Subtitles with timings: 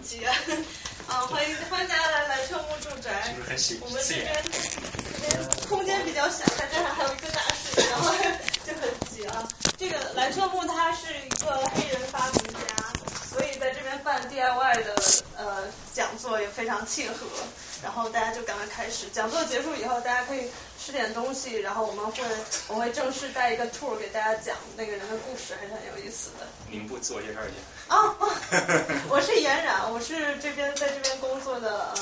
[0.00, 0.32] 常急啊！
[1.08, 3.22] 啊，欢迎欢迎大家来来车木住宅。
[3.26, 8.14] 是不是很喜我们这边这边空间比较小，再加上还有一个大室，然后
[8.64, 9.46] 就很挤啊。
[9.78, 12.39] 这个蓝车木它是一个黑人发明
[14.40, 14.94] DIY 的
[15.36, 15.64] 呃
[15.94, 17.26] 讲座也非常契合。
[17.82, 22.22] 然后大家就赶快开始，讲座结束以后，大家可以吃点东西，然后我们会
[22.68, 26.46] 我会正式带一个 tour 给大家讲那个人的故事，还是很有意思的。
[26.68, 27.48] 您不自我介绍一
[27.88, 27.94] 下？
[27.96, 28.28] 啊，哦
[29.08, 31.94] 我是颜冉，我是这边在这边工作的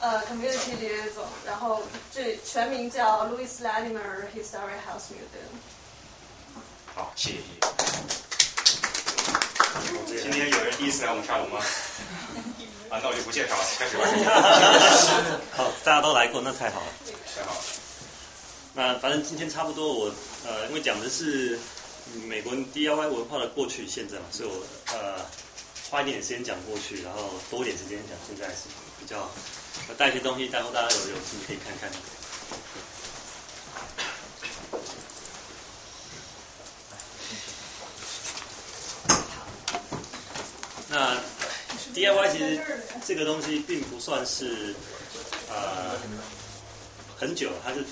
[0.00, 5.56] 呃呃 community liaison，然后这全名叫 Louis Latimer Historic House Museum。
[6.94, 8.29] 好，谢谢。
[10.06, 11.60] 今天有人第一次来我们沙龙吗？
[12.90, 14.04] 啊，那我就不介绍了， 开始吧。
[15.56, 16.86] 好，大家都来过，那太好了。
[17.36, 17.60] 太好了。
[18.74, 20.12] 那反正今天差不多我，
[20.44, 21.58] 呃，因为讲的是
[22.26, 25.24] 美国 DIY 文化的过去现在嘛，所以我呃
[25.90, 28.68] 花一点点时间讲过去，然后多一点时间讲现在是
[28.98, 29.30] 比较
[29.88, 31.90] 我带一些东西，待会大家有有兴趣可以看看。
[40.92, 41.16] 那
[42.00, 42.58] DIY 其实
[43.06, 44.74] 这个东西并不算是
[45.50, 45.98] 呃
[47.18, 47.84] 很久，它是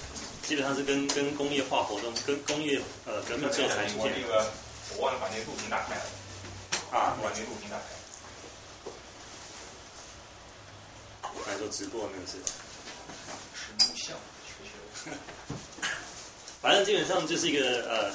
[0.42, 4.26] 基本上是跟跟工业化活动、跟工业呃革命之后才出现我那。
[4.26, 4.50] 个
[4.96, 6.00] 我忘了把那个录屏打开了，
[6.90, 7.84] 啊我把那个录屏打开。
[11.52, 12.38] 来说直播那个是，
[13.54, 15.18] 是录像，确实。
[16.60, 18.10] 反正基本上就是一个呃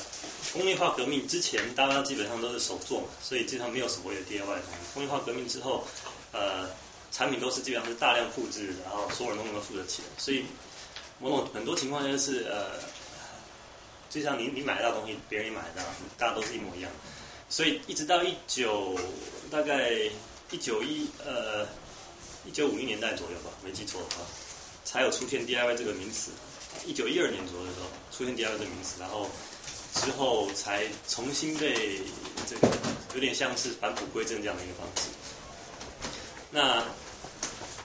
[0.51, 4.93] 工业化革命之前，大家基本上都是手做嘛，所以基本上没有所谓的 DIY 的东西。
[4.93, 5.87] 工业化革命之后，
[6.33, 6.69] 呃
[7.11, 10.45] 产品都是基本上是大量复制，然后所有人都能够付得起的，所以
[11.19, 12.71] 某种很多情况下是呃，
[14.09, 16.91] 就像你你买得到东西，别人也买得到，大家都是一模一样。
[17.49, 18.99] 所以一直到一九
[19.51, 19.91] 大概
[20.49, 21.67] 一九一呃
[22.45, 24.25] 一九五零年代左右吧，没记错的话，
[24.83, 26.31] 才有出现 DIY 这个名词。
[26.85, 29.29] 一九一二年左右的时候出现 DIY 这个名词，然后
[29.93, 32.01] 之后才重新被
[32.47, 32.67] 这个
[33.13, 35.09] 有点像是返璞归真这样的一个方式。
[36.51, 36.83] 那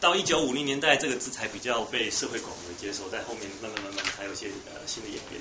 [0.00, 5.41] 到一九五零年代，这个字才比较被社会广为接受，在后面慢慢慢慢才有一些呃新的演变。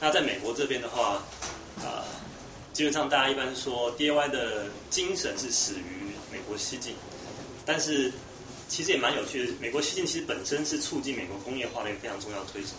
[0.00, 1.24] 那在美国这边的话，
[1.82, 2.04] 啊、
[2.72, 6.94] 基本上大家一般说 DIY 的精神是始于美国西进，
[7.64, 8.12] 但是
[8.68, 9.52] 其实也蛮有趣的。
[9.60, 12.74] 美国西进其实本身是促进美国工业化的一个非常重要的推手，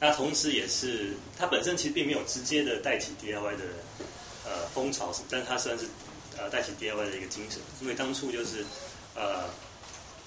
[0.00, 3.64] 那同时也是它本身其实并没有直接的带起 DIY 的
[4.44, 5.86] 呃风潮，但它算是
[6.36, 8.64] 呃带起 DIY 的一个精神，因为当初就是
[9.14, 9.44] 呃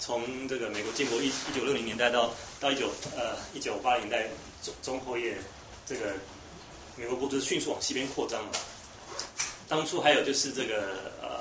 [0.00, 4.28] 从这个美国建国一一九六零年代到到一九呃一九八零年代
[4.62, 5.36] 中中后叶，
[5.86, 6.14] 这个
[6.96, 8.50] 美国国就是迅速往西边扩张嘛。
[9.68, 11.40] 当初还有就是这个呃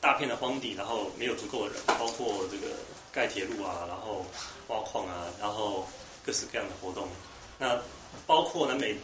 [0.00, 2.74] 大片的荒地，然后没有足够的人，包括这个
[3.10, 4.26] 盖铁路啊，然后
[4.68, 5.88] 挖矿啊，然后
[6.24, 7.08] 各式各样的活动。
[7.58, 7.80] 那
[8.26, 8.98] 包括南北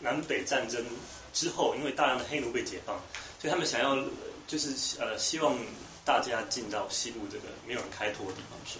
[0.00, 0.84] 南北战争
[1.32, 3.00] 之后，因为大量的黑奴被解放，
[3.40, 4.08] 所以他们想要呃
[4.46, 5.56] 就是呃希望
[6.04, 8.78] 大家进到西部这个没有人开拓的地方去，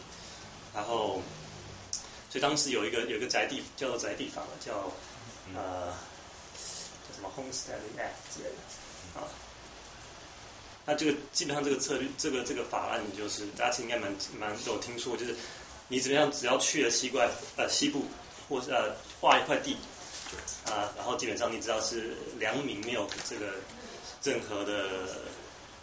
[0.75, 1.23] 然后
[2.31, 4.93] 所以当时有一个有一个宅地叫做宅地法，叫
[5.55, 5.93] 呃
[6.57, 9.29] 叫什么 Homesteading Act 之类的啊。
[10.87, 15.37] 那这个基本上这个策略，这个这个法案就是大家其实应该蛮蛮有听说，就是
[15.89, 18.05] 你怎么样，只要去了西怪呃西部，
[18.49, 19.77] 或是呃划一块地
[20.67, 23.55] 啊，然后基本上你知道是良民，没有这个
[24.23, 25.09] 任何的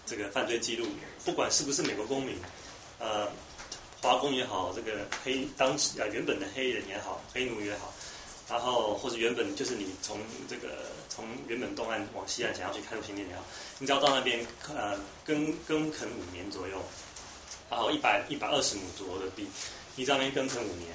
[0.06, 0.88] 这个犯罪记录，
[1.24, 2.38] 不管是不是美国公民，
[3.00, 3.32] 呃
[4.02, 7.92] 华工也好，这个黑当时呃原本的黑人也好，黑奴也好。
[8.48, 13.44] 然后或者原本就是你从这个从原本东岸往西岸想要去开拓新店也好，
[13.80, 16.80] 你只要到那边呃耕耕垦五年左右，
[17.72, 19.48] 然后一百一百二十亩左右的地，
[19.96, 20.90] 你在那边耕垦五年，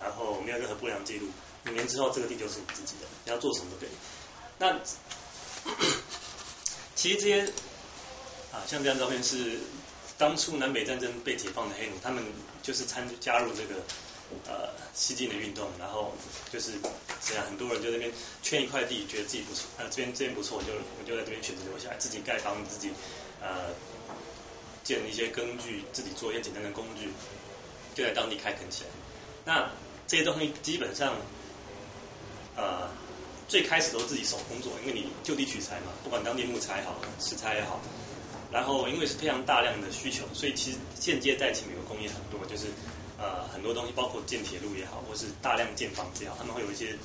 [0.00, 1.28] 然后没有任何不良记录，
[1.66, 3.88] 五年之后这个地就是你自己的，你要做什么都可以。
[4.58, 4.80] 那
[6.94, 7.52] 其实这些
[8.52, 9.58] 啊像这张照片是
[10.16, 12.24] 当初南北战争被解放的黑奴，他们
[12.62, 13.82] 就是参加入这个。
[14.46, 16.12] 呃，西进的运动，然后
[16.50, 16.72] 就是
[17.22, 18.10] 这样，很多人就那边
[18.42, 22.90] 圈一块地，觉得自己不错，呃，这边这边不错，我就我就在这边选择留下来，自己盖房子，自己
[23.40, 23.74] 呃
[24.82, 27.10] 建一些工具，自己做一些简单的工具，
[27.94, 28.90] 就在当地开垦起来。
[29.44, 29.70] 那
[30.06, 31.14] 这些东西基本上
[32.56, 32.90] 呃
[33.48, 37.80] 最开始都是自己手工做，因为你就地取材嘛，不管当地木材也好，石材也好，
[38.52, 42.66] 然后因为是非常大量的需求，所以其实间接带起美国工业很多，就是。
[43.16, 46.96] 呃，很多东西包括建铁路也好，或是大量建房子也好，他们会有一些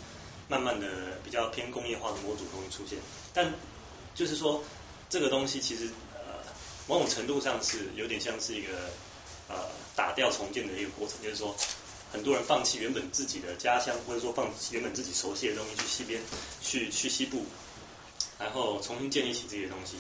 [0.48, 0.88] 慢慢的
[1.24, 2.98] 比较偏工业化的模组东西出现。
[3.32, 3.54] 但
[4.16, 4.64] 就是说，
[5.08, 6.42] 这个东西其实呃
[6.88, 8.70] 某种程度上是有点像是一个
[9.50, 9.56] 呃
[9.96, 11.54] 打掉重建的一个过程，就是说
[12.14, 16.22] 很多人放弃原本自己的家乡，或者说放弃原本自己熟悉的东西去西边，
[16.62, 17.44] 去去西部，
[18.40, 19.98] 然后重新建立起这些东西。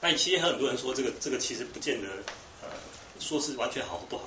[0.00, 2.08] 那其实很多人说这个这个其实不见得
[2.62, 2.68] 呃
[3.20, 4.24] 说是完全好或不好，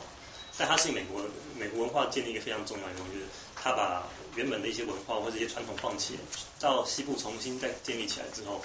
[0.58, 1.26] 但它是美国
[1.58, 3.26] 美国文化建立一个非常重要的东西，就是
[3.56, 6.20] 他把原本的一些文化或者一些传统放弃，
[6.60, 8.62] 到西部重新再建立起来之后。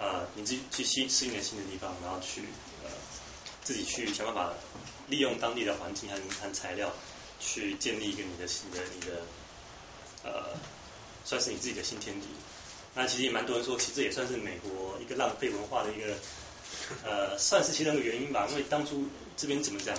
[0.00, 2.42] 呃，你自己去适适应了新的地方，然后去
[2.84, 2.90] 呃
[3.64, 4.52] 自己去想办法
[5.08, 6.92] 利用当地的环境和和材料，
[7.40, 9.22] 去建立一个你的新的你的
[10.24, 10.56] 呃
[11.24, 12.26] 算是你自己的新天地。
[12.94, 16.16] 那其实也蛮多人说，其实也算是美国一个浪费文化的一个
[17.04, 18.46] 呃算是其中一个原因吧。
[18.50, 19.06] 因为当初
[19.36, 19.96] 这边怎么讲，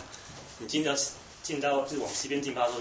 [0.59, 0.95] 你进到
[1.43, 2.75] 进到就是往西边进发说，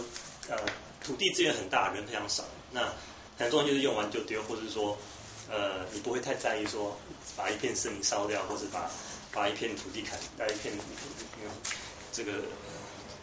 [0.49, 0.57] 呃
[1.05, 2.93] 土地资源很大，人非常少，那
[3.37, 4.97] 很多人就是用完就丢，或者说。
[5.51, 7.01] 呃，你不会太在意说
[7.35, 8.91] 把一片森林烧掉，或者把
[9.33, 10.75] 把一片土地砍，把一片
[12.19, 12.33] 这个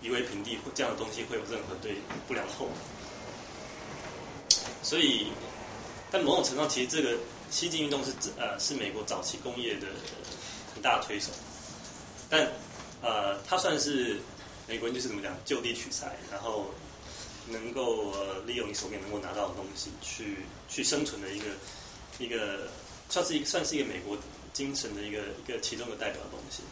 [0.01, 1.97] 夷为平地，这样的东西会有任何对
[2.27, 2.75] 不良后果。
[4.81, 5.27] 所以，
[6.09, 7.17] 在某种程度上，其实这个
[7.51, 9.87] 西进运动是呃是美国早期工业的
[10.73, 11.31] 很大的推手，
[12.29, 12.53] 但
[13.01, 14.21] 呃它算是
[14.69, 16.71] 美国人就是怎么讲就地取材，然后
[17.49, 21.45] 能够呃利用你手边能够拿到的东西去去生存的一个。
[22.17, 22.69] 一个
[23.09, 24.17] 算是一个算是一个美国
[24.53, 26.63] 精神的一个一个其中的代表的东西。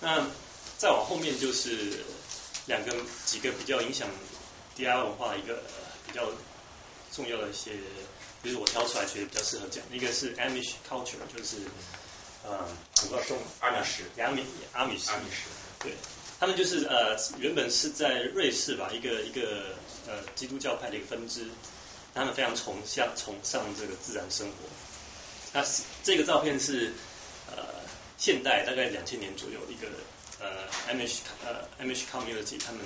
[0.00, 0.26] 那
[0.78, 2.04] 再往后面就是
[2.66, 2.94] 两个
[3.24, 4.08] 几个比较影响
[4.76, 5.62] DIY 文化一个
[6.06, 6.28] 比较
[7.12, 7.72] 重要的一些，
[8.44, 11.56] 就是我挑出来觉得比较适合讲，一个是 Amish culture，就是
[12.44, 12.58] 呃，
[13.04, 15.48] 我告诉阿米什，阿米阿米什，阿米什，
[15.80, 15.92] 对。
[16.38, 19.74] 他们就是呃原本是在瑞士吧，一个一个
[20.06, 21.46] 呃基督教派的一个分支，
[22.14, 24.54] 他们非常崇尚崇尚这个自然生活。
[25.54, 25.64] 那
[26.04, 26.92] 这个照片是呃
[28.16, 29.88] 现代大概两千年左右一个
[30.40, 32.80] 呃，M H 呃，M H community 他们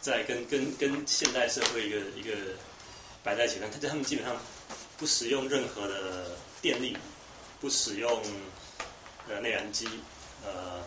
[0.00, 2.34] 在跟跟跟现代社会一个一个
[3.22, 4.36] 摆在一起，但，他他们基本上
[4.98, 6.96] 不使用任何的电力，
[7.60, 8.22] 不使用
[9.28, 9.88] 呃内燃机，
[10.44, 10.82] 呃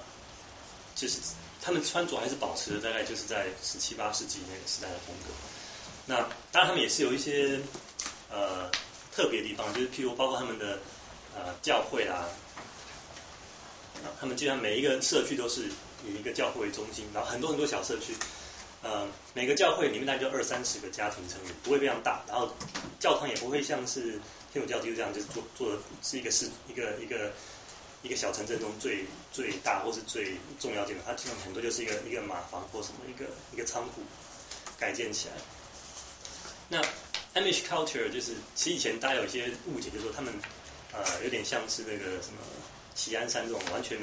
[0.95, 1.17] 就是。
[1.61, 5.33] 他们穿着还是保持了大概就是在十七八世纪那个时代的风格。
[6.05, 6.15] 那
[6.53, 7.59] 当然他们也是有一些
[8.31, 8.71] 呃
[9.11, 10.79] 特别地方，就是譬如包括他们的
[11.35, 12.29] 呃教会啦，
[14.19, 15.63] 他们基本上每一个社区都是
[16.05, 18.13] 以一个教会为中心，然后很多很多小社区，
[18.83, 22.53] 呃每个教会里面大概就二三十个家庭成员，不会非常大，然后
[22.99, 24.19] 教堂也不会像是
[24.53, 27.31] 天主教基督这样，就是做做的是一个是一个一个。
[28.01, 34.01] 一个小城镇中最最大或是最重要的，它基本上很多就是一个一个马房或什么一个一个仓库
[34.79, 35.33] 改建起来。
[36.69, 36.81] 那
[37.41, 40.33] Amish culture 就是其实以前大家有一些误解，就是说他们
[40.93, 42.39] 呃有点像是那个什么
[42.99, 43.97] 喜安山这种完全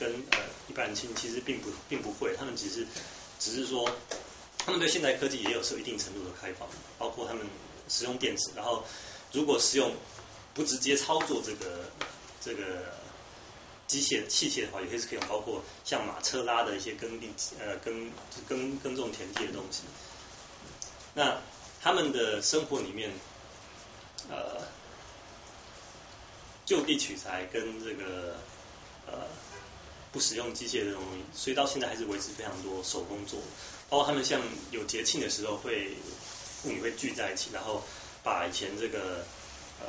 [0.00, 0.38] 跟呃
[0.68, 2.84] 一般人亲，其实并不并不会，他们只是
[3.38, 3.88] 只是说
[4.58, 7.46] 他们对现代科技也有受一定程度的开放，包括他们
[7.88, 8.84] 使用电池，然后
[9.32, 9.94] 如果使用
[10.52, 11.90] 不直接操作这个
[12.40, 12.92] 这个。
[13.86, 18.10] 机械器械的话，有些是可以用，包括像马车拉的一些耕地呃耕
[18.48, 19.82] 耕耕种田地的东西。
[21.12, 21.36] 那
[21.82, 23.12] 他们的生活里面，
[24.30, 24.62] 呃，
[26.64, 28.36] 就地取材跟这个
[29.06, 29.26] 呃
[30.12, 33.40] 不使用机械的东西，所以到现在还是维持非常多手工做。
[33.88, 35.96] 包括他们像有节庆的时候，会
[36.62, 37.82] 妇女会聚在一起，然后
[38.22, 39.24] 把以前这个
[39.80, 39.86] 呃。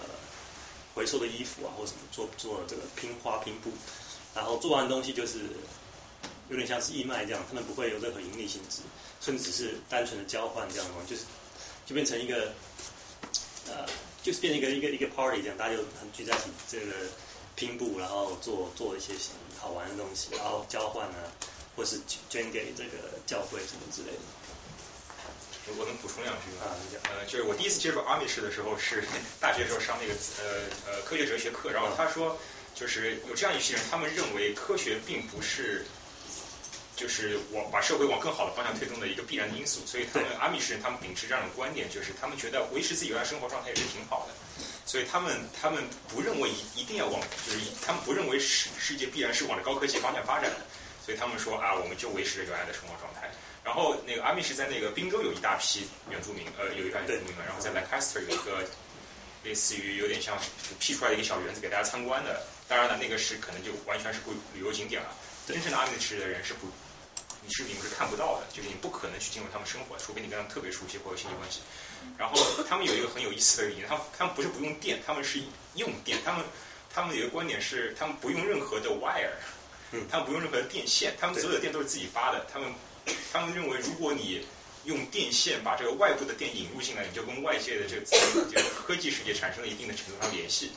[0.95, 3.69] 回收的衣服啊，或什么做做这个拼花拼布，
[4.33, 5.39] 然后做完东西就是
[6.47, 8.79] 有点像是义卖这样，他们不会有任何盈利性质，
[9.19, 11.23] 甚至只是单纯的交换这样的，就是
[11.85, 12.53] 就变成一个
[13.67, 13.85] 呃，
[14.25, 16.94] 就是变成一个一个一个 party 这样，大家就很聚在一起这个
[17.55, 19.13] 拼布，然后做做一些
[19.60, 21.29] 好玩的东西，然后交换啊，
[21.75, 24.17] 或是捐给这个教会什么之类的。
[25.77, 26.74] 我能补充两句吗？
[27.03, 29.03] 呃，就是我第一次接触阿米什的时候是
[29.39, 32.39] 大学时候上那个呃呃科学哲学课，然后他说
[32.74, 35.86] 就是有这样一批人，他们认为科学并不是
[36.95, 44.33] 就是往把社会往更好的方向推动的一个必然的因素，所以他们阿米什人他们秉持这样的观点，就是他们觉得维持自己原来生活状态也是挺好的，
[44.85, 50.65] 所以他们他们不认为一一定要往就是他们不认为世世界必然是往着高科技方向发展的，
[51.05, 53.29] 所以他们说啊我们就维持着原来的生活状态。
[53.63, 57.43] 然后那个阿米什在那个宾州有一大批原住民，呃，有一大批原住民嘛。
[57.45, 58.63] 然后在 Lancaster 有一个
[59.43, 60.37] 类似于有点像
[60.79, 62.45] 辟出来的一个小园子给大家参观的。
[62.67, 65.09] 当然了，那个是可能就完全是旅旅游景点了。
[65.47, 66.67] 真正的阿米什的人是不，
[67.45, 71.59] 你是你们是看不到的，就是你不可能去进入他们生活，除非你跟他们特别熟悉或者亲戚关系。
[72.17, 72.37] 然后
[72.67, 75.39] 他们有一个很有意思的理念，他们他们不是不用电，他们是
[75.75, 76.43] 用电，他们
[76.93, 79.37] 他们有一个观点是，他们不用任何的 wire，
[80.09, 82.73] 他们不用任何的电线，他们所有的电都是自己发的，他们
[83.31, 84.45] 他们认为如果你
[84.85, 88.05] 用电线把这个外部的电引入进来，你就跟外界的这个
[88.51, 90.71] 这个科技世界产生了一定的程度上联系。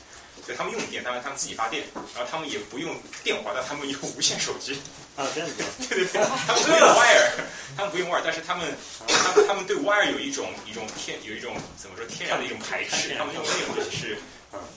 [0.45, 1.83] 所以他们用电，当然他们自己发电，
[2.15, 4.79] 然后他们也不用电话，但他们用无线手机。
[5.15, 5.55] 啊，这样子。
[5.89, 7.29] 对对对，他们不用 wire，
[7.77, 8.67] 他们不用 wire，但是他们
[9.07, 14.17] 他们他们对 wire 有一种一种天有一种怎么说天然的一种排斥，他们认为那种东西是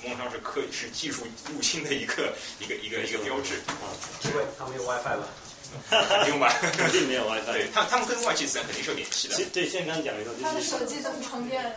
[0.03, 3.55] 某种上是科是技术入侵的一个一个一个一个标志。
[3.69, 3.89] 啊，
[4.25, 5.25] 因为他们用 WiFi 吧？
[6.25, 6.53] 不用吧？
[6.77, 7.53] 肯定没有 WiFi。
[7.53, 9.37] 对，他他们跟外界自然肯定是有联系的。
[9.55, 11.77] 对，现在刚刚讲的时候，他的手机怎么充电的？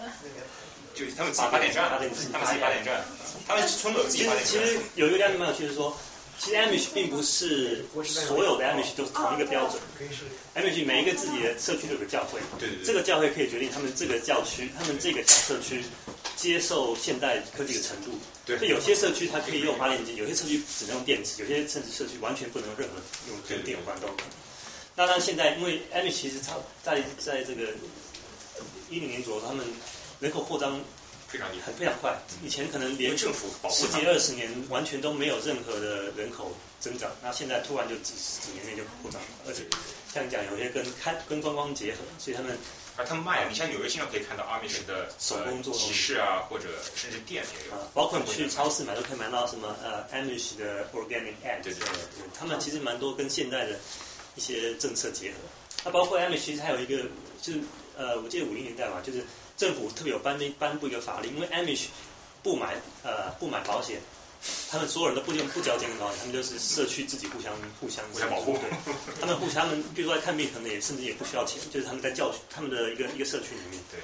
[0.96, 3.06] 就他们自己发电站，他们自己发电站，
[3.48, 4.52] 他们村有自己发电站。
[4.52, 5.96] 其实有一个概念蛮有趣，是说，
[6.40, 9.82] 其实 Amish 并不是所有的 Amish 都是同一个标准。
[10.56, 15.84] Amish 每一个自己的社区都有个教会，对对对，这个教会可以决定他们这个教区、他们这个小社区
[16.36, 18.18] 接受现代科技的程度。
[18.46, 22.96] 对，有些社区它可以用发电机，有些社区只能用电池，有些甚至社区完全不能用任何
[23.30, 24.28] 用跟电有关都可能。
[24.96, 27.74] 那那现在因为 Amish 其实它在在这个
[28.90, 29.66] 一零年左右，他们
[30.26, 30.82] 人口扩张。
[31.28, 32.16] 非常厉害，非常快。
[32.44, 39.64] 以前可能连政府十几二十年完全都没有任何的人口增长，那现在突然就几几年内就扩张，而且
[40.14, 42.58] 像讲有些跟开跟观光结合，所以他们
[42.96, 53.78] 而他们卖，你像纽约经常可以看到阿米什的手工做集市啊，或者甚至店也有，包括你去超市买都可以买到什么呃 Amish 的 organic egg，对对对，他们其实蛮多跟现代的
[54.36, 55.38] 一些政策结合。
[55.84, 57.10] 那包括 Amish 其实还有一个
[57.42, 57.60] 就是
[57.98, 59.26] 呃我记得五零年代嘛，就是。
[59.58, 61.86] 政府特别有颁颁布一个法令，因为 Amish
[62.44, 64.02] 不买呃不买保险，
[64.70, 68.58] 他们所有人都不用不交健康保险，他们就是社区自己互相互相互相保护，
[69.20, 74.00] 他们互相他们比如说在看病可能也甚至也不需要钱，就是他们在教他们的一个一个社区里面，对，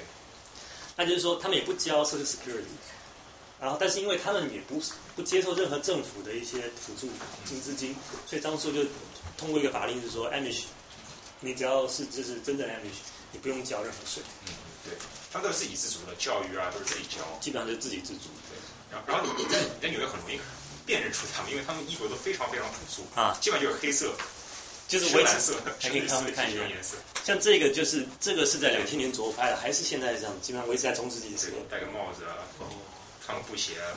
[0.96, 2.64] 那就是说他们也不交 Social Security，
[3.60, 4.82] 然后但是因为他们也不
[5.14, 7.08] 不接受任何政府的一些辅助
[7.44, 7.94] 金资金，
[8.26, 8.84] 所以当初就
[9.36, 10.62] 通过一个法令是说 Amish，
[11.40, 14.54] 你只要是就是真正的 Amish，你不用交任何税，嗯
[14.84, 14.94] 对。
[15.32, 18.28] 他们都是自给自足的，教育啊都是自己教，基本上都是自给自足。
[18.50, 18.54] 对，
[18.92, 20.38] 然后然后你在你在纽约很容易
[20.84, 24.12] 辨认出他们，因为他们衣服都非常非常朴素啊，基本上就是黑色，
[24.88, 26.96] 就是深蓝色，还可以看看一下颜色。
[27.24, 31.56] 像这个就是这个是在两千年左右拍的，还是现在这样，基本上维持在中世纪的时候。
[31.70, 32.44] 戴个帽子啊，
[33.24, 33.96] 穿个布鞋啊。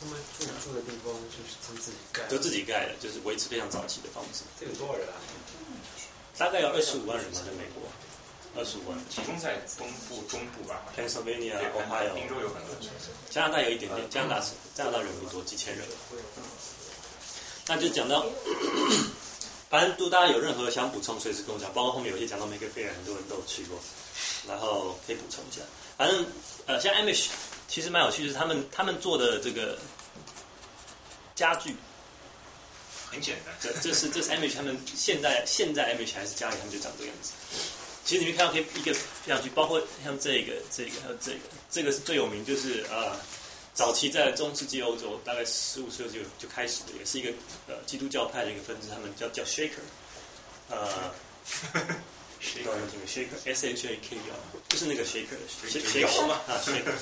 [0.00, 4.42] 他们住住的地方就是他们自己盖，都自己盖的，就是维持非常早期的房子。
[4.58, 5.14] 这有多少人啊？
[6.38, 7.82] 大概有二十五万人吧，在美国。
[8.54, 10.82] 二十五万，集中在东部、中部吧。
[10.96, 12.76] Pennsylvania、Ohio、宾州有很多。
[13.30, 15.86] 加拿大有一点点，加拿大是加拿大人不多，几千人。
[17.68, 18.26] 那就讲到，
[19.70, 21.72] 反正都大家有任何想补充，随时跟我讲。
[21.72, 23.78] 包括后面有些讲到 Make Fair，很多人都有去过，
[24.46, 25.62] 然后可以补充一下。
[25.96, 26.26] 反正
[26.66, 27.28] 呃，像 Amish
[27.68, 29.78] 其实蛮有趣，是他们他们做的这个
[31.34, 31.74] 家具
[33.10, 33.54] 很简单。
[33.60, 37.32] 这这是这是 Amish 他们现在现在 Amish 还是家里他们就长这个样子。
[38.04, 41.38] 其实你们看到可以一个样去，包括像这个、这个还有这个，
[41.70, 43.16] 这个是最有名，就是呃，
[43.74, 47.32] 早期在中世纪欧洲，大概十五世纪就就开始的，也是一个
[47.68, 49.82] 呃基督教派的一个分支，他们叫叫 Shaker，
[50.68, 51.14] 呃
[52.40, 54.36] ，Shaker，S H A K E R，
[54.68, 56.94] 就是那个 Shaker，Shaker 嘛啊 Shaker，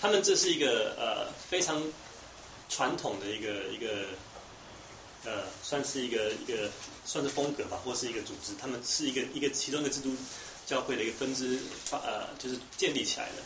[0.00, 1.82] 他们这是一个呃非常
[2.68, 4.06] 传统的一个一个。
[5.24, 6.68] 呃，算是一个一个
[7.12, 10.16] 算是风格吧，或是一个组织，他们是一个一个其中一个基督
[10.66, 13.42] 教会的一个分支发呃，就是建立起来的。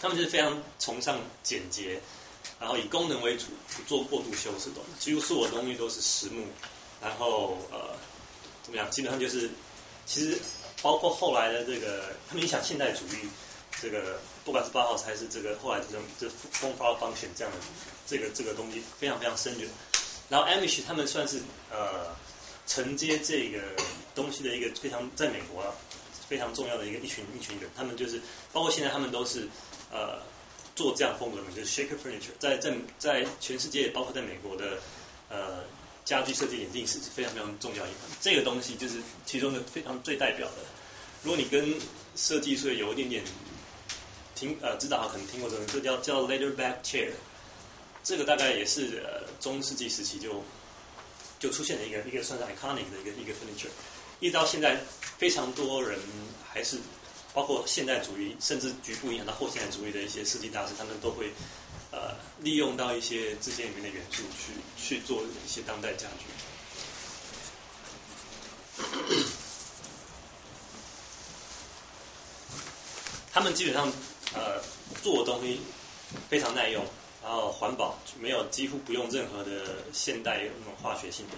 [0.00, 2.00] 他们就是非常崇尚简洁，
[2.60, 4.76] 然后以功能为主，不做过度修饰的。
[5.00, 6.46] 几乎所有东西都是实木，
[7.02, 7.96] 然后呃
[8.62, 8.88] 怎么样？
[8.88, 9.50] 基本上就是
[10.06, 10.38] 其实
[10.80, 13.28] 包括后来的这个，他们影响现代主义
[13.80, 17.58] 这个，不管是八号还是这个后来这种这风发方选这样的
[18.06, 19.68] 这个这个东西，非常非常深远。
[20.28, 21.42] 然后 Amish 他们算是
[21.72, 22.14] 呃
[22.66, 23.58] 承接这个
[24.14, 25.74] 东西的一个非常在美国啊
[26.28, 28.20] 非常重要的一个一群一群人，他们就是
[28.52, 29.48] 包括现在他们都是
[29.90, 30.22] 呃
[30.74, 34.78] 做这样风格的，就是 Shaker Furniture，在在在全世界包括在美国的
[35.28, 35.64] 呃
[36.04, 37.98] 家居设计眼镜是非常非常重要一环。
[38.20, 40.54] 这个东西就是其中的非常最代表的。
[41.22, 41.74] 如果你跟
[42.16, 43.24] 设计师有一点点
[44.34, 47.10] 听呃知道可能听过这个，这叫叫 Leather Back Chair。
[48.02, 50.42] 这个大概也是呃中世纪时期就
[51.42, 53.66] 就出现了一个一个算是 iconic 的一个一个 furniture，
[54.20, 54.80] 一直到现在
[55.18, 55.98] 非常多人
[56.48, 56.78] 还是
[57.34, 61.32] 包括现代主义，甚至局部影响到后现代主义的一些设计大师，他们都会
[61.90, 64.52] 呃利用到一些这些里面的元素去
[64.96, 66.26] 去做一些当代家具。
[73.32, 73.90] 他们基本上
[74.32, 74.62] 呃
[75.02, 75.60] 做的东西
[76.30, 76.86] 非常耐用，
[77.22, 81.36] 然后环保，没有几乎不用任何的现代那种化学性的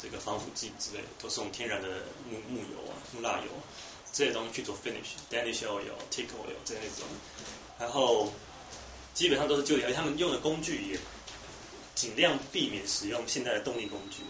[0.00, 1.88] 这个防腐剂之类的，都是用天然的
[2.30, 3.50] 木木油啊、木蜡油
[4.12, 7.06] 这些东西去做 finish，Danish oil、Teak oil 这类种，
[7.78, 8.32] 然后
[9.12, 10.98] 基本上都是旧的，而且他们用的工具也
[11.94, 14.22] 尽量避免使用现代的动力工具。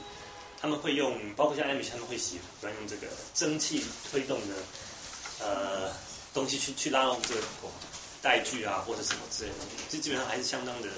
[0.61, 3.81] 他们会用，包括像 M 他们会喜欢用这个蒸汽
[4.11, 4.55] 推动的
[5.41, 5.93] 呃
[6.35, 7.41] 东西去去拉动这个
[8.23, 10.89] 带具啊或者什么之类的东西，这基本上还是相当的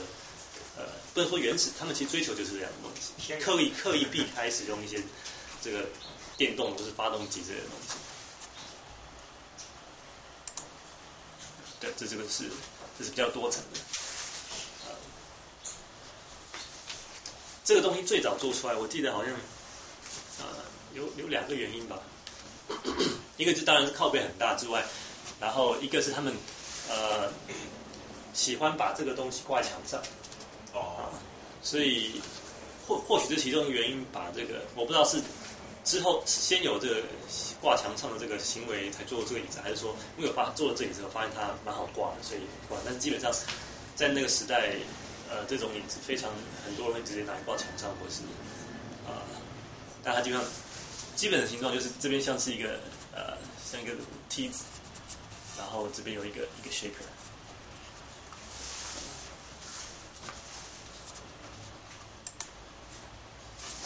[0.77, 0.85] 呃
[1.15, 5.03] 不能说原始，他们其实追求就是这样的东西，刻意刻意避开使用一些
[5.63, 5.87] 这个
[6.37, 7.95] 电动或是发动机之类的东西。
[11.81, 12.45] 对，这这个是
[12.99, 13.81] 这是比较多层的。
[17.63, 19.33] 这个东西最早做出来，我记得好像
[20.41, 20.47] 呃
[20.93, 22.01] 有有两个原因吧，
[23.37, 24.85] 一个就当然是靠背很大之外，
[25.39, 26.35] 然后一个是他们
[26.91, 27.31] 呃
[28.35, 30.03] 喜欢把这个东西挂在墙上，
[30.75, 31.09] 哦，
[31.63, 32.21] 所以
[32.87, 35.23] 或或许是其中的原因，把这个我不知道是
[35.85, 37.03] 之后先有这个
[37.63, 43.33] 挂墙上的这个行为才做这个椅子，还是说因为发做了这椅子，发现它蛮好挂的，所以挂，但是基本上
[43.95, 44.75] 在那个时代。
[45.33, 46.29] 呃，这种椅子非常
[46.67, 48.23] 很多人会直接拿来挂墙上，或是
[49.07, 49.23] 啊，
[50.03, 50.51] 但它基本上
[51.15, 52.81] 基本的形状就是这边像是一个
[53.15, 53.93] 呃像一个
[54.29, 54.65] 梯子，
[55.61, 57.05] 然后这边有一个一个 shaker。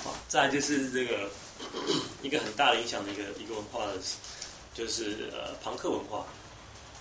[0.05, 1.29] 好，再来就是这个
[2.23, 3.95] 一个很大的影响的一个一个文化的，
[4.73, 6.25] 就是呃朋克文化。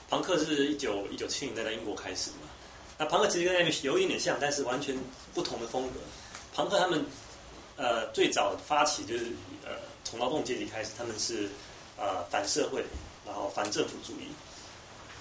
[0.10, 2.50] 朋克是一九一九七零年代在英国开始嘛。
[2.98, 4.98] 那朋克其实跟 MC 有一点点像，但是完全
[5.34, 6.00] 不同的风格。
[6.54, 7.06] 朋克他们
[7.78, 9.26] 呃最早发起就是
[9.64, 9.72] 呃
[10.04, 11.50] 从劳动阶级开始，他们是
[11.98, 12.84] 呃反社会，
[13.26, 14.28] 然后反政府主义，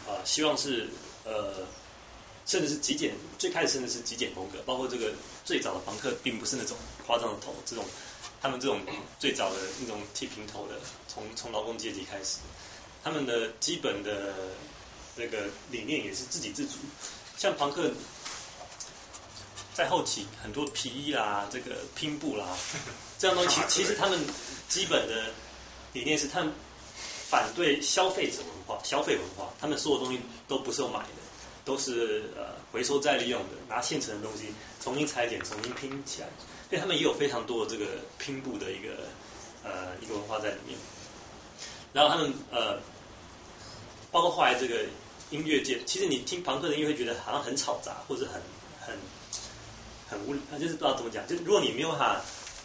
[0.08, 0.88] 啊希望是
[1.24, 1.66] 呃
[2.44, 5.12] 甚至是极简，最开始甚至是极简风格，包括这个
[5.44, 7.84] 最早的朋克并不是那种夸张的头，这种
[8.40, 8.80] 他们这种
[9.18, 10.74] 最早的那种剃平头的，
[11.06, 12.38] 从从劳工阶级开始，
[13.04, 14.34] 他们的基本的
[15.16, 16.78] 那个理念也是自给自足。
[17.38, 17.92] 像朋克
[19.74, 22.46] 在后期很多皮衣啦，这个拼布啦，
[23.18, 24.18] 这样东西 其实他们
[24.68, 25.30] 基本的
[25.92, 26.52] 理念是，他们
[27.32, 31.22] 反对消费者文化、消费文化，他们所有东西都不是买的，
[31.64, 36.28] 都是呃回收再利用的，拿现成的东西重新裁剪、重新拼起来，
[36.68, 37.86] 所以他们也有非常多的这个
[38.18, 39.08] 拼布的一个
[39.64, 40.78] 呃一个文化在里面。
[41.94, 42.80] 然后他们呃
[44.10, 44.84] 包括后来这个。
[45.32, 48.42] 音乐界，其实你听朋克的音乐会觉得好像很吵杂，或者很
[48.84, 48.94] 很
[50.10, 51.26] 很无，就是不知道怎么讲。
[51.26, 52.20] 就是如果你没有法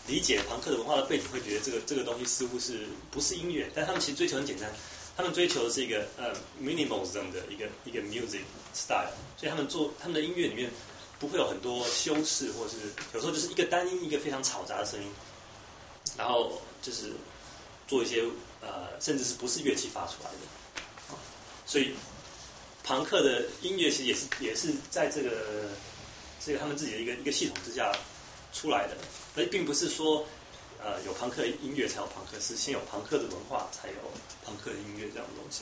[0.08, 3.70] 理解朋克的文化的背景，会觉得这个这个东西似乎是不是音乐？
[3.76, 4.74] 但他们其实追求很简单，
[5.16, 8.42] 他们追求的是一个呃 minimalism 的一个一个 music
[8.74, 10.72] style，所以他们做他们的音乐里面
[11.20, 12.78] 不会有很多修饰，或是
[13.14, 15.10] 有时候就是一个单音，一个非常吵杂的声音，
[16.18, 17.12] 然后就是
[17.88, 18.24] 做一些
[18.62, 21.18] 呃甚至是不是乐器发出来的，
[21.66, 21.94] 所以。
[22.84, 25.30] 朋克的音乐其实也是也是在这个
[26.40, 27.92] 这个他们自己的一个一个系统之下
[28.60, 28.98] 出来的，
[29.36, 30.26] 而并不是说
[30.82, 33.96] 呃有朋克音乐才有朋克，是先有朋克的文化才有
[34.44, 35.62] 朋克音乐这样的东西。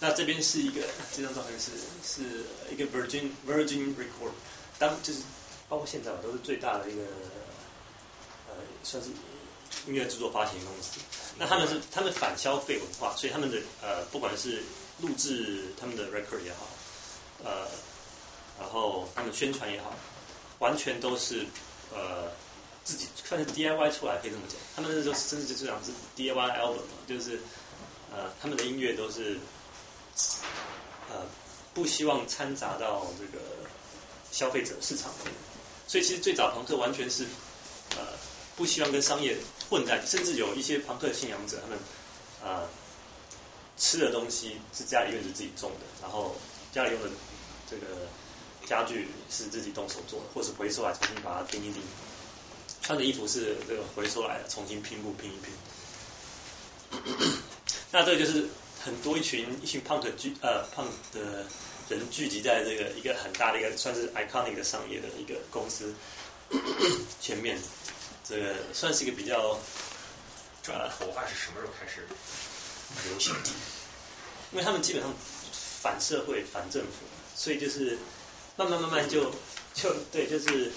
[0.00, 0.82] 那这边是一个
[1.14, 1.70] 这张照片是
[2.04, 4.32] 是一个 Virgin Virgin Record，
[4.78, 5.20] 当就是
[5.68, 7.02] 包括现在我都是最大的一个
[8.48, 9.10] 呃算是
[9.86, 11.00] 音乐制作发行公司。
[11.38, 14.62] 那他们是他们反消费文化，所以他们的呃不管是
[15.00, 16.68] 录制他们的 record 也好，
[17.44, 17.66] 呃，
[18.60, 19.94] 然后他们宣传也好，
[20.58, 21.46] 完全都是
[21.94, 22.30] 呃
[22.84, 24.58] 自己算是 DIY 出来，可以这么讲。
[24.76, 27.40] 他们那时候甚至就这样是 DIY album，就是
[28.12, 29.38] 呃他们的音乐都是
[31.10, 31.24] 呃
[31.72, 33.42] 不希望掺杂到这个
[34.30, 35.34] 消费者市场里面。
[35.86, 37.24] 所以其实最早朋克完全是
[37.96, 38.02] 呃
[38.56, 39.38] 不希望跟商业
[39.70, 41.78] 混在，甚至有一些朋克信仰者他们
[42.42, 42.68] 啊。
[43.76, 46.36] 吃的东西是家里院子自己种的，然后
[46.72, 47.10] 家里用的
[47.68, 48.06] 这个
[48.66, 51.82] 家具是自己动手做的，或是回收来重新把它钉一钉。
[52.82, 55.52] 穿的衣服是这个回收来的，重新拼布拼一拼。
[57.92, 58.48] 那这个就是
[58.84, 61.46] 很多一群一群 punk 聚呃 punk 的
[61.88, 65.94] 人聚集在这个一个很大的一个算是 iconic 的商业的一个公司
[67.20, 67.58] 前面，
[68.28, 69.58] 这个算是一个比较。
[70.66, 72.08] 这头发是什么时候开始？
[73.10, 73.34] 流行，
[74.50, 75.12] 因为他们基本上
[75.82, 76.90] 反社会、反政府，
[77.36, 77.98] 所以就是
[78.56, 79.32] 慢慢慢慢就
[79.74, 80.70] 就对，就是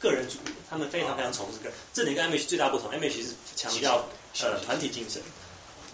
[0.00, 1.74] 个人主义，他们非常非常崇这个。
[1.94, 4.08] 这点跟 M H 最大不同，M H 是强调
[4.40, 5.22] 呃团体精神，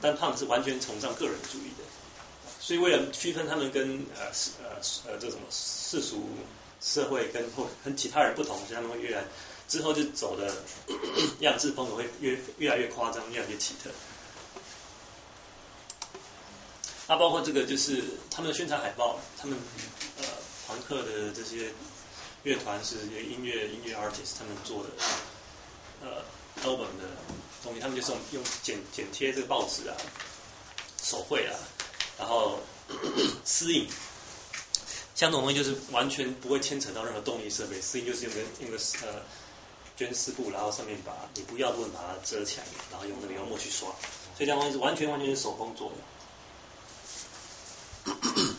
[0.00, 1.85] 但他们是完全崇尚个人主义的，
[2.58, 4.26] 所以为了区分他们跟呃
[4.62, 6.26] 呃呃这种世俗
[6.80, 9.24] 社会跟或跟其他人不同，所以他们会越来
[9.68, 10.54] 之后就走的
[11.40, 13.90] 样式风格会越越来越夸张，越来越奇特。
[17.08, 19.58] 那包括这个就是他们的宣传海报，他们
[20.18, 20.24] 呃
[20.72, 21.70] 朋克的这些
[22.44, 24.88] 乐团是音乐音乐 artist 他们做的
[26.00, 26.24] 呃
[26.64, 27.04] album 的
[27.62, 29.96] 东西，他们就是用剪剪贴这个报纸啊，
[31.02, 31.54] 手绘啊。
[32.18, 32.61] 然后
[33.44, 33.87] 私印，
[35.14, 39.22] 像这种东西就是完全不会牵扯到任何动力设备，私印就是用个用个呃
[39.98, 43.88] 绢丝布，然后上面把你不要部分把它遮起来，然后用那个油墨去刷，
[44.37, 45.92] 所以这样东西是完全完全是手工做
[48.04, 48.12] 的。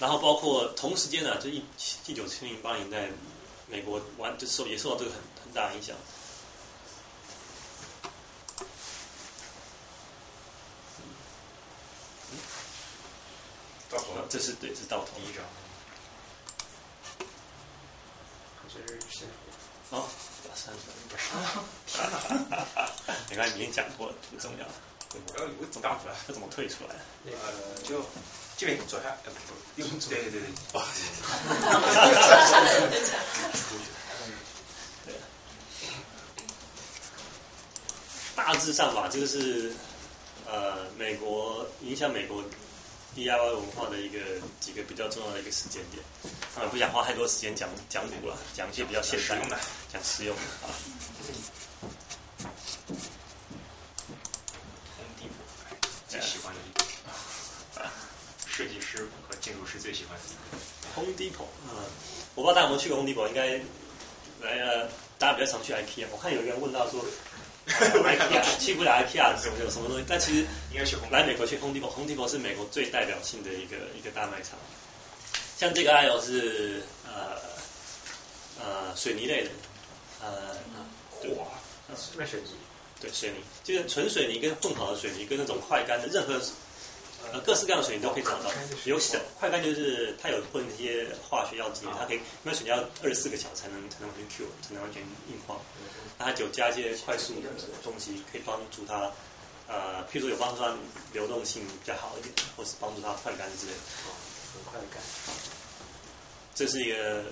[0.00, 1.64] 然后包括同时间呢，就一
[2.06, 3.10] 一九七零八零代，
[3.66, 5.96] 美国完就受也受到这个很很大影响。
[13.90, 15.44] 到头了这是对，是到头一张。
[18.68, 19.26] 这是谁？
[19.90, 20.04] 哦，
[20.54, 21.24] 三分不是。
[23.30, 24.66] 你看，已经讲过，不重要。
[25.14, 26.94] 我要有个大出来，这怎么退出来？
[27.24, 28.04] 呃，就
[28.58, 29.16] 这边左下，
[29.76, 30.50] 右，对对对对。
[30.74, 30.84] 哇。
[38.36, 39.72] 大致上吧，就是
[40.46, 42.44] 呃，美国影响美国。
[43.16, 44.18] DIY 文化的一个
[44.60, 46.00] 几个比较重要的一个时间点，
[46.54, 49.58] 啊，不想花太多时间讲讲古了，讲一些比较现代的，
[49.92, 50.70] 讲实用的啊。
[56.06, 56.84] 最喜欢的一个
[58.46, 60.22] 设计师和建筑师最喜欢的。
[60.94, 61.80] Home Depot，嗯，
[62.34, 63.56] 我不知道大家有没有去过 Home Depot，应该
[64.46, 67.02] 来呃，大家比较常去 IKEA，我看有人问到说。
[67.68, 70.04] IKEA 去不了 IKEA 什么有什么东西？
[70.08, 74.58] 但其实应该去来美国去 Home Depot，Home Depot 是美国最代表性的一个一个大卖场。
[75.58, 77.36] 像这个 aisle 是呃
[78.58, 79.50] 呃水泥类的，
[80.22, 80.56] 呃
[81.36, 81.44] 哇，
[82.16, 82.48] 卖水泥，
[83.02, 86.40] 对水泥，就是纯水泥跟混合的水泥跟那种快干的任何。
[87.32, 88.50] 呃，各式各样的水你都可以找到。
[88.84, 95.56] 有小快干就是它有混一些化学药剂，它可以因为水泥要二十四个小时才能才能完全 cure，才能完全硬化。
[96.18, 97.48] 那它就加一些快速的
[97.82, 99.12] 东西，可以帮助它
[99.66, 100.74] 呃，譬如说有帮助它
[101.12, 103.78] 流动性比较好一点，或是帮助它快干之类的。
[104.54, 105.02] 很快干。
[106.54, 107.24] 这是一个。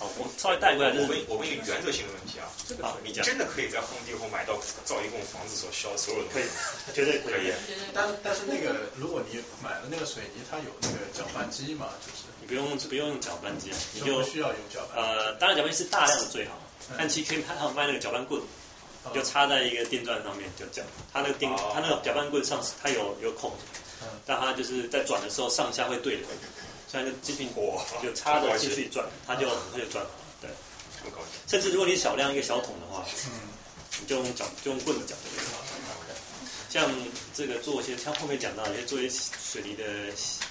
[0.00, 0.90] 哦，我稍微带过来。
[0.90, 6.28] 我问，我问一个原则性的问题啊，这个你真的可以在红地后买到造一栋房子所需要所有的？
[6.34, 6.44] 可以，
[6.92, 7.52] 绝对可以。
[7.94, 15.02] 但但是那个，如果你买了那个水泥，它有那个搅拌机嘛，就是你不用不用用搅拌机，你就需要用搅拌。
[15.02, 16.58] 呃，当然搅拌机是大量的最好，
[16.98, 18.42] 但其实可以它还有卖那个搅拌棍，
[19.14, 23.52] 就插在一个电钻上面就这样，它那个电它那个搅拌棍上它有有孔，
[24.26, 26.18] 但它就是在转的时候上下会对
[27.02, 27.02] 的。
[27.02, 30.06] 像就机器火就插着继续转，它就它就转，
[30.40, 30.50] 对。
[31.46, 33.32] 甚至如果你小量一个小桶的话，嗯，
[34.00, 35.58] 你就用脚就用棍子搅就可以了。
[36.70, 36.90] 像
[37.34, 39.84] 这个做一些，像后面讲到一些做一些水泥的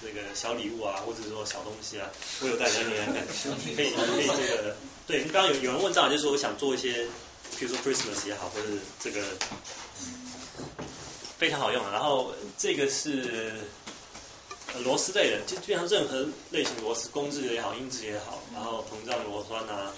[0.02, 2.08] 那个小礼物啊，或者说小东西啊，
[2.42, 3.16] 我有带来给你看，
[3.76, 4.76] 可以可以这个，
[5.08, 7.08] 对，刚刚有有人问到，就是说我想做一些，
[7.58, 8.68] 比如说 Christmas 也好，或者
[9.02, 9.22] 这个
[11.38, 11.92] 非常好用。
[11.92, 13.54] 然后这个是。
[14.84, 19.94] 螺丝类的，就基本上任何类型螺丝，公制也好，英制也好，然后膨胀螺栓啊，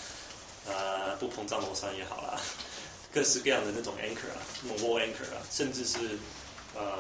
[0.68, 2.40] 呃，不膨胀螺栓也好啦，
[3.14, 5.98] 各式各样的那种 anchor 啊，那种 wall anchor 啊，甚至是
[6.76, 7.00] 呃，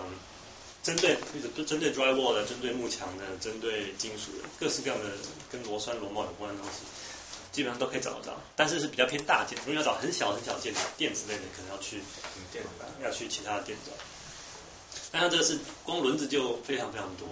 [0.83, 1.17] 针对
[1.65, 5.11] 针对 dry wall 的，针对幕墙的，针对金属的，各式各样的
[5.51, 6.79] 跟螺栓螺帽有关的东西，
[7.51, 8.39] 基本上都可以找得到。
[8.55, 12.01] 但是是比较偏大件，如果要找很小很小件的电子类的，可能要去
[12.53, 12.69] 电子
[13.03, 13.91] 要去其他的店找。
[15.11, 17.27] 但它这个是光轮子就非常非常多。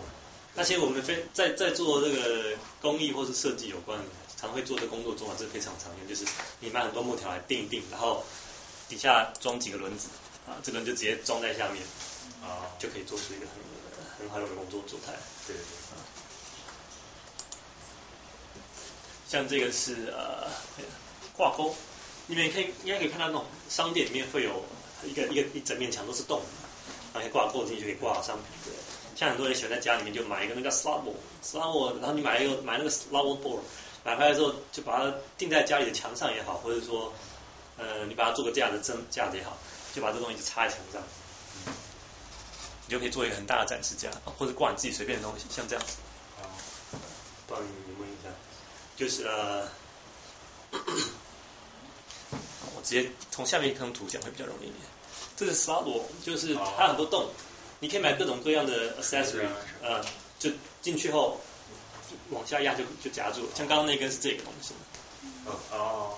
[0.55, 3.99] 那其实我们非在在做这个工艺或是设计有关，
[4.39, 8.23] 常会做的工作中啊，这非常常见，就是你买很多木条来钉一钉，然后
[8.87, 10.09] 底下装几个轮子，
[10.45, 11.83] 啊，这轮就直接装在下面，
[12.43, 13.55] 啊，就可以做出一个很
[14.19, 15.13] 很好的工作状态。
[15.47, 15.97] 对对对。
[19.27, 20.47] 像这个是呃
[21.35, 21.75] 挂钩，
[22.27, 24.63] 你们可以应该可以看到那种商店里面会有
[25.03, 26.43] 一个一个一整面墙都是洞，
[27.11, 28.45] 然后挂钩进去就可以挂商品。
[29.15, 33.59] 像很多人喜欢在家里面就买一个那个 slab，slab，然后你买一个买那个 slab board，
[34.03, 37.13] 买回来之后就把它钉在家里的墙上也好，或者说
[37.77, 39.57] 呃你把它做个架子真架子也好，
[39.93, 41.01] 就把这东西就插在墙上，
[42.87, 45.97] 你就可以做一个很大的展示架，或者挂你自己随便的东西，像这样子。
[46.41, 46.49] 啊，
[47.47, 47.67] 帮你
[47.99, 48.29] 问一下，
[48.95, 49.67] 就是呃，
[52.75, 54.81] 我直接从下面一张图讲会比较容易一点。
[55.37, 57.29] 这是 slab，就是它很多洞。
[57.83, 59.45] 你可以买各种各样的 accessory，
[59.81, 60.01] 呃，
[60.39, 60.49] 就
[60.81, 61.41] 进去后
[62.29, 64.73] 往下压就就夹住了，像刚刚那根是这个东西。
[65.45, 66.17] 哦哦。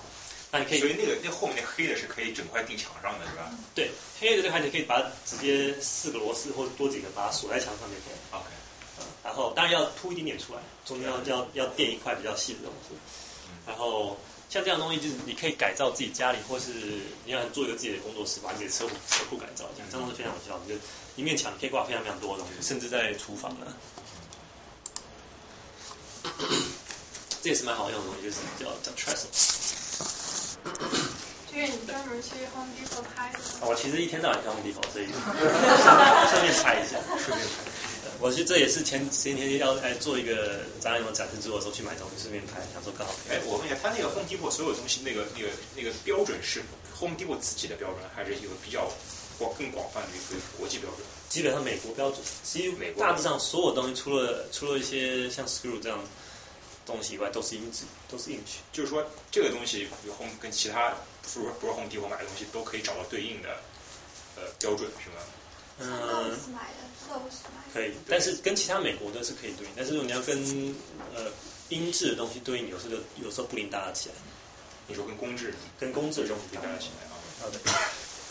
[0.51, 3.49] 那你可以，所以那个那后面那黑的是可以整块钉墙上的，是吧？
[3.73, 3.89] 对，
[4.21, 8.17] 黑的这块你可以把它直接四个螺丝或者多几个把它锁在墙上就可以。
[8.30, 8.45] OK。
[9.23, 12.95] 然后当然要凸一点点出来，中间要要要垫一块比较细的东西。
[13.65, 14.19] 然后
[14.51, 16.69] 像这样东西就是你可以改造自己家里，或是
[17.25, 20.62] 你要做一个自己的工作室，把自己的车库车库改造一下，这样东西非常有效。
[20.69, 20.75] 就
[21.15, 23.67] 一面墙可以挂非常非常多的东西，甚至在厨房呢。
[27.41, 29.30] 这也是蛮好用的东西，就是叫叫 trestle。
[31.51, 33.39] 这个你专门去 Home Depot 拍的？
[33.62, 37.63] 我其实一天到晚去 Home Depot，所以顺便拍一下，顺便拍。
[38.19, 43.13] 我觉得这也是前前天要来做一个展览有展示之后的时候去买东西，顺便拍，想说刚好。
[43.30, 45.47] 哎，我问一下，他那个 Home Depot 所有东西那个那个
[45.78, 46.63] 那个标准是
[46.99, 48.89] Home Depot 自己的标准，还是有比较
[49.38, 51.00] 广更广泛的一个国际标准？
[51.30, 56.00] 基本上美国标准，几乎大致上所有东西，除了除了一些像 screw 这样
[56.86, 58.62] 东西以外，都是英制，都是 inch。
[58.71, 63.58] 就是说，这个东西 Home 跟其他不是不是 Home Depot 买的东西都可以找到对应的
[64.38, 65.15] 呃标准，是吗？
[65.78, 66.38] 嗯，
[67.74, 70.76] 可以，但是跟其他美国的是可以对应，但是如果你要跟
[71.13, 71.32] 呃
[71.69, 74.15] 英制的东西对应，有时候就有时候不灵搭得起来。
[74.88, 75.54] 你说跟公制？
[75.80, 77.17] 跟公制的东西搭得起来啊？
[77.41, 77.60] 好的。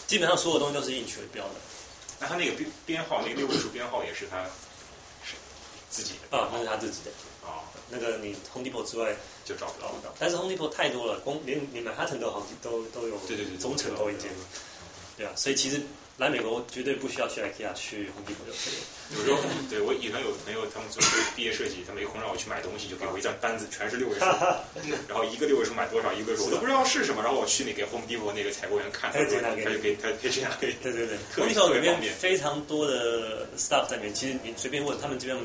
[0.06, 1.54] 基本上所有东西都是硬曲的标的。
[2.20, 4.44] 那他那个编编号，那个六位数编号也是他
[5.24, 5.34] 是
[5.90, 6.36] 自己的？
[6.36, 7.10] 啊，那是他自己的。
[7.46, 9.14] 啊，那个你 Home Depot 之外
[9.44, 9.94] 就找不到。
[10.18, 14.30] 但是 Home Depot 太多了，公连连曼哈顿都好几都都有，对对对，中层都一间。
[15.16, 15.82] 对啊，所以其实。
[16.16, 18.86] 来美国绝对不需要去 IKEA，去 Home Depot 就可以了。
[19.18, 21.02] 有时候，对我以前有朋友，他们做
[21.34, 24.24] 毕业设计，他没空让我去买东西，就给我一张单子，全是六位数，
[25.08, 30.72] 然后一个六位数买多少，一个数我都不知道是什么，然后我去那个 Home Depot 那个采购员看，他就他就给他可以这样给。
[30.74, 35.44] 对对对，Home Depot 里面非常多的 stuff 在里面，其实你随便问他们，基本上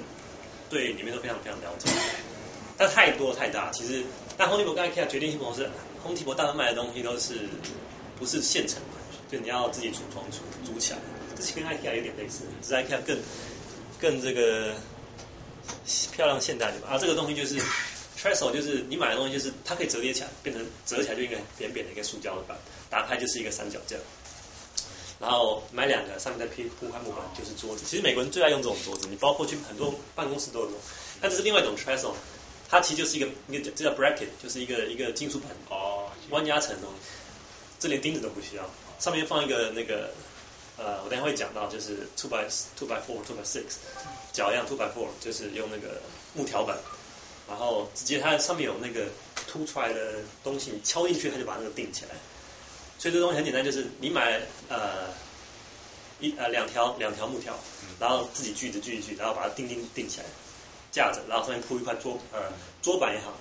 [0.70, 1.90] 对里面都非常非常了解。
[2.78, 4.04] 但太多太大，其实
[4.38, 5.68] 但 Home Depot 跟 IKEA 决定性不同是
[6.04, 7.50] ，Home Depot 大部分卖的东西都是
[8.20, 8.99] 不是现成的，
[9.32, 11.00] 就你要自己组装组组起来。
[11.36, 13.18] 这是跟 IKEA 有点类似，只是 IKEA 更
[14.00, 14.76] 更这个
[16.12, 16.90] 漂亮现代的吧。
[16.92, 17.62] 啊，这个东西就是
[18.18, 22.58] trestle，就是你买的东西就是它可以折叠起来，变成折起来就一个扁扁的一个塑胶的板，
[22.90, 23.96] 打开就是一个三角架。
[25.22, 27.84] 然后买两个，上面再铺铺块木板就是桌子。
[27.86, 30.80] 其实美国人最爱用这种桌子，你包括去很多办公室都有用。
[31.22, 32.14] 但这是另外一种 trestle，
[32.70, 37.00] 它其实就是一个一个这叫 bracket，就是一个一个金属板哦，弯压成的东西，
[37.80, 38.64] 这连钉子都不需要，
[39.00, 40.12] 上面放一个那个。
[40.82, 43.76] 呃，我等下会讲到，就是 two by two by four two by six，
[44.32, 46.00] 脚样 two by four，就是用那个
[46.34, 46.78] 木条板，
[47.50, 49.08] 然后直接它上面有那个
[49.46, 52.12] 凸出来的东西，你敲进去它就把那个钉起来。
[52.98, 55.10] 所以这东西很简单，就是你买呃
[56.22, 57.60] 一呃两条两条木条，
[58.00, 60.26] 然后自己锯子锯一锯，然后把它钉钉钉起来，
[60.94, 63.34] 架着，然后上面铺一块桌呃桌板也好，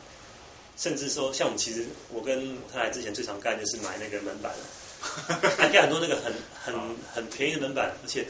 [0.77, 4.59] 甚至说像我们其实我跟他来之前最常干就是买那个门板了。
[5.59, 6.33] 还有很多那个很
[6.65, 6.75] 很
[7.15, 8.27] 很便宜的门板，而且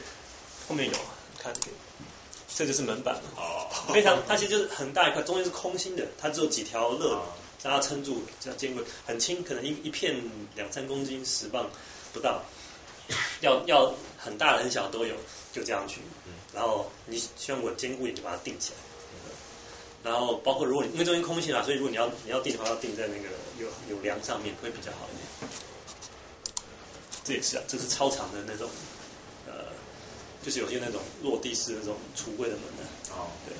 [0.67, 0.93] 后面有，
[1.37, 1.67] 看这个，
[2.55, 7.23] 这就是门板，哦，非常，它其实就是很大一块，中间是空心的，它只有几条乐
[7.63, 10.21] 让它撑住，这样坚固，很轻，可能一一片
[10.55, 11.69] 两三公斤，十磅
[12.13, 12.43] 不到，
[13.41, 15.15] 要要很大的很小都有，
[15.51, 16.01] 就这样去，
[16.53, 23.29] 然后你希望稳坚固一点，就把它定起来，然后包括如果你因为中间空心啊，所以如果你要你要定的话，要定在那个
[23.59, 25.28] 有有梁上面会比较好一点。
[27.29, 28.67] 这也是啊，这是超长的那种，
[29.45, 29.65] 呃，
[30.43, 33.53] 就是有些那种落地式那种橱柜的门的，哦，对，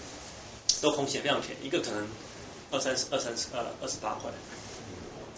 [0.82, 2.08] 都空心，非常便宜，一个可能
[2.72, 4.32] 二三十、二三十、呃二十八块，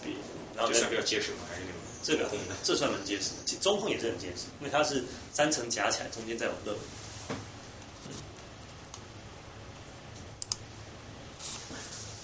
[0.02, 0.16] 比，
[0.56, 1.40] 然后算比较结实吗？
[1.50, 1.80] 还是那种？
[2.02, 2.26] 这个
[2.64, 6.74] 这算蛮结实，中控也是很结实，因为它是三层夹起来，中间再有乐。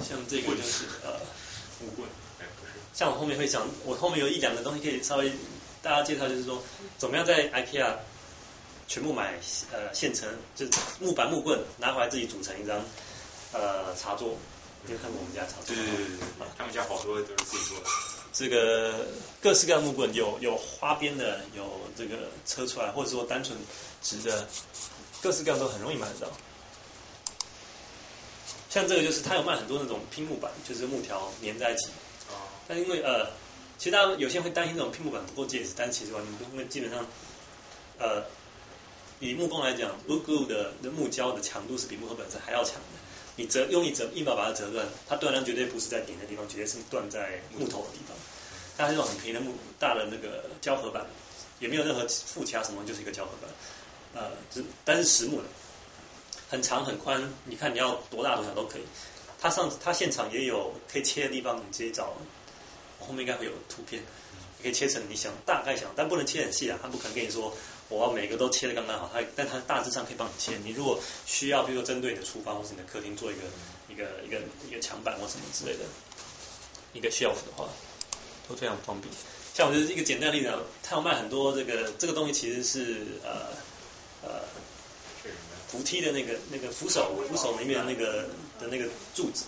[0.08, 1.20] 像这个就是呃
[1.84, 2.08] 木棍，
[2.40, 5.30] 哎不是，像我后面会讲，我后面有一两个东西可以稍微。
[5.80, 6.62] 大家介绍就是说，
[6.98, 7.96] 怎么样在 IKEA
[8.88, 9.34] 全部买
[9.72, 12.82] 呃现成，就是木板木棍拿回来自己组成一张
[13.52, 14.36] 呃茶桌。
[14.86, 15.74] 你有看过我们家茶桌？
[15.74, 17.86] 对对对对，他们家好多都是自己做的。
[18.32, 19.06] 这个
[19.40, 23.56] 各式各样木棍，有有花边的，有这个车出来，或者说单纯
[24.02, 24.48] 直的，
[25.22, 26.32] 各式各样都很容易买得到。
[28.68, 31.86] 像这个就是他有卖很多那种拼木板，就是木条粘在一起。
[32.30, 32.34] 哦。
[32.66, 33.30] 但因为呃。
[33.78, 37.06] 其实大家有些人会担心这种拼木板不够结实，但其实完全不，因为基本上，
[37.98, 38.24] 呃，
[39.20, 42.98] 以木工来讲，Uglu 的的木胶的强度是比木头本身还要强的。
[43.36, 48.16] 你折用力折，硬把把它折断，它断量绝对不是在顶的地方，绝对是断在木头的地方。
[48.76, 51.06] 它这种很平的木大的那个胶合板，
[51.60, 53.50] 也没有任何附卡什么，就是一个胶合板。
[54.14, 55.44] 呃，是但是实木的，
[56.50, 58.82] 很长很宽，你看你要多大多小都可以。
[59.40, 62.16] 它上它现场也有可以切的地方，你直接找，
[63.00, 64.02] 后面应该会有图片，
[64.58, 67.56] 你可以切成你想大概想，但不能切很细啊，他不可能跟你说
[67.88, 70.52] 我要每个都切的刚刚好，他但他大致上可以帮你切。
[70.64, 73.42] 你如果需要，比如说针对你的厨房或是你的客厅做一个
[73.88, 75.84] 一个一个一个墙板或什么之类的，
[76.92, 77.68] 一个 shelf 的话，
[78.48, 79.12] 都非常方便。
[79.54, 83.48] 像我就是一个简单的例子，他要卖很多这个这个东西，其实是呃
[84.22, 84.42] 呃
[85.66, 88.28] 扶梯的那个那个扶手扶手里面的那个
[88.60, 89.46] 的那个柱子，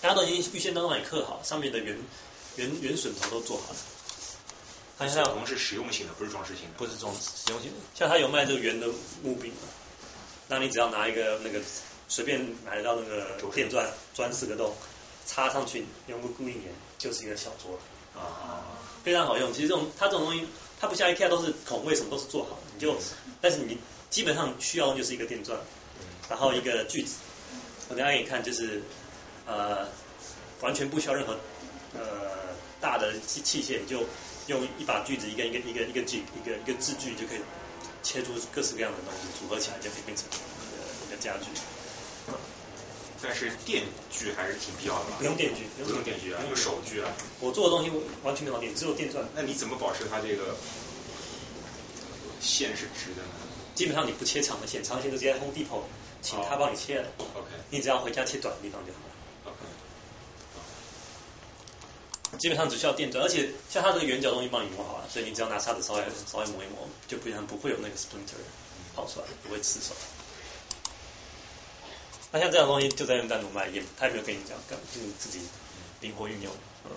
[0.00, 1.98] 大家都已经预先都帮你刻好，上面的圆
[2.56, 3.76] 圆圆榫头都做好了。
[4.96, 6.78] 它像我们是实用性的，不是装饰性的。
[6.78, 8.86] 不是装实用性的，像它有卖这个圆的
[9.22, 9.52] 木柄，
[10.48, 11.60] 那你只要拿一个那个
[12.08, 14.72] 随便买得到那个电钻，钻四个洞，
[15.26, 18.20] 插上去，用个固定点，就是一个小桌了。
[18.20, 19.52] 啊， 非常好用。
[19.52, 20.46] 其实这种它这种东西，
[20.80, 22.96] 它不像 IKEA 都是孔位什么都是做好的，你就，
[23.40, 23.78] 但是你
[24.10, 25.58] 基本上需要的就是一个电钻，
[26.28, 27.16] 然后一个锯子。
[27.88, 28.82] 我等下给你看，就是
[29.44, 29.88] 呃，
[30.60, 31.36] 完全不需要任何
[31.94, 32.00] 呃
[32.84, 34.04] 大的器器械，你就
[34.48, 37.40] 用一把锯子，一个一个一个一个锯，一个一个字锯就可以
[38.02, 40.26] 切出各式各样的东西，组合起来就可以变成
[41.08, 41.48] 一个家具。
[43.22, 45.16] 但是电锯还是挺必要的吧？
[45.16, 47.10] 不用电锯，不用电锯啊，用手锯啊。
[47.40, 47.90] 我做的东西
[48.22, 49.24] 完全没有电，只有电钻。
[49.34, 50.54] 那你怎么保持它这个
[52.38, 53.32] 线是直的呢？
[53.74, 55.84] 基本上你不切长的线，长线就直接 Home Depot，
[56.20, 57.08] 请他帮你切了。
[57.16, 57.48] OK。
[57.70, 59.14] 你只要回家切短的地方就好了。
[59.46, 59.58] OK。
[62.38, 68.38] 基本上只需要电钻，而且像它这个圆角东西帮你磨好了，所以你只要拿叉子稍微稍微磨一磨，就不然不会有那个 splinter
[68.94, 69.94] 跑出来，不会刺手。
[72.32, 75.40] 那像这样东西就在用单独卖，也他也没有跟你讲，干就自己
[76.00, 76.52] 灵活运用。
[76.84, 76.90] 嗯，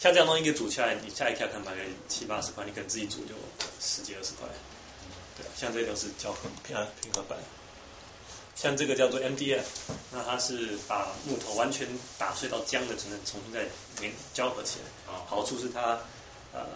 [0.00, 3.34] 像这样东西给煮起来，你下一看看买个七八十块，你可能自己煮就
[3.80, 4.48] 十几二十块。
[5.36, 7.38] 对，像这都是胶合平平合板，
[8.60, 9.62] 像这个叫做 MDF，
[10.10, 11.86] 那它是把木头完全
[12.18, 13.64] 打碎到浆的只能，重新再
[14.00, 15.14] 连胶合起来。
[15.26, 16.00] 好处是它
[16.52, 16.66] 呃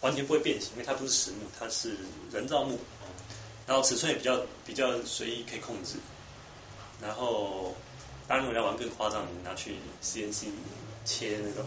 [0.00, 1.96] 完全不会变形，因为它不是实木，它是
[2.30, 2.78] 人造木。
[3.66, 5.96] 然后尺寸也比较比较随意可以控制。
[7.02, 7.74] 然后，
[8.28, 10.46] 当然如果要玩更夸张，你拿去 CNC
[11.04, 11.64] 切那种，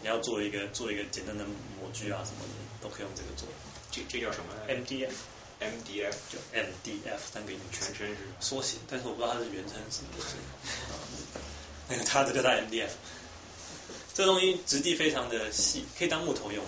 [0.00, 3.46] 你要做一个做一个简单的模具啊什么的，都可以用这个做。
[3.90, 5.12] 这这叫什么？MDF。
[5.60, 11.40] MDF 就 MDF 三个音全称是缩写，但是我不知道它是原称是什么。
[11.88, 12.90] 那个它这个叫 MDF。
[14.14, 16.64] 这个东西质地非常的细，可以当木头用，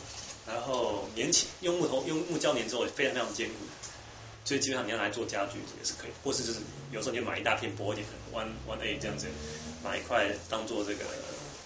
[0.47, 3.55] 然后粘起用木头用木胶粘之后也非常非常坚固。
[4.45, 9.27] 所以基本上你要来做家具也是可以，或是就是有时候你买一大片薄一点的 one one A 这样子，
[9.85, 11.05] 买一块当做这个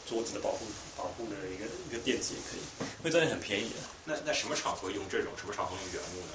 [0.09, 2.61] 桌子的保护保护的一个一个垫子也可以，
[2.99, 3.77] 因为这边很便宜的。
[4.05, 5.33] 那那什么场合用这种？
[5.39, 6.33] 什么场合用原木呢？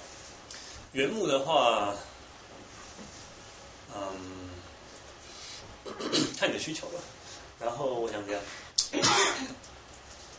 [0.92, 1.94] 原木的话，
[3.96, 4.50] 嗯，
[6.40, 7.00] 看你的需求吧。
[7.60, 8.40] 然后我想讲，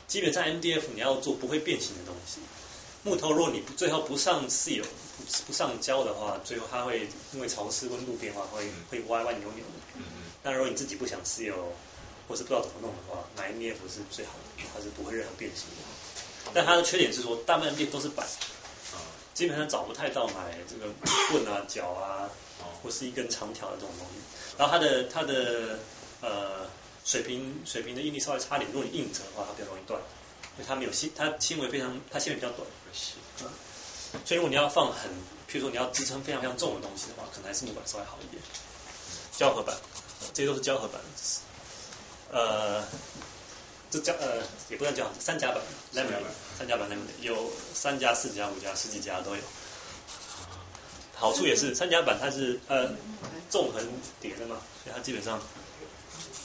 [0.09, 2.41] 基本上 MDF 你要做不会变形的东西。
[3.03, 9.71] 木头，如果你不最后不上 seal 不不上胶的话，最后它会因为潮湿、温度变化会会歪歪扭扭的。
[9.95, 10.23] 嗯嗯。
[10.43, 11.55] 那如果你自己不想 seal
[12.29, 15.77] 或是不知道怎么弄的话，买 MDF 是最好的，它是不会任何变形的。
[16.53, 18.27] 但它的缺点是说，大部分 MDF 都是板，
[19.40, 20.92] 基本上找不太到买这个
[21.31, 22.29] 棍啊、脚啊，
[22.83, 24.12] 或是一根长条的这种东西。
[24.59, 25.79] 然后它的它的
[26.20, 26.68] 呃
[27.07, 29.98] 水平水平的应力稍微差点，如果你硬折的话，它比较容易断。
[30.59, 32.68] 因为它没有纤，它纤维非常，它纤维比较短，
[33.40, 33.48] 嗯，
[34.26, 35.11] 所以如果你要放很，
[35.48, 38.42] 譬如说你要支撑非常非常重的东西的话，可能还是木板稍微好一点。
[39.38, 39.74] 胶合板，
[40.35, 41.00] 这些都是胶合板，
[42.31, 42.85] 呃，
[43.90, 45.61] 这叫呃也不算叫，三夹板，
[46.57, 49.42] 三夹板，l e m o n 有三家、四家、五家、十几家都有。
[51.14, 52.90] 好处也是三夹板它是呃
[53.50, 53.87] 纵横
[54.20, 55.40] 叠的嘛，所以它基本上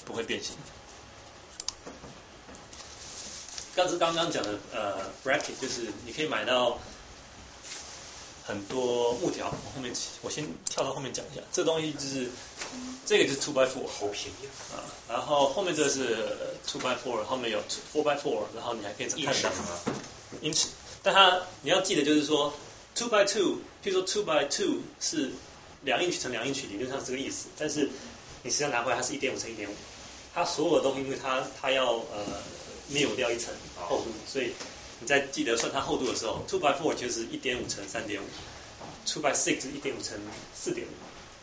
[0.05, 0.55] 不会变形。
[3.75, 6.79] 刚是刚刚讲的呃 bracket 就是你可以买到
[8.45, 9.91] 很多木条，后面
[10.21, 12.29] 我先跳到后面讲一下，这东西就是
[13.05, 16.27] 这个就是 two by four，好便宜啊，然后后面这是
[16.67, 17.59] two by four，后面有
[17.93, 19.51] four by four，然后你还可以看到。
[20.41, 20.69] 因此，
[21.01, 22.53] 但它你要记得就是说
[22.93, 25.31] two by two，譬如说 two by two 是
[25.83, 27.89] 两英尺乘两英尺，理论上是这个意思，但是
[28.43, 29.73] 你实际上拿回来它是一点五乘一点五，
[30.33, 32.41] 它所有的东西因为它它要呃。
[32.87, 33.51] 没有掉一层。
[33.89, 34.51] 厚度，所以
[35.05, 38.25] 你在记得算它厚度的时候，two by four 就是一点五乘三点五
[39.05, 40.17] ，two by six 一点五乘
[40.55, 40.89] 四点五，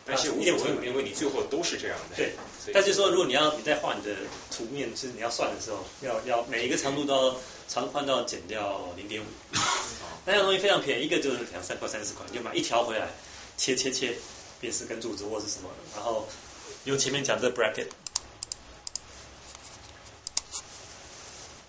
[0.05, 2.17] 但是无所谓，因为你最后都是这样的。
[2.17, 2.33] 对，
[2.73, 4.13] 但是说如果你要你在画你的
[4.51, 7.37] 图面，就是你要算的时候，要要每一个长度都要
[7.69, 9.25] 长宽都要减掉零点五。
[10.27, 13.07] 那样东西非常便宜，一个就是两三块、三四块，你就买一条回来，
[13.55, 14.15] 切切切，
[14.59, 16.27] 变四根柱子或是什么，然后
[16.83, 17.87] 用前面讲这 bracket，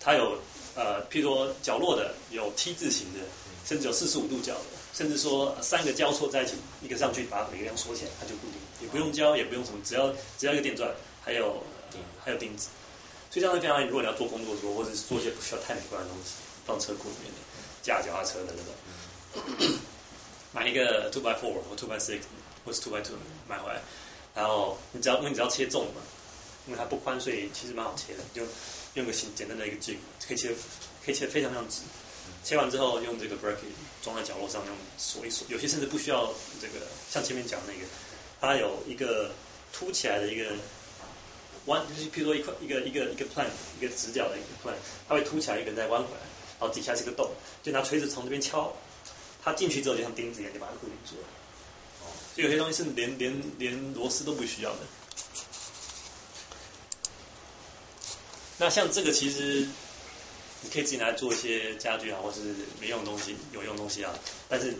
[0.01, 0.39] 它有
[0.75, 3.19] 呃，譬如说角落的，有 T 字形的，
[3.65, 4.61] 甚至有四十五度角的。
[4.93, 10.89] 甚至说三个交错在一起，一个上去把每个样锁起来，它就固定，也不用胶，也不用什么，只要只要一个电钻，
[11.21, 11.63] 还有
[12.23, 12.69] 还有钉子，
[13.29, 17.39] 所以这样非常如果你要做工作桌，或者是做一些不需要太美观的东西，放车库里面的，
[17.81, 19.75] 架脚踏车的那种，
[20.55, 22.21] 买一个 two by four 或 two by six
[22.65, 23.17] 或是 two by two
[23.49, 23.81] 买回来，
[24.33, 26.01] 然后你只要因为你只要切重嘛，
[26.67, 28.43] 因为它不宽，所以其实蛮好切的，就
[28.95, 30.53] 用个简简单的一个锯，可以切
[31.05, 31.81] 可以切非常非常直。
[32.43, 33.69] 切完之后用这个 bracket
[34.03, 35.45] 装在角落上，用锁一锁。
[35.49, 37.79] 有些甚至不需要这个，像前面讲那个，
[38.39, 39.31] 它有一个
[39.73, 40.51] 凸起来的一个
[41.65, 43.47] 弯，就是譬如说一块一个一个一个 plan
[43.79, 44.75] 一个直角的一个 plan，
[45.07, 46.21] 它会凸起来一个再弯回来，
[46.59, 47.31] 然后底下是个洞，
[47.63, 48.75] 就拿锤子从这边敲，
[49.43, 51.27] 它进去之后就像钉子一样就把它固定住了。
[52.03, 54.79] 哦，就有些东西是连连连螺丝都不需要的。
[58.57, 59.67] 那像这个其实。
[60.61, 62.39] 你可以自己拿来做一些家具啊，或是
[62.81, 64.11] 没用的东西、有用东西啊。
[64.49, 64.73] 但是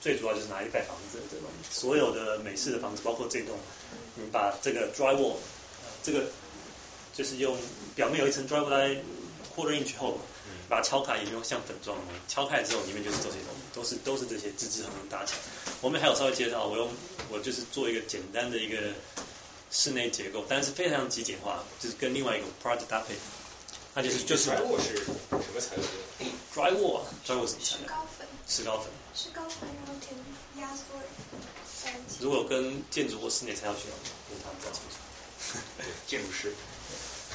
[0.00, 1.48] 最主要就是拿来盖房子，对吧？
[1.68, 3.58] 所有的美式的房子，包括这栋，
[4.14, 5.34] 你把这个 drywall，
[6.04, 6.26] 这个
[7.12, 7.58] 就是用
[7.96, 8.90] 表面有一层 drywall 来
[9.52, 10.20] quarter inch 厚，
[10.68, 15.38] 把它敲开，也用像粉状的，敲开之后里面就是这些东西，都是都是这些支支横横搭起来。
[15.80, 16.88] 我们还有稍微介绍，我用
[17.30, 18.78] 我就是做一个简单的一个
[19.72, 23.14] 室内结构，但是非常极简化，就是跟另外一个 project 搭配。
[23.94, 25.12] 那就是就是材料是什
[25.54, 25.84] 么材料
[26.54, 28.26] ？Drywall，Drywall 是石膏粉。
[28.46, 28.90] 石膏粉。
[29.14, 30.14] 石膏粉，然后填
[30.58, 30.82] 压缩。
[32.20, 33.82] 如果跟建筑或室内材料学，
[34.28, 34.96] 跟他们比较清楚。
[36.06, 36.54] 建筑师。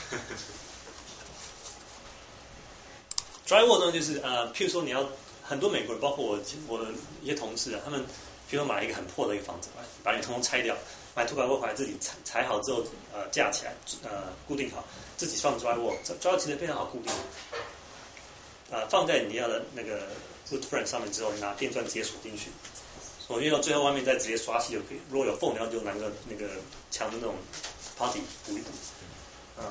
[3.47, 5.09] Drywall 呢，就是呃，譬如说你要
[5.43, 8.05] 很多美国人，包括我我的一些同事啊，他们
[8.49, 9.69] 譬如买一个很破的一个房子，
[10.03, 10.77] 把你通通拆掉。
[11.17, 14.85] 买土板锅回来自己裁裁好之后，呃架起来，呃固定好，
[15.17, 17.11] 自己放 drywall，drywall 其实非常好固定，
[18.69, 20.07] 呃放在你要的那个
[20.51, 22.51] wood frame 上面之后，拿电钻直接锁进去，
[23.19, 26.51] 锁进到最后外面再直接刷漆就可以，如果有缝，然后就拿个那个
[26.91, 27.33] 墙的那种
[27.97, 28.69] putty 补一补，
[29.57, 29.63] 呃，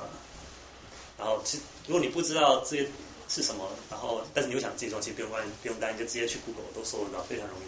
[1.16, 2.88] 然后其如果你不知道这些
[3.28, 7.62] 是什么，然后但是你又想自己装，其实不用关不用担心，就直接去 Google 都搜得到，非常容易，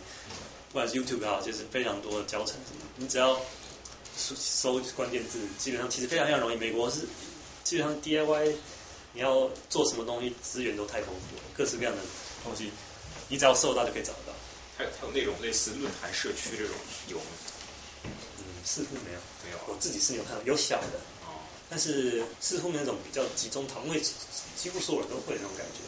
[0.73, 2.57] 不管是 YouTube 也好，就是非常多的教程，
[2.97, 3.41] 你只要。
[4.19, 6.57] 搜关键字，基本上其实非常非常容易。
[6.57, 7.03] 美国是
[7.65, 8.55] 基本上 DIY，
[9.13, 12.03] 你要做什么东西，资源都太丰富了，各式各样的
[12.45, 12.73] 东西，
[13.29, 14.33] 你只要搜到就可以找得到。
[14.77, 16.75] 还有还有那种类似论坛社区这种
[17.09, 17.25] 有吗？
[18.05, 19.19] 嗯，似乎没有。
[19.45, 19.59] 没有。
[19.67, 21.39] 我自己是有看到有小的，哦，
[21.69, 24.01] 但是似乎那种比较集中讨论，因为
[24.57, 25.81] 几乎所有人都会那种感觉。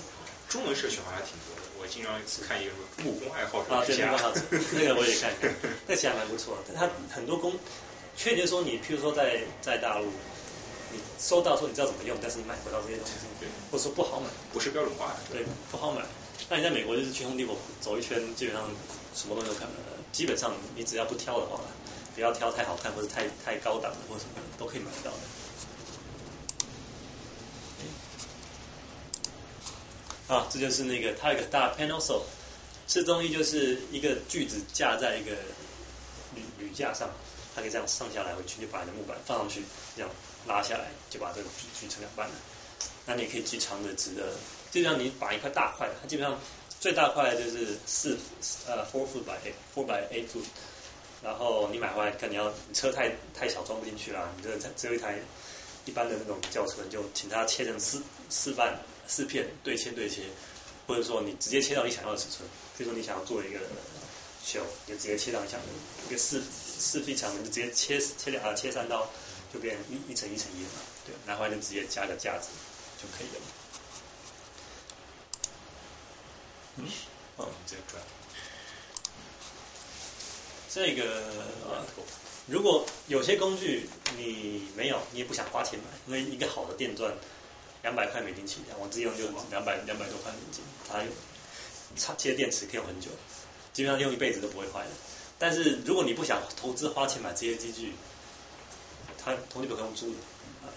[0.48, 2.72] 中文社区好像还挺多的，我经常看一个
[3.04, 5.54] 木工爱好者啊，对，那个我也看看，
[5.86, 6.74] 那其实还蛮不错的。
[6.74, 7.56] 他很多工。
[8.22, 10.04] 确切说你，譬如说在在大陆，
[10.92, 16.02] 你收到说你知道怎么用，但是你买不到这些东西，对，或者说不好买，不是标准化的，对，不好买。
[16.50, 18.68] 那你在美国就是去 Home Depot 走一圈，基本上
[19.14, 19.72] 什么东西都看到，
[20.12, 21.58] 基本上你只要不挑的话，
[22.14, 25.10] 不要挑太好看或者太太高档的或什么都可以买到
[30.28, 30.34] 的。
[30.34, 32.20] 啊，这就是那个它有个大 panel saw，
[32.86, 35.30] 这东西就是一个锯子架在一个
[36.34, 37.08] 铝铝架上。
[37.54, 39.62] 它可以这样上下来回去，就把你的木板放上去，
[39.96, 40.10] 这样
[40.46, 42.34] 拉下来，就把这个锯锯成两半了。
[43.06, 44.32] 那你可以锯长的、直的，
[44.70, 46.38] 就像你把一块大块，它基本上
[46.78, 48.16] 最大块就是四
[48.66, 49.36] 呃 four foot by
[49.74, 50.44] four by eight foot。
[51.22, 55.18] 然后你买回来，看你要你车太太小装不进去啦，你这只有一台
[55.84, 60.22] 一般的那种轿车，就请他切成四四半四片对切对切，
[60.86, 62.48] 或者说你直接切到你想要的尺寸，
[62.78, 63.58] 比如说你想要做一个
[64.44, 65.60] 球，就直接切到你想
[66.08, 66.42] 一个四。
[66.80, 69.08] 四臂长的就直接切切两啊切三刀
[69.52, 72.48] 就变一一层一层一的嘛，对，然后就直接加个架子
[73.00, 73.42] 就可以了。
[76.76, 76.88] 嗯，
[77.36, 78.02] 哦，这个转。
[80.72, 81.84] 这个
[82.46, 87.12] 如果有些工具你没有，你也不想花钱买，因为一个好的电钻
[87.82, 91.02] 两百块美金起跳，我自己用就两百两百多块美金，它
[91.96, 93.10] 插接电池可以用很久，
[93.72, 94.90] 基本上用一辈子都不会坏的。
[95.40, 97.94] 但是如果你不想投资花钱买这些机具，
[99.18, 100.16] 它同地方可以用租的，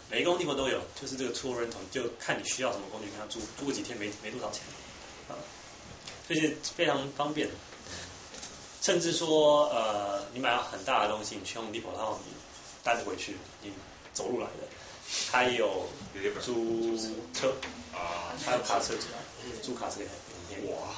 [0.09, 4.64] 每一个地方都有，就是这个 tool rental，就看你需要什么工具，跟他租，租个几天没没多少钱，
[5.28, 5.36] 啊，
[6.28, 7.49] 所以非常方便。
[8.82, 12.34] 甚至说呃，你买了很大的东西，你去 Home Depot，然后你
[12.84, 13.72] 带着回去，你
[14.14, 14.68] 走路来的，
[15.32, 15.88] 它也有
[16.41, 16.97] 租
[17.34, 17.53] 车
[17.93, 19.07] 啊，还有卡车子，
[19.61, 20.16] 租卡车也很
[20.49, 20.72] 便宜。
[20.74, 20.89] 哇，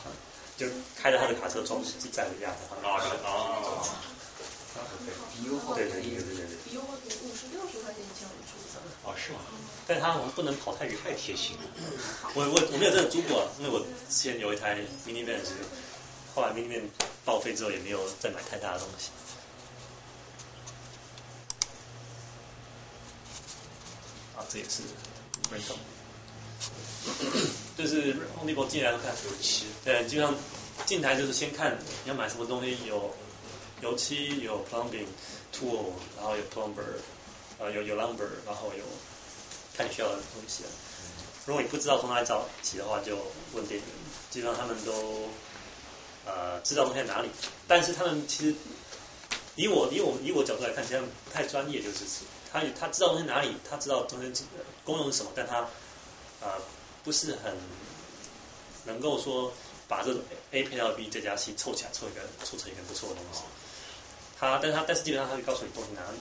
[0.58, 2.58] 就开着他的卡车装载着鸭子。
[2.84, 3.84] 啊啊。
[5.76, 6.46] 对对对对对对。
[6.66, 8.52] 比优惠便宜五十六十块钱一千五租。
[9.04, 9.40] 哦，是吗？
[9.88, 10.98] 但它好像不能跑太远。
[11.04, 11.64] 太贴心了。
[12.34, 14.76] 我我我没有真的租过，因为我之前有一台
[15.06, 15.54] mini van 是，
[16.34, 16.90] 后来 mini van
[17.24, 19.12] 报废之后也没有再买太大的东西。
[24.36, 24.82] 啊，这也是
[25.54, 25.78] rental，
[27.78, 30.36] 就是 Home Depot 进来都看油漆，对，基本上
[30.86, 33.14] 进台就是先看你要买什么东西，有
[33.82, 35.08] 油漆，有 plumbing
[35.54, 37.00] tool，然后有 plumber，
[37.60, 38.84] 呃有有 lumber，然后有
[39.76, 40.70] 看你需要的东西啊。
[41.46, 43.18] 如果你不知道从哪里找起的话，就
[43.54, 43.90] 问店员，
[44.32, 45.30] 基本上他们都
[46.26, 47.30] 呃知道东西在哪里，
[47.68, 48.56] 但是他们其实
[49.56, 52.06] 以我以我以我角度来看，其实不太专业，就是
[52.52, 54.46] 他他知道东西哪里，他知道东西
[54.84, 55.68] 功用是什么，但他
[56.42, 56.54] 呃
[57.06, 57.56] 不是很
[58.86, 59.54] 能够说
[59.88, 63.42] 把这种 A 配到 B 再加 C 凑起来凑一个凑成一个不错的东西。
[64.38, 66.18] 他但是他但是基本上他会告诉你东西哪里。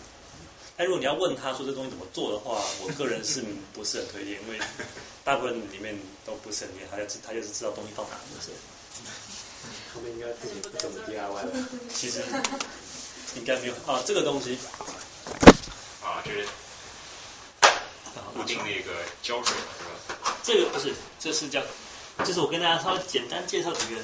[0.76, 4.61] 但如果你要问他说这东西怎么做的话，我个人是不是很推荐，因为
[5.24, 8.51] 大部分里面都不是很厉害，他就他就是知道东西放哪就是。
[9.95, 11.53] 他们应该自己不怎么 DIY 了。
[11.95, 12.20] 其实
[13.37, 14.59] 应该没有啊，这个东西
[16.03, 16.47] 啊，这是
[18.35, 20.24] 固定那个胶水是吧？
[20.45, 21.62] 这个不是，这是叫，
[22.24, 24.01] 就是我跟大家稍微简单介绍几个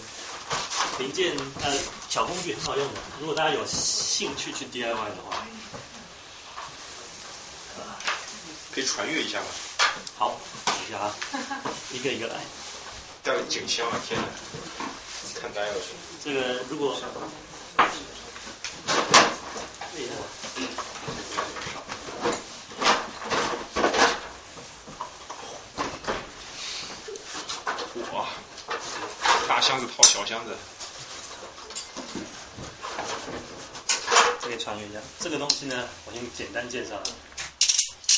[0.98, 1.78] 零件呃
[2.08, 3.00] 小工具，很好用的。
[3.20, 5.46] 如果大家有兴趣去 DIY 的话，
[8.74, 9.46] 可以传阅一下吗？
[10.16, 11.14] 好，等一下啊，
[11.92, 12.36] 一个一个来。
[13.22, 14.26] 带个景箱啊，天哪！
[15.38, 15.74] 看呆了。
[16.24, 16.96] 这个如果。
[17.76, 17.86] 哇，
[29.60, 30.56] 箱子套小箱子。
[34.42, 37.00] 这个传阅一下，这个东西呢，我先简单介绍。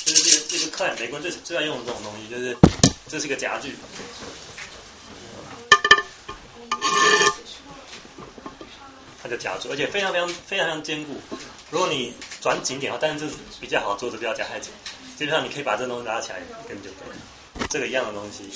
[0.04, 2.56] 就是这个这个克莱玫瑰最最爱用的这种东西，就是
[3.08, 3.76] 这是个夹具。
[9.22, 11.20] 它就夹住，而且非常非常非常非常坚固。
[11.70, 14.72] 如果你转紧点的话，但是这比较好，桌子不要夹太紧。
[15.16, 17.66] 基本上你可以把这东西拉起来一根就可以了。
[17.70, 18.50] 这个一样的东西。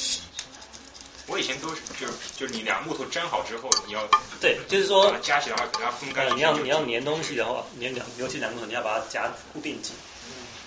[1.27, 4.09] 我以前都是就是就是你俩木头粘好之后，你要
[4.41, 6.37] 对，就是说夹起来给它风干。
[6.37, 9.93] 你要你要粘东西的话，粘两尤其两木头，你要把它夹固定紧，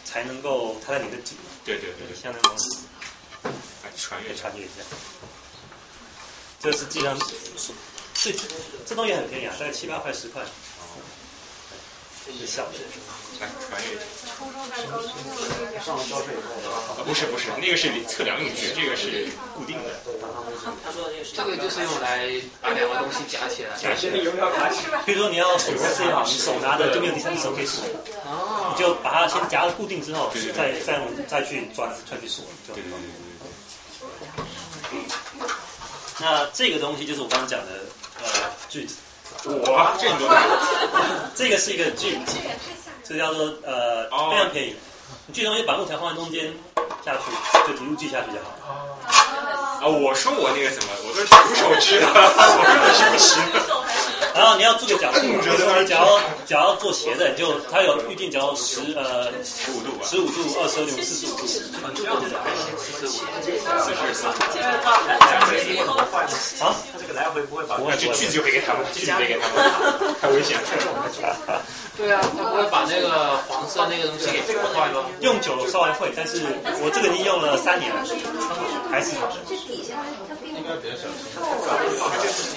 [0.04, 1.38] 才能够它在你的紧。
[1.64, 2.58] 对对对，像那种。
[3.44, 4.84] 哎，传阅传阅一下。
[6.62, 7.30] 这是基本上
[8.14, 8.36] 是
[8.86, 10.44] 这东西很便宜啊，大概七八块十块。
[12.26, 12.74] 是小的。
[13.40, 13.98] 来传阅。
[15.80, 17.04] 上了交税以后。
[17.06, 19.90] 不是不是，那个是测量用具，这个是固定的。
[20.84, 22.30] 他说这个就是用来
[22.62, 23.78] 把两个东西夹起来。
[23.82, 25.02] 夹起来有没有夹起来？
[25.06, 27.86] 比如说你要手撕好，你手拿着就没有第三只手可以锁。
[28.26, 28.76] 哦。
[28.76, 32.44] 你就把它先夹固定之后，再再用再去转再去锁。
[32.68, 32.92] 对对对
[34.92, 35.00] 对。
[36.20, 37.86] 那这个东西就是我刚刚讲的
[38.22, 38.26] 呃
[38.68, 38.96] 锯子。
[39.46, 40.30] 哇，这个多！
[41.36, 42.38] 这个是一个锯子，
[43.08, 44.76] 这叫做呃非常便宜。
[45.28, 46.54] 你锯东西把木条放在中间
[47.06, 47.32] 下去，
[47.68, 48.50] 就一路锯下去就好。
[49.82, 53.42] 啊，我说我那个什么，我都是徒手锯的， 我根本锯不行。
[54.36, 55.42] 然后你要做个角度，你
[55.88, 61.46] 脚要脚要做斜的，就它有预定角十呃十五度，十五度、二十二度、四十五度。
[66.62, 70.64] 啊，他这个来回不会把，就锯子就给他们，锯子给他们，太危险了。
[71.98, 75.06] 对啊，他不会把那个黄色那个东西给破坏吗？
[75.22, 76.42] 用久了稍微会，但是
[76.82, 78.04] 我这个已经用了三年了，
[78.90, 79.36] 还是好的。
[79.50, 81.20] 应该比较小心。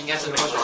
[0.00, 0.58] 应该是没有什么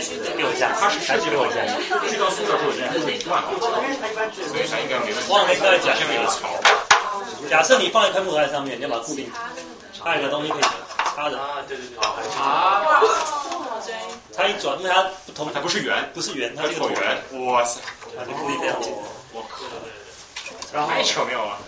[0.00, 1.62] 质给我一下，他是设计给我一下。
[2.08, 5.32] 锯到塑料之后人会断好，所以它应该没问题。
[5.32, 6.60] 忘了跟大家讲，下面有槽。
[7.48, 9.30] 假设你放一块木头在上面，你要把它固定，
[10.02, 10.62] 它有个东西可以
[11.14, 11.38] 插着。
[11.38, 11.98] 啊，对对对。
[12.38, 13.02] 啊。
[14.36, 17.46] 它一转，因为它不同，它不是圆，不是圆，它是椭圆。
[17.46, 17.80] 哇塞，
[18.16, 18.92] 它就固定非常紧。
[19.32, 19.42] 我
[20.72, 21.58] 靠，太巧妙了。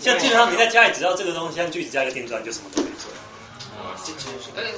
[0.00, 3.10] 像基本上你在家里只要这个东西，像锯子加一个电钻，就什么都可以做。
[4.56, 4.72] 哎，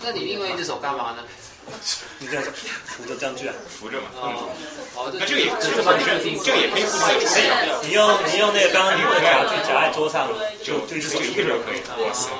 [0.00, 1.22] 那你另外一只手干嘛呢？
[2.18, 2.42] 你这样
[2.84, 3.54] 扶着这样锯啊？
[3.68, 4.06] 扶着嘛。
[4.94, 7.86] 哦，那这个也这个本身这个也可以扶着，可以。
[7.86, 10.28] 你用你用那个刚刚你的夹具夹在桌上，
[10.64, 11.96] 就就就一个就可以了。
[12.06, 12.30] 哇塞。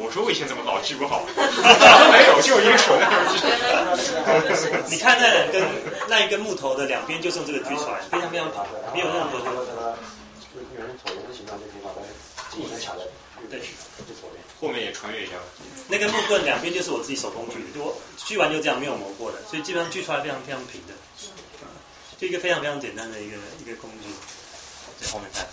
[0.00, 1.26] 我说我以前怎么老记不好？
[1.34, 3.26] 没有，就一个手在那儿
[4.88, 5.60] 你看那两根
[6.08, 8.62] 那一根木头的两边就是用这个锯出来，非常非常平，
[8.94, 9.44] 没有任何的。
[10.38, 12.00] 就有人椭圆的形状就可以把它
[12.50, 13.04] 尽可能卡在
[13.50, 14.42] 对，就左边。
[14.60, 15.32] 后面也穿越一下。
[15.88, 20.94] 那根木棍两边就是我自己手工锯的，就我锯完就这样，没有磨过的，所以基本上锯出来非常非常平的，
[22.18, 24.08] 就一个非常非常简单的一个一个工具。
[25.00, 25.46] 在后面看。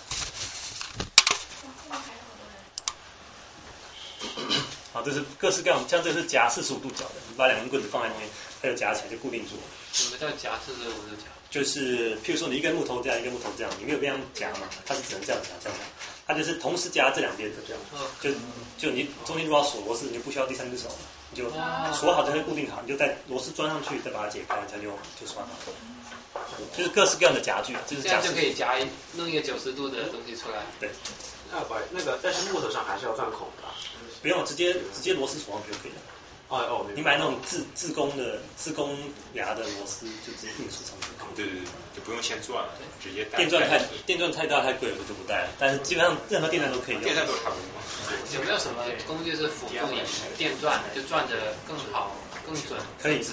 [4.91, 8.27] 好，这是各式各样，像这是夹四十五度角的，你把两根棍子放在中间，
[8.61, 9.61] 它就夹起来就固定住了。
[9.93, 11.27] 什么叫夹四十五度角？
[11.51, 15.83] 就是譬如说你一根木头这样，一根木头这样，你没有这样夹嘛，它是只能这样夹这样夹，
[16.27, 17.81] 它就是同时夹这两边的这样，
[18.19, 18.31] 就
[18.77, 20.95] 就你中间如果要锁螺丝，你就不需要第三只手了，
[21.31, 21.49] 你就
[21.93, 25.73] 锁好就会固定好，你就在螺丝装上去，再把它解开，它就就拴好了。
[26.75, 30.63] 就是各式各样的夹具，就是夹这样就可以夹一弄一个九十度的东西出来。
[30.79, 30.89] 对，
[31.51, 33.71] 那不好意思那个但是木头上还是要钻孔的啊。
[34.21, 35.97] 不用直接直接螺丝锁上去就可以了。
[36.47, 38.95] 哦哦，你买那种自自工的自工
[39.33, 41.35] 牙的螺丝，就直接硬锁上去就可以。
[41.35, 41.65] 对对对，
[41.95, 42.69] 就不用先转了，
[43.01, 43.37] 直接带。
[43.37, 45.49] 电钻太电钻太大太贵，我就不带了。
[45.57, 47.03] 但是基本上任何电钻都可以用。
[47.03, 47.65] 电钻都差不多。
[48.35, 50.01] 有没有什么工具是辅助你
[50.37, 52.15] 电钻，就转的更好、
[52.45, 53.25] 更准、可以？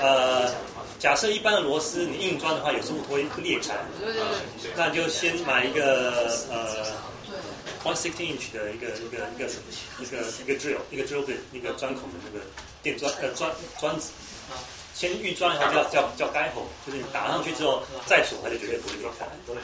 [0.00, 0.50] 呃，
[0.98, 3.76] 假设一般的螺丝你硬钻的话，有时候会裂开，
[4.76, 6.86] 那就先买一个呃
[7.86, 9.46] one sixteen inch 的一个一个一个
[10.00, 12.44] 一个一个 drill 一个 drill bit 一个钻孔的那个
[12.82, 14.10] 电钻呃钻钻子，
[14.92, 19.26] 先预钻一下叫叫叫该口，就是你打上去之后再锁，它就绝对不会裂开。
[19.46, 19.56] 对。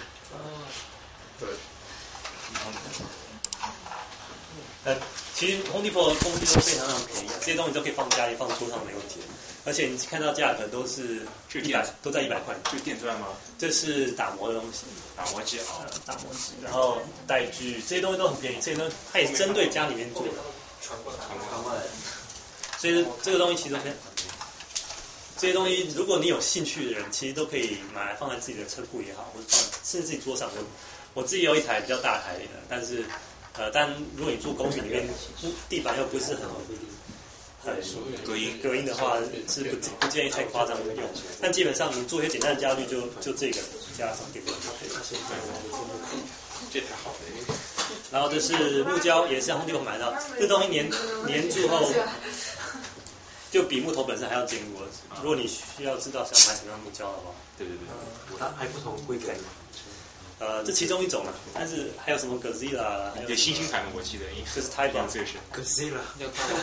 [4.85, 4.97] 呃，
[5.35, 9.21] 其实 Home Depot 的工具都非常非常便宜，这些东西都可以放家里放桌上没问题。
[9.65, 11.21] 而且你看到价格都是
[11.55, 12.55] 一百，都在一百块。
[12.65, 13.29] 这是电钻吗？
[13.59, 14.81] 这是打磨的东西，
[15.17, 15.65] 打磨机啊，
[16.05, 20.31] 打磨机，然后带锯，这些东西都很便宜，这些东西它也是针对家里面做的。
[20.81, 21.81] 传过来，传过来。
[22.79, 23.99] 所以这个东西其实很便宜。
[25.39, 30.51] 这些东西如果你有兴趣的人，其实都可以买来放在自己的车库也好，或者放甚至自己桌上。
[30.57, 30.65] 我
[31.15, 33.05] 我自己有一台比较大台的，但是
[33.55, 35.09] 呃，但如果你住公寓里面，
[35.69, 36.43] 地板又不是很
[37.65, 37.75] 很
[38.27, 41.05] 隔音隔音的话，是不不建议太夸张的用。
[41.41, 43.61] 但基本上你做一些简单的家具，就就这个
[43.97, 45.01] 加上电钻就可以了。
[46.73, 47.19] 这太好了。
[48.11, 50.91] 然后这是木胶，也是在 Home Depot 买到，这东西粘
[51.29, 51.89] 粘住后，
[53.51, 54.81] 就比木头本身还要坚固。
[55.23, 59.29] 如果你需要知道是要买什么样的木胶的话，对对对，它还不同规格。
[60.43, 66.03] 呃，这其中一种啊，但是还有什么 Godzilla，还有新兴牌的，我记得，就是 Type 最是 Godzilla，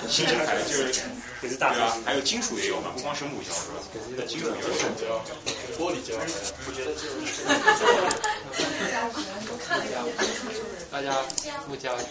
[0.10, 0.94] 新兴牌就是
[1.42, 3.80] 也是大对啊，还有金属也有嘛，不光是木胶是吧？
[4.28, 4.52] 金属也
[5.08, 5.22] 有，
[5.80, 6.14] 玻璃胶，
[6.68, 7.08] 我觉得就
[10.92, 11.16] 大家
[11.70, 12.04] 木胶的，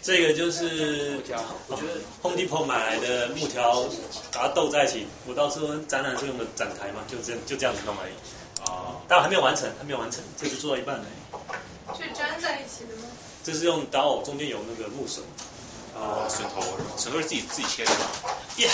[0.00, 1.18] 这个就是
[1.66, 3.82] 我觉得 Home Depot 买来的木条，
[4.32, 5.08] 把它斗在一起。
[5.26, 8.12] 我到时候展览是用的展台嘛，就这就这样子弄而已。
[8.68, 11.06] 啊，但还没有完成，还没有完成，这是做到一半的。
[11.96, 13.08] 是粘在一起的吗？
[13.42, 15.20] 这是用刀，中间有那个木榫。
[15.94, 16.62] 哦，榫头？
[16.96, 18.06] 榫头是自己自己切的吗？
[18.58, 18.70] 耶，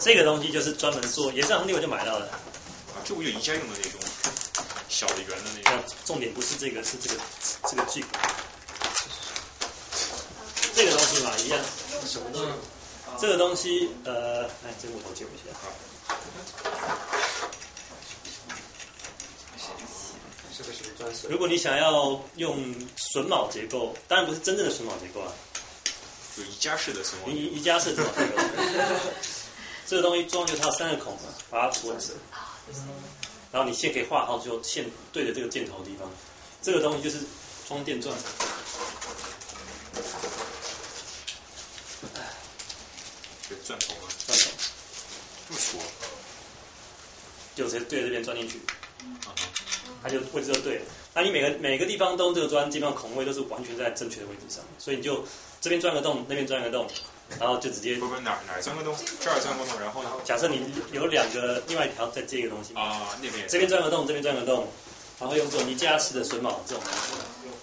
[0.00, 2.26] 这个东西就是专门做，也是 Home Depot 就买到的。
[2.26, 4.00] 啊，这不就宜家用的那种
[4.88, 5.82] 小的圆的那种？
[6.04, 7.20] 重点不是这个，是这个
[7.70, 8.04] 这个锯。
[10.74, 11.60] 这个东西嘛，一样。
[12.04, 12.48] 什么东西？
[13.20, 15.54] 这个东西，呃，来，这个我头借我一下。
[20.62, 21.28] 这个是钻榫。
[21.28, 25.32] 如果你想要用榫卯结构，当然不是真正的榫卯结构啊，
[26.36, 27.32] 就宜家式的榫卯。
[27.32, 28.38] 宜宜家式榫卯结构。
[29.86, 32.16] 这个东西装就它有三个孔嘛，把它锁死。
[33.50, 36.10] 然后你线可以画好，就线对着这个箭头的地方。
[36.62, 37.18] 这个东西就是
[37.68, 38.16] 装电钻。
[43.48, 44.08] 这钻头吗？
[44.26, 44.50] 钻头。
[45.48, 45.78] 这么粗？
[47.54, 48.58] 就直接对着这边钻进去。
[50.02, 50.82] 它就位置就对了。
[51.14, 55.24] 那你每个每个地方都这个砖，基本上孔位都是完全在正确的位置上，所以你就
[55.60, 56.88] 这边钻个洞，那边钻个洞，
[57.38, 57.96] 然后就直接。
[57.96, 58.96] 不不，哪哪钻个洞？
[59.20, 60.10] 这儿钻个洞，然后呢？
[60.24, 60.60] 假设你
[60.92, 62.74] 有两个，另外一条再接一个东西。
[62.74, 63.46] 啊，那边。
[63.48, 64.68] 这边钻个洞，这边钻个洞，
[65.20, 66.82] 然后用这种尼加式的榫卯这种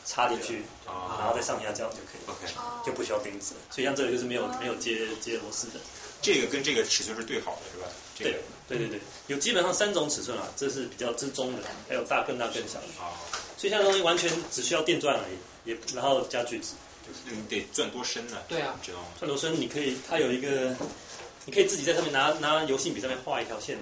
[0.06, 2.30] 插进去，然后再上下这样就可以。
[2.30, 2.54] OK。
[2.86, 5.80] 就不需要钉子，所以像这个就是没有没有接接螺丝的。
[6.22, 7.88] 这个跟这个尺寸是对好的，是吧？
[8.20, 12.88] 对对对对，有基本上三种尺寸啊，这是比较之中的，还有大更大更小的。
[13.02, 13.18] 啊。
[13.58, 16.76] 所以像东西完全只需要电钻而已，也然后加锯子。
[17.02, 18.38] 就是你得钻多深呢？
[18.48, 18.80] 对啊。
[18.84, 19.08] 知道吗？
[19.18, 20.76] 钻多深你可以，它有一个
[21.46, 23.80] 你可以自己在上面拿拿油性笔上面画一条线，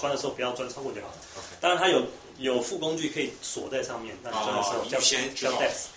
[0.00, 1.14] 钻的时候不要钻超过就好了。
[1.60, 2.06] 当然它有
[2.38, 5.88] 有副工具可以锁在上面，那你钻的时候叫叫 d e s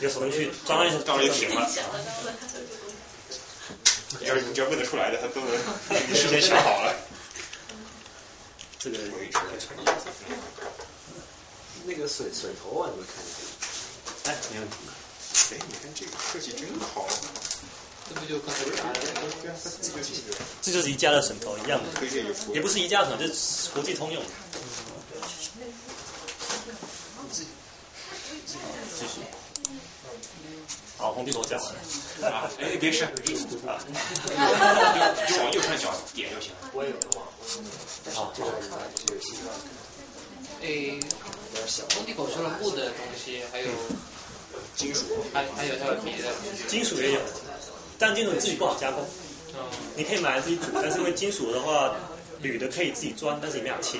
[0.00, 1.68] 有锁进去，装上去装上就行了。
[4.18, 5.56] 你要你要问得出来的，他都能
[6.14, 6.94] 事先想好了。
[8.78, 8.98] 这个
[11.84, 13.34] 那个水水头啊，你们看一下。
[14.30, 14.76] 哎，没问题。
[15.52, 17.06] 哎，你看这个设计真好。
[18.08, 18.64] 这不就刚才？
[20.62, 22.06] 这就是宜家的枕头一样的，
[22.52, 24.20] 也不是宜家的，这是国际通用。
[27.32, 27.44] 继
[29.06, 29.20] 续。
[31.00, 32.28] 好，红地头讲完了。
[32.28, 33.04] 啊，哎，别试。
[33.04, 33.08] 啊。
[35.26, 36.70] 就往右上角点就行了。
[36.74, 37.24] 我也有往。
[38.14, 38.50] 好，这个
[39.06, 39.50] 这个习惯。
[40.60, 41.00] 诶，
[41.94, 43.68] 红地狗除了木的东西，还有
[44.76, 46.28] 金属，还还有还有别的。
[46.68, 47.20] 金属也有，
[47.98, 49.02] 但金属自己不好加工。
[49.96, 51.96] 你可以买来自己煮，但是因为金属的话，
[52.42, 53.98] 铝的可以自己钻，但是你没法切。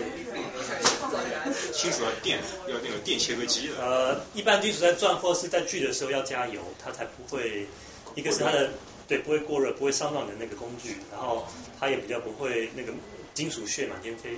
[1.72, 2.38] 金属要电，
[2.68, 3.74] 要那种电切割机的。
[3.78, 7.66] 呃，一般金属在钻或是在锯的时候要加油，它才不会，
[8.14, 8.70] 一个是它的
[9.06, 11.46] 对不会过热，不会伤到你的那个工具，然后
[11.78, 12.92] 它也比较不会那个
[13.34, 14.30] 金属屑满天飞。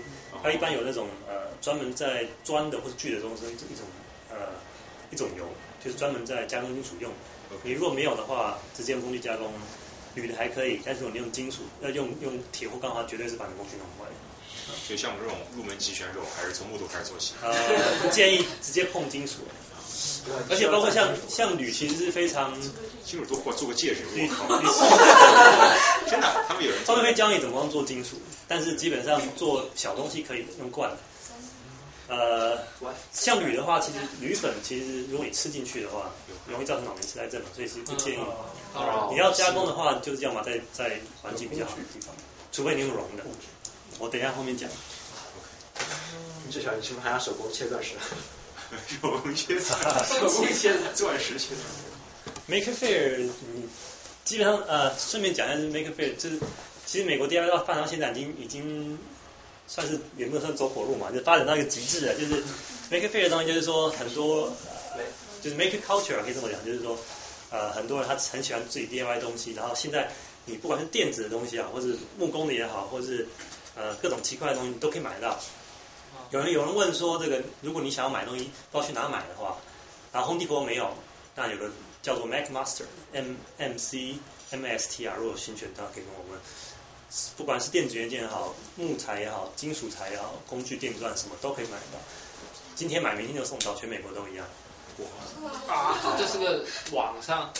[0.42, 3.86] 它一般有那种呃专门在钻的或是锯的东西一种
[4.30, 4.36] 呃
[5.10, 5.46] 一种油，
[5.84, 7.12] 就是专门在加工金属用。
[7.62, 9.52] 你如果没有的话，直接用工具加工。
[10.14, 14.10] 铝的还可以，但是你用金属，要用用铁或钢的话，绝对是把你工具弄坏。
[14.86, 17.32] 所以像我们这种入门级选手，还是从木头开始做起。
[17.42, 17.52] 呃，
[18.02, 19.38] 不建议直接碰金属。
[20.48, 22.54] 而且包括像像铝，其实是非常
[23.04, 24.26] 金属做过做个戒指，铝
[26.08, 28.16] 真的，他们有人他们会教你怎么做金属，
[28.48, 30.96] 但是基本上做小东西可以用惯。
[32.14, 32.58] 呃，
[33.10, 36.10] 像铝的话，其实铝粉其实如果你吃进去的话，
[36.46, 38.22] 容易造成老年痴呆症嘛，所以是不建议。
[39.10, 42.14] 你要加工的话，就是要么在在环境比较好的地方，
[42.52, 43.24] 除非你用熔的。
[43.98, 44.68] 我等一下后面讲。
[46.50, 47.92] 至少你是不是还要手工切钻石？
[49.00, 51.54] 手工切钻石，手工切钻石切。
[52.46, 53.16] Make Fair，
[53.54, 53.68] 你
[54.24, 56.38] 基本上呃，顺便讲一下，Make Fair 就是
[56.84, 58.98] 其实美国 DIY 发展到现在已经已经。
[59.74, 62.42] 算是也没有算走火入嘛，就发展到一个极致了，就是
[62.90, 64.52] make fair 的东西，就是说很多，
[65.40, 66.98] 就是 make culture 可以这么讲，就是说
[67.48, 70.12] 呃很多人他很喜欢自己 DIY 东西，然后现在
[70.44, 71.86] 你不管是电子的东西啊，或者
[72.18, 73.26] 木工的也好，或者是
[73.74, 75.40] 呃各种奇怪的东西，你都可以买到。
[76.32, 79.56] 有人有人问说这个，如果你想要买东西，不知道去哪买的话，
[80.12, 80.92] 然后 Home Depot 没有，
[81.34, 81.70] 那有个
[82.02, 84.16] 叫做 Mac Master M M C
[84.50, 86.38] M S T R，如果有兴趣的话可以跟我们。
[87.36, 91.98] 不管是电子元件也好，木材也好，金属材也好，工具电钻什么都可以买到。
[92.74, 94.46] 今天买明天就送到，全美国都一样。
[94.98, 97.52] 哇，这是个网上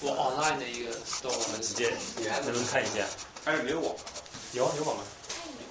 [0.00, 3.06] 我 online 的一个 store，我们直接能不能看一下？
[3.44, 3.94] 还是没有网？
[4.52, 5.04] 有有网吗？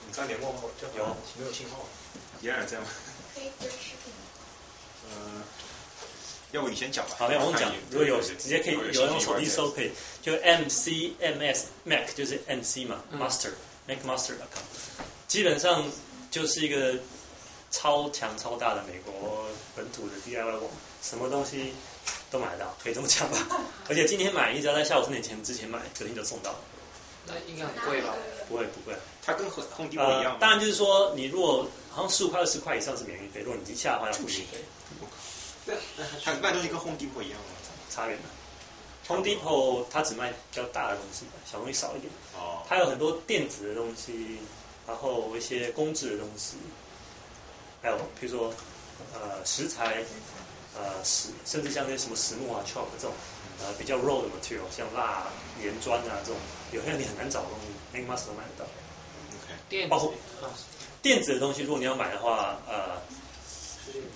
[0.08, 0.62] 你刚连过吗？
[0.96, 1.86] 有，没有信号。
[2.42, 2.86] 依然在吗？
[5.06, 5.44] 嗯。
[6.52, 7.16] 要不你先讲吧。
[7.18, 9.92] 好，那我讲，如果有直接可以有人用手机搜可以，
[10.22, 13.52] 就 M C M S Mac 就是 M C 嘛，Master
[13.88, 14.64] Mac Master com，
[15.28, 15.86] 基本上
[16.32, 17.00] 就是一个
[17.70, 19.46] 超强超大的美国
[19.76, 20.62] 本土的 D I Y 网，
[21.04, 21.74] 什么东西
[22.32, 23.38] 都买得到，可以这么讲吧。
[23.88, 26.56] 而且今天买，你只要在下午四点前之前买，隔天就送到。
[27.28, 28.16] 那应该很贵吧？
[28.48, 30.38] 不会不会，它跟和 Home Depot 一样。
[30.40, 34.58] 当然就是说，你如果好像十五块二十块以上是免运费，如果你一下的话要付运费。
[36.24, 37.46] 它卖东西跟 Home Depot 一样吗？
[37.90, 38.24] 差远了。
[39.08, 42.12] Home Depot 它只卖比较大的东西，小东西少一点。
[42.38, 42.64] 哦。
[42.68, 44.38] 它有很多电子的东西，
[44.88, 46.58] 然后一些工具的东西，
[47.82, 48.54] 还有比如说
[49.14, 50.04] 呃石材，
[50.78, 53.14] 呃石，甚至像那些什么石木啊、chalk 这种
[53.60, 55.28] 呃比较 raw 的 material，像蜡、
[55.60, 56.38] 圆砖啊这种，
[56.72, 58.66] 有些你很难找的东西 m a k e Master 都买得到。
[58.66, 59.56] OK。
[59.70, 60.14] 电包括
[61.02, 63.02] 电子的东西，如果你要买的话，呃。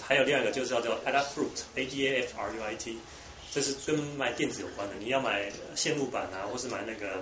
[0.02, 2.98] 还有另外一个就是叫做 Adafruit，A D A F R U I T，
[3.52, 4.96] 这是跟卖电子有关的。
[5.00, 7.22] 你要买线路板啊，或是买那个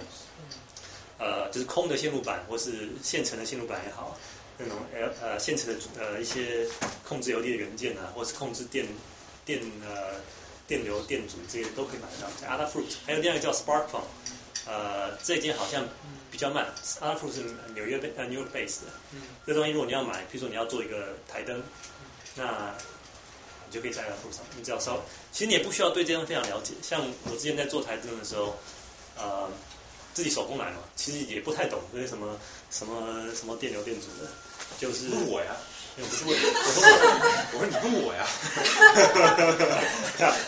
[1.17, 4.17] 呃，就是空的线路板，或是现成的线路板也好，
[4.57, 6.67] 那种呃呃现成的呃一些
[7.07, 8.87] 控制邮递的元件啊，或是控制电
[9.45, 10.19] 电呃
[10.67, 12.65] 电流电阻这些都可以买得到。
[12.65, 14.01] Adafruit，还有另外一个叫 Sparkfun，
[14.65, 15.87] 呃，这件好像
[16.31, 16.73] 比较慢。
[17.01, 17.43] Adafruit 是
[17.75, 18.87] 纽约呃 New York base 的，
[19.45, 21.61] 这东西如果你要买，比如说你要做一个台灯。
[22.41, 22.73] 那
[23.67, 24.99] 你就可以在它路上，你只要稍，
[25.31, 26.73] 其实你也不需要对这东西非常了解。
[26.81, 28.57] 像我之前在做台灯的时候，
[29.15, 29.47] 呃，
[30.15, 32.37] 自己手工来嘛，其实也不太懂那些什么
[32.71, 34.27] 什么什么电流电阻的，
[34.79, 35.55] 就是问我呀，
[35.97, 36.03] 我。
[36.03, 36.35] 不是问，
[37.53, 38.25] 我说你问我呀，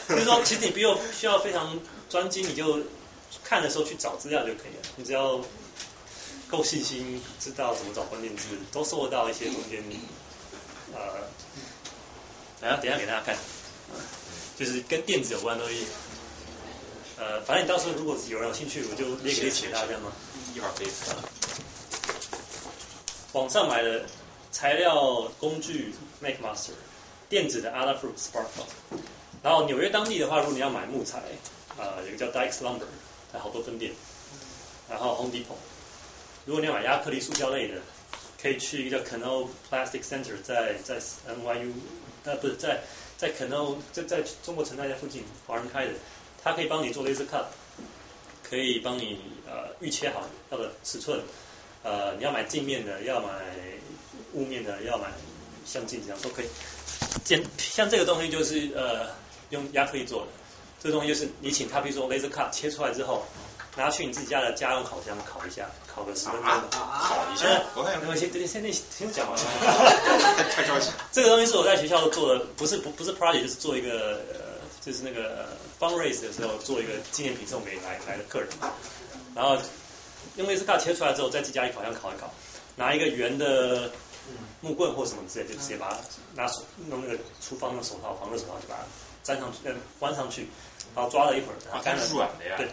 [0.09, 1.79] 就是说其实你不用需要非常
[2.09, 2.81] 专精，你就
[3.43, 5.39] 看的时候去找资料就可以了，你只要
[6.47, 9.83] 够细心，知道怎么找关键字，都搜得到一些中间
[10.93, 11.27] 呃，
[12.63, 13.35] 等下等下给大家看，
[14.57, 15.85] 就是跟电子有关的东西。
[17.19, 20.13] 呃，反正你到时候如果有人有兴趣，我就列给其他家吗？
[20.55, 20.87] 一会儿可以。
[23.33, 24.05] 网上买的
[24.49, 25.93] 材料工具
[26.23, 26.71] MakeMaster，
[27.27, 28.97] 电子的 Adafruit Sparkplug，
[29.43, 31.21] 然后纽约当地的话，如果你要买木材，
[31.77, 32.85] 呃，有个叫 Dykes Lumber，
[33.33, 33.91] 它好多分店，
[34.89, 35.57] 然后 Home Depot，
[36.45, 37.81] 如果你要买亚克力塑胶类的，
[38.41, 41.73] 可以去一个叫 Canal Plastic Center，在在 NYU，
[42.23, 42.81] 那不是在
[43.17, 45.93] 在 Canal 在在中国城大家附近，华人开的，
[46.43, 47.45] 他可以帮你做 laser cut，
[48.41, 51.21] 可以帮你呃预切好要的尺寸。
[51.83, 53.27] 呃，你要买镜面的，要买
[54.31, 55.11] 雾面的，要买
[55.65, 56.45] 像镜这样都可以。
[57.25, 59.09] 简像这个东西就是呃
[59.49, 60.27] 用亚克力做的，
[60.81, 63.25] 这个东西就是你请他比如说 laser cut 切出来之后，
[63.75, 66.51] 拿去你自己家的家用烤箱烤一下，烤个十分钟。
[66.71, 67.45] 烤一下。
[67.75, 69.37] 我看有些对先先先讲完。
[70.55, 70.91] 太着急。
[71.11, 74.39] 这个东西是我在学校做的，不是不不是 project，就是做一个呃
[74.81, 75.47] 就是那个
[75.79, 78.49] fundraise 的时候做一个纪念品送给来来的客人，
[79.35, 79.57] 然后。
[80.35, 82.33] 用类似卡切出来之后，在自己家里烤箱烤一烤，
[82.77, 83.91] 拿一个圆的
[84.61, 85.97] 木棍或什么之类，就直接把它
[86.33, 88.83] 拿手弄那个厨房的手套，防热手套就把它
[89.25, 90.47] 粘上去，呃，关上去，
[90.95, 92.03] 然后抓了一会儿，它干了。
[92.03, 92.55] 是软的呀。
[92.57, 92.67] 对。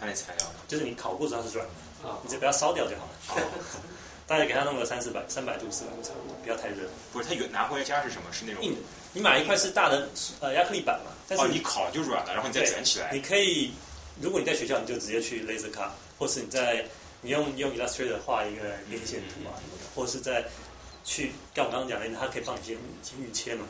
[0.00, 0.46] 它那材料。
[0.66, 3.42] 就是你烤过之后它是软的，你就不要烧掉就好了。
[4.28, 6.86] 大概给它弄个三四百、三百度、四百度差不多，不要太热。
[7.14, 8.30] 不是，它原拿回家是什么？
[8.30, 8.80] 是那种硬的。
[9.14, 10.10] 你买一块是大的
[10.40, 11.12] 呃亚克力板嘛？
[11.38, 13.10] 哦，你烤就软了，然后你再卷起来。
[13.12, 13.72] 你可以，
[14.20, 15.88] 如果你在学校，你就直接去 laser cut。
[16.18, 16.84] 或是你在
[17.22, 20.44] 你用用 Illustrator 画一个连线图啊什么的，或者是在
[21.04, 23.64] 去像我刚刚讲的，它可以帮你先先预切嘛。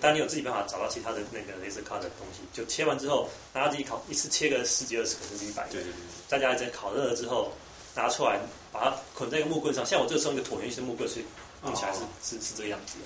[0.00, 5.72] 但你有自己办法找到其他的那个 laser cut 的东西，就切完之后，拿自己烤，一次切个十几二十个甚至一百个。
[5.72, 5.98] 对对对。
[6.28, 7.52] 大家在烤热了之后
[7.94, 8.40] 拿出来，
[8.72, 11.24] 把它捆在一个木棍上，像我这是用一个椭圆形的木棍，是
[11.62, 13.04] 弄起来是是是这个样子的。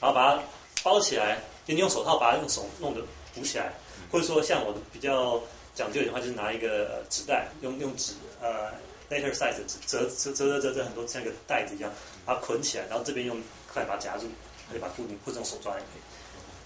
[0.00, 0.42] 然后把它
[0.82, 3.02] 包起来，你用手套把它用手弄的
[3.34, 3.72] 鼓起来，
[4.10, 5.42] 或者说像我比较。
[5.72, 8.72] 讲究的话，就是拿一个纸袋，用用纸呃
[9.08, 9.54] letter size
[9.86, 11.92] 折折折折折折很多像一个袋子一样，
[12.26, 13.40] 把它捆起来，然后这边用
[13.72, 14.26] 筷把它夹住，
[14.70, 16.00] 可以把固定，或者用手抓也可以。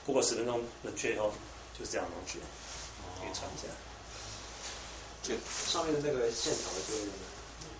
[0.06, 1.32] 过个十分钟冷却以后，
[1.78, 2.38] 就是这样冷却，
[3.18, 3.66] 可以穿一下。
[5.22, 5.34] 这
[5.72, 6.92] 上面的那个线条的就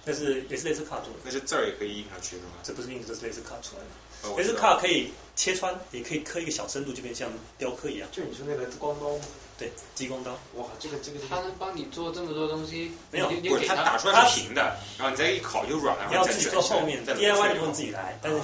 [0.07, 1.18] 那是也是类似卡住的。
[1.25, 2.53] 那是字儿也可以印上去的吗？
[2.62, 4.37] 这不是印，这是类似卡出来的。
[4.37, 8.09] 类似卡可以切穿，也可以刻一个小深度，就变像雕刻一样。
[8.11, 9.18] 就你说那个光刀。
[9.57, 10.32] 对，激光刀。
[10.55, 11.18] 哇，这个这个。
[11.28, 12.90] 他能帮你做这么多东西？
[13.12, 16.07] 没有，不是他打出来是平的，然后你再一烤就软了。
[16.09, 18.38] 你要自己做后面，DIY 不用自己来，但是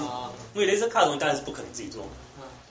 [0.54, 2.11] 因为镭射卡东西当然是不可能自己做嘛，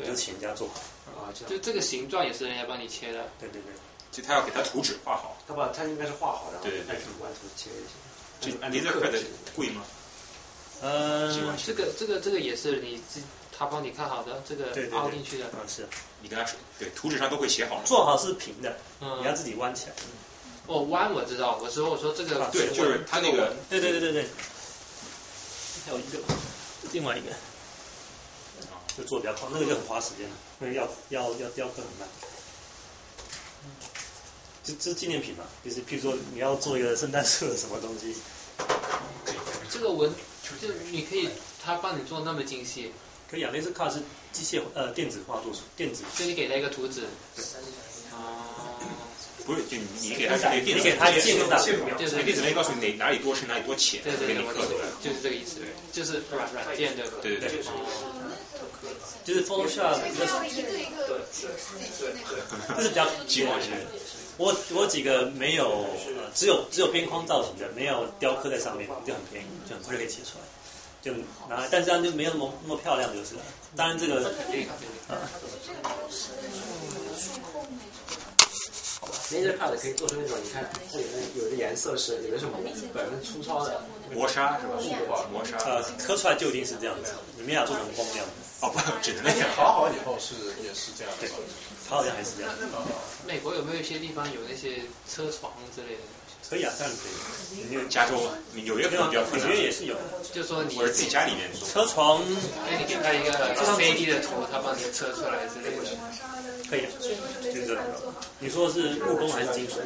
[0.06, 0.76] 就请人家做好。
[1.22, 3.28] 啊，就这个形状也是人家帮你切的。
[3.40, 3.74] 对对对。
[4.12, 5.38] 就他要给他图纸画好。
[5.46, 7.92] 他把他应该是画好，然后对对对，完图切一下。
[8.40, 9.20] 就镭射卡的
[9.56, 9.84] 贵吗？
[10.82, 13.22] 呃，这个这个这个也是你自。
[13.52, 15.86] 他帮你看好的，这个凹进去的，嗯是，
[16.22, 19.94] 你跟他说，对，图纸上都会写好，做好是平的，你要自己弯起来。
[20.68, 24.26] 哦，弯我知道，我说我说这个，对，就是他那个，对对对对对。
[25.86, 26.20] 还有一个，
[26.92, 27.32] 另外一个，
[28.96, 32.08] 就做比较快，那个就很花时间了，那个要要要雕刻很慢。
[34.64, 38.16] 这这是纪念品嘛，就是譬如说你要做一个圣诞树的什么东西。
[39.72, 40.14] 这个纹
[40.62, 41.30] 就你可以，
[41.64, 42.92] 他帮你做那么精细。
[43.30, 44.00] 可以啊，那是卡是
[44.32, 46.04] 机械呃电子化做出电子。
[46.18, 47.02] 就你给他一个图纸。
[47.36, 47.44] 对。
[48.14, 48.46] 啊。
[49.46, 51.38] 不是，就你你给他电子，你给他一个电
[52.08, 55.62] 子电子能告诉你哪哪里多深哪里多浅，对对对，刻出来，就是这个意思，
[55.92, 57.64] 就是软软件的，对对对。
[59.24, 59.98] 就是 Photoshop。
[62.76, 63.72] 这是比较激光型。
[64.38, 65.86] 我我几个没有，
[66.36, 70.46] 只有只有边框造型的，没有雕刻在上面，就很便宜，就很快就可以切出来。
[71.02, 71.14] 就
[71.48, 73.42] 拿，但是这样就没有那么那么漂亮就是了。
[73.76, 74.30] 当然这个，
[75.08, 75.18] 啊。
[79.32, 82.48] Laser cut 可以做出那种，你看这里面有的颜色是，有的是
[82.94, 83.82] 本身粗糙的
[84.12, 84.76] 磨砂是吧？
[85.32, 85.58] 磨砂。
[85.60, 88.32] 呃，刻出来就一定是这样子，你没法做成光亮的。
[88.62, 89.48] 哦，不，只能那样。
[89.56, 90.34] 烤好以后是
[90.64, 91.28] 也是这样的。
[91.88, 92.52] 烤好像还是这样。
[93.26, 96.02] 美国有没有一些地方有那些车床之类的？
[96.50, 97.12] 可以啊，当然可以。
[97.90, 99.50] 加州嘛，纽约可能比较困难。
[99.50, 99.96] 纽约也是有，
[100.34, 101.68] 就说你我是自己家里面做。
[101.68, 102.24] 车床，
[102.70, 103.32] 那你给他一个
[103.76, 105.84] C D 的图，他帮你测出来之类的。
[106.70, 106.82] 可以，
[107.44, 107.82] 就是这个。
[108.42, 109.80] 你说是木工还是金属？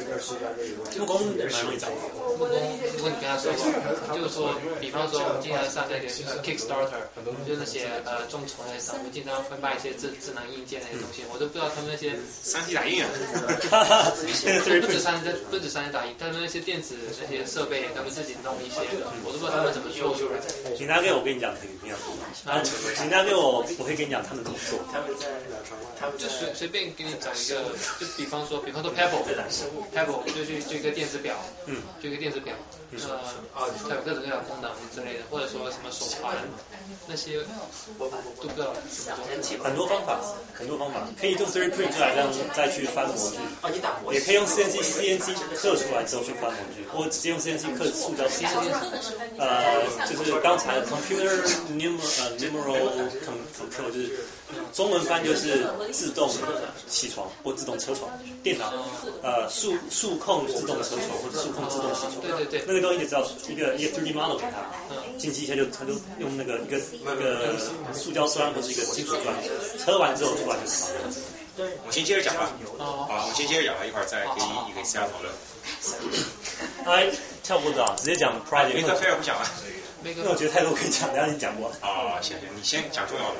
[0.98, 1.94] 木工蛮容易找的。
[2.38, 2.48] 木工，
[2.96, 3.50] 如果你跟他说，
[4.14, 6.06] 就是说，比方说我们经常上那个
[6.42, 7.10] Kickstarter，
[7.46, 18.80] 就那些呃众筹那上，我们经常会卖一些智智能硬件那些东西，我都不知道他们那些三 D 打印啊，不止三 D 不止三 D 打印，他们那些电子那些设备，他们自己弄一些，
[19.24, 20.38] 我都不知道他们怎么做出来。
[20.76, 22.14] 请拿给我，跟你讲，肯定要做。
[22.46, 22.62] 啊，
[22.94, 24.78] 请拿给我，我会跟你讲他们怎么做。
[24.92, 27.62] 他们在两床外，就随随便给你讲一个，
[28.02, 32.52] 就比方说，比方说 Pebble，Pebble 就就就一个电子表，嗯，就一个电子表，
[33.54, 36.34] 呃，它有各种各样的功能之类的，或者说什么手环
[37.06, 37.38] 那些，
[37.96, 38.88] 都不知道怎么
[39.40, 39.64] 做。
[39.64, 40.20] 很多方法，
[40.52, 43.36] 很多方法，可以用 3D print 出来，这样再去翻模具。
[43.62, 48.44] 哦，你打模也可以用 CNC CNC 刻出来之后去翻模具，或直接用 CNC 刻塑胶纸。
[49.38, 51.30] 呃，就是刚才 computer
[51.78, 54.10] numer 呃 numeral control 就是
[54.72, 56.28] 中文翻就是自动
[56.88, 58.10] 起床或自动车床，
[58.42, 58.72] 电脑
[59.22, 62.20] 呃数数控自动车床或者数控自动起床。
[62.20, 62.64] 对对对。
[62.66, 67.56] 那个东西你只要一个一个 3D model 给它，进去一下就它就用那个一个一个
[67.92, 69.34] 塑胶砖或者一个金属砖，
[69.78, 71.20] 车完之后出来就是长这样子。
[71.86, 72.50] 我先接着讲吧。
[72.78, 75.32] 好，我先接着讲吧，一会儿再给你给其他讨论。
[76.84, 77.10] 哎，
[77.42, 78.74] 跳不多啊，直接讲 project。
[78.74, 79.46] 梅克菲尔不讲了。
[80.02, 81.70] 那我觉得太多可以讲，刚才你讲过。
[81.80, 83.36] 啊，行行，你先讲重要的。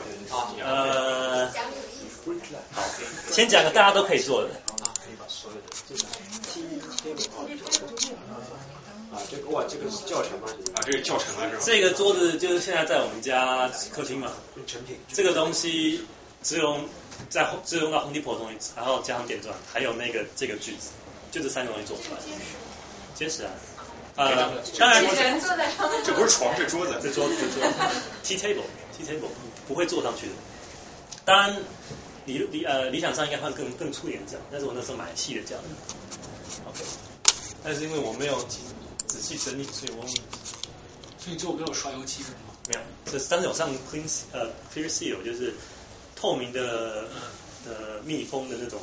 [0.65, 1.53] 呃，好，
[3.31, 4.51] 先讲个大家都可以做的。
[9.13, 10.49] 啊，这个哇，这个是教程吗？
[10.75, 11.63] 啊，这是教程啊是吧？
[11.65, 14.33] 这个桌子就是现在在我们家客厅嘛。
[14.67, 14.99] 成品。
[15.13, 16.05] 这个东西
[16.43, 16.89] 只用
[17.29, 20.91] 在只有用到红底普东西，然后加上点钻，还有那个这个锯子，
[21.31, 22.19] 就这三种东西做出来。
[23.15, 23.51] 结实啊。
[24.17, 25.05] 呃，当然，
[26.05, 27.75] 这不是床，是桌子，这桌子，这桌子
[28.25, 29.29] ，tea table，tea table，
[29.67, 30.33] 不会坐上去的。
[31.25, 31.57] 当然，
[32.27, 35.57] 理理呃理想上应该换更更粗一点胶，但是我那时候买细的胶。
[36.69, 36.81] OK，
[37.63, 38.43] 但是因为我没有
[39.07, 40.07] 仔细整理，所以我
[41.19, 42.37] 所以最后没有刷油漆是吗？
[42.69, 42.81] 没有，
[43.13, 45.55] 这但是有上 clean 呃 clear seal 就是
[46.17, 47.09] 透明的
[47.67, 48.81] 呃密封的那种。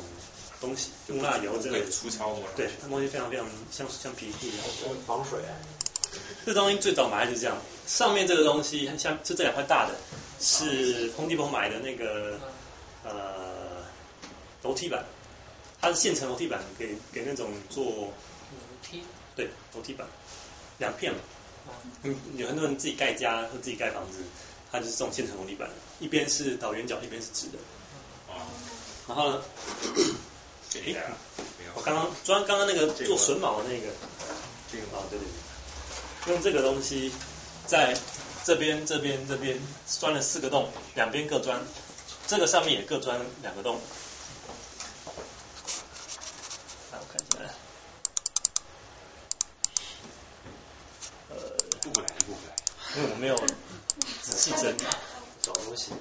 [0.62, 4.64] 东西用蜡油这个粗糙嘛，对，它东西非常非常像像皮肤一样，
[5.04, 5.40] 防水。
[6.46, 9.96] 这东西最早买就是这样，上面这个东西像就这两块大的，
[10.40, 12.38] 是空地 e 买的那个
[13.04, 13.84] 呃
[14.62, 15.04] 楼梯板，
[15.80, 18.12] 它是现成楼梯板，给给那种做楼
[18.82, 19.02] 梯，
[19.36, 20.06] 对楼梯板，
[20.78, 21.20] 两片嘛，
[22.02, 24.18] 嗯，有很多人自己盖家或自己盖房子，
[24.70, 25.68] 它就是这种现成楼梯板，
[26.00, 27.58] 一边是倒圆角，一边是直的，
[28.28, 28.34] 哦，
[29.08, 29.42] 然后呢？
[30.74, 31.04] 哎，
[31.74, 33.92] 我刚刚钻刚刚那个做榫卯的那个，
[34.70, 34.84] 这个。
[34.96, 37.12] 啊对对对，用这个东西
[37.66, 37.94] 在
[38.44, 41.60] 这边这边这边钻了四个洞，两边各钻，
[42.32, 43.78] 这个上面也各钻两个洞。
[46.90, 47.36] 来我看一下，
[51.28, 51.36] 呃，
[51.82, 52.54] 不过来不过来，
[52.96, 53.36] 因为我没有
[54.22, 54.82] 仔细整理，
[55.42, 55.92] 找东西，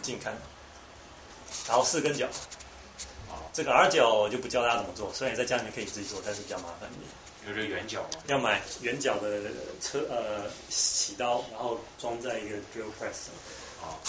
[0.00, 0.32] 近看。
[1.66, 2.28] 然后四根脚，
[3.52, 7.10] 这个 R 脚就不教大家怎么做，虽然在家里面可以自己做，但是比较麻烦一点。
[7.46, 9.42] 有这圆角要买圆角的
[9.80, 13.28] 车呃洗刀，然后装在一个 drill press
[13.82, 14.00] 啊，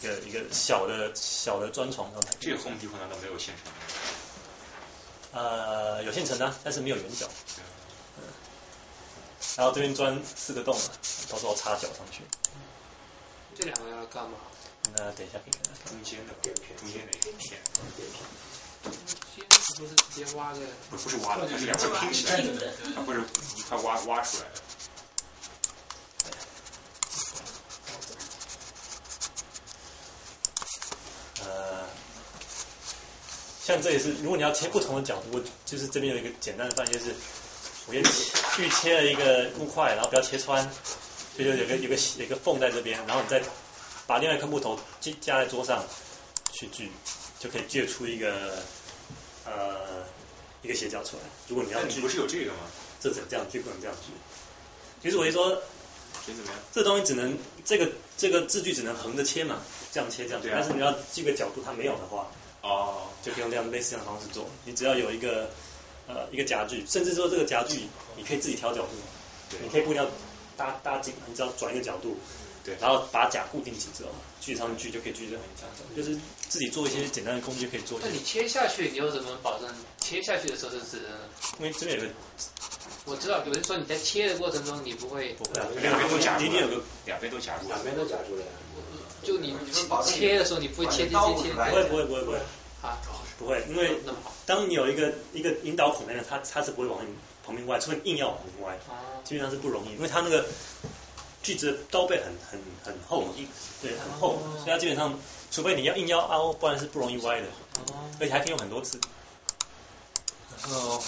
[0.00, 2.20] 一个一个小的小的砖床上。
[2.40, 5.40] 这个 Home Depot 难道没有现成的？
[5.40, 7.28] 呃，有现成的，但是没有圆角。
[8.18, 8.24] 嗯。
[9.56, 10.76] 然后这边钻四个洞，
[11.30, 12.22] 到时候插脚上去。
[13.54, 14.38] 这两个要干嘛？
[14.94, 15.58] 那等一下给你
[15.88, 17.60] 中间的片，中间的一个片。
[17.74, 18.06] 中间
[19.76, 20.60] 不是直接挖的？
[20.90, 23.20] 不不是挖的，它是两块拼起来的，它不是
[23.56, 24.60] 一块挖挖出来的。
[31.44, 31.86] 呃，
[33.64, 37.14] 像这也是，如果你要切不同的角度，就是这边有一个简单的范，就是
[37.86, 38.02] 我先
[38.58, 40.68] 预切了一个木块，然后不要切穿，
[41.36, 43.42] 就就有个有个有一个缝在这边，然后你再。
[44.08, 45.84] 把另外一颗木头夹夹在桌上
[46.52, 46.92] 去锯，
[47.40, 48.62] 就可以锯出一个
[49.46, 50.04] 呃
[50.62, 51.22] 一个斜角出来。
[51.48, 52.58] 如果你要锯，不是有这个吗？
[53.00, 54.12] 这只能这样锯，不能这样锯。
[55.02, 55.62] 其实我一说，
[56.26, 56.54] 怎么样？
[56.72, 59.60] 这东西只能这个这个字距只能横着切嘛，
[59.92, 60.42] 这样切这样。
[60.50, 62.28] 但是你要这个角度，它没有的话，
[62.62, 64.48] 哦，就可以用这样类似这样的方式做。
[64.64, 65.50] 你只要有一个
[66.08, 68.90] 呃一个夹具，甚至说这个夹具你可以自己调角度，
[69.62, 70.10] 你可以不一定要
[70.56, 72.16] 搭搭紧，你只要转一个角度。
[72.66, 74.10] 对，然后把甲固定起之后，
[74.40, 78.00] 锯上面锯就可以锯得很强，就是自己做一些简单的工具可以做。
[78.02, 81.16] 那你切下去，你又怎么保证切下去的时候是直的呢？
[81.60, 82.10] 因为这边有个，
[83.04, 88.42] 我知道，有人说你在切的过程中你不会，不会，两边都夹住，一定有个两边都夹住，两边都夹住了。
[88.42, 88.48] 呀。
[89.22, 89.54] 就你
[90.04, 92.38] 切的时候你不会切切切切，不会不会不会不会。
[92.82, 92.98] 啊，
[93.38, 93.98] 不会，因为
[94.44, 97.08] 当你有一个一个引导孔那个，它它是不会往你
[97.44, 98.78] 旁边歪，除非硬要往旁边歪，
[99.24, 100.46] 基本上是不容易，因为它那个
[101.46, 103.24] 锯子都被很很很厚，
[103.80, 105.16] 对，很厚，所以它基本上
[105.52, 107.46] 除非你要硬要凹，不然是不容易歪的，
[108.18, 109.00] 而且还可以用很多次。
[110.60, 111.00] 然后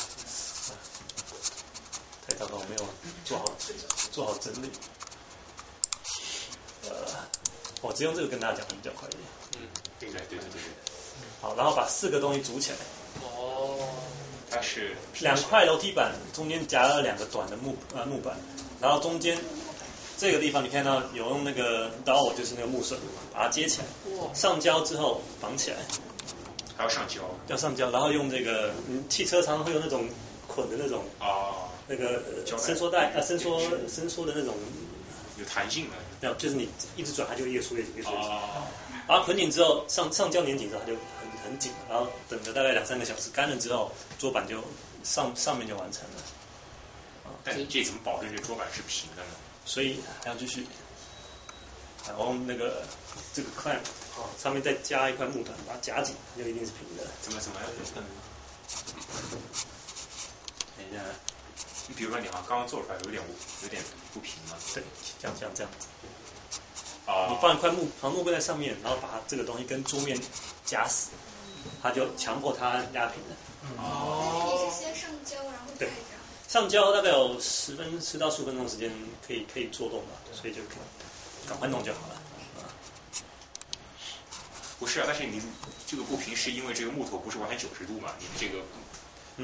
[2.25, 2.87] 太糟糕，我没有
[3.25, 3.47] 做好
[4.13, 4.71] 做好整理。
[6.89, 6.95] 呃，
[7.81, 9.23] 我只用这个跟大家讲会比较快一点。
[9.59, 9.67] 嗯，
[9.99, 10.61] 对对对对对。
[11.41, 12.77] 好，然后把四个东西组起来。
[13.25, 13.89] 哦。
[14.51, 18.35] 它是两块楼梯板，中间夹了两个短的木呃木板，
[18.81, 19.37] 然后中间
[20.19, 22.97] 这个地方你看到有用那个刀，就是那个木榫，
[23.33, 23.87] 把它接起来。
[24.35, 25.77] 上胶之后绑起来。
[26.77, 27.23] 还要上胶。
[27.47, 30.09] 要上胶，然后用这个嗯汽车常常会有那种
[30.47, 32.23] 捆的那种啊，那个
[32.59, 34.55] 伸缩带啊伸缩伸缩的那种。
[35.39, 35.91] 有弹性的。
[36.21, 38.29] 没有，就是你一直转，它就越缩越紧，越缩越紧。
[39.07, 41.71] 然后捆紧之后，上上胶粘紧之后，它就很很紧。
[41.89, 44.65] 然后等着大概两三个小时干了之后，桌板就
[45.05, 47.35] 上上面就完成了。
[47.45, 49.29] 但你这怎么保证这桌板是平的呢？
[49.69, 50.67] 所以还要继续，
[52.07, 52.87] 然后那个
[53.35, 53.79] 这个块
[54.43, 57.05] 上面再加一块木板，把它夹紧，就一定是平的。
[57.21, 57.69] 怎么怎么样？
[60.77, 61.03] 等一下。
[61.87, 63.23] 你比如说，你好像刚刚做出来有点
[63.63, 63.83] 有点
[64.15, 64.57] 不平嘛？
[64.75, 64.83] 对，
[65.21, 65.73] 这样这样这样。
[67.07, 67.29] 啊。
[67.29, 70.19] 你放一块木放木棍在上面，然后把这个东西跟桌面
[70.65, 71.11] 夹死，
[71.83, 73.37] 它就强迫它压平了。
[73.77, 74.49] 哦。
[74.49, 75.87] 你是先上胶，然后再
[76.49, 78.91] 上胶大概有十分十到十五分钟时间
[79.27, 80.63] 可以可以做动吧，所以就
[81.47, 82.17] 赶快弄就好了。
[84.79, 85.43] 不是啊，但是你
[85.87, 88.15] 这个不平是因为这个木头不是完全九十度嘛？
[88.19, 88.65] 你这个。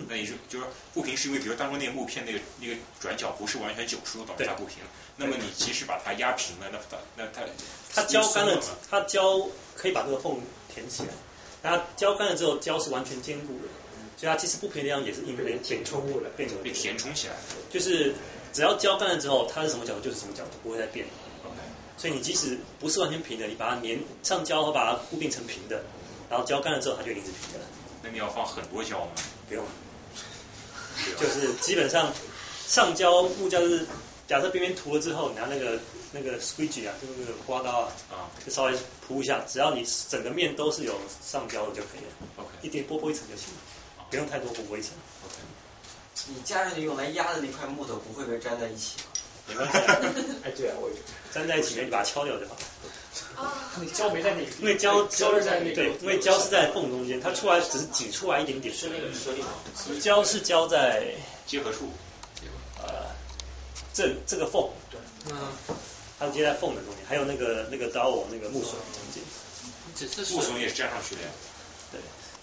[0.08, 4.78] 那也是就是不平，是因为比如当中那个木片那个那个转角不是完全九十度导致它不平。
[5.16, 7.42] 那么你即使把它压平了，那它那它
[7.94, 9.46] 它胶干了，它胶
[9.76, 11.10] 可以把这个缝填起来。
[11.62, 13.68] 然后胶干了之后，胶是完全坚固的，
[14.24, 17.34] 所以它其实不平的样也是因为被填充物了，变成被填充起来。
[17.70, 18.14] 就是
[18.54, 21.04] 只要胶干了之后，它是什么角度就是什么角度，不会再变。
[21.98, 25.84] 所以你即使不是完全平的，你把它粘上胶和把它固定成平的，
[26.30, 27.66] 然后胶干了之后，它就一定是平的了。
[28.02, 29.12] 那你要放很多胶吗？
[29.46, 29.62] 不用。
[31.20, 32.10] 就是基本上
[32.66, 33.86] 上胶木胶是，
[34.26, 35.78] 假设边边涂了之后，拿那个
[36.12, 38.74] 那个 squeegee 啊，就是那个刮刀啊，啊，就稍微
[39.06, 42.28] 铺一下，只要你整个面都是有上胶的就可以了。
[42.38, 43.60] OK，一点波波一层就行了，
[44.10, 44.92] 不用太多波波一层。
[45.24, 45.34] OK，
[46.28, 49.04] 你加上去用来压的那块木头不会被粘在一起吗？
[49.46, 49.78] 没关系，
[50.44, 50.90] 哎对啊，我
[51.32, 52.60] 粘在一起，你把它敲掉就好了。
[53.36, 58.74] 啊，那胶没在那，因为胶胶是在那对，因为胶是在缝中间，它出来只是挤出来一点点。
[58.74, 59.48] 是那个颗粒吗？
[60.00, 61.14] 胶是胶在
[61.46, 61.90] 结合处，
[62.78, 63.10] 呃，
[63.92, 64.98] 这这个缝，对，
[65.30, 65.36] 嗯，
[66.18, 69.22] 它接在缝的中间，还有那个那个刀网那个木榫中间。
[70.30, 71.28] 木榫也是粘上去的呀。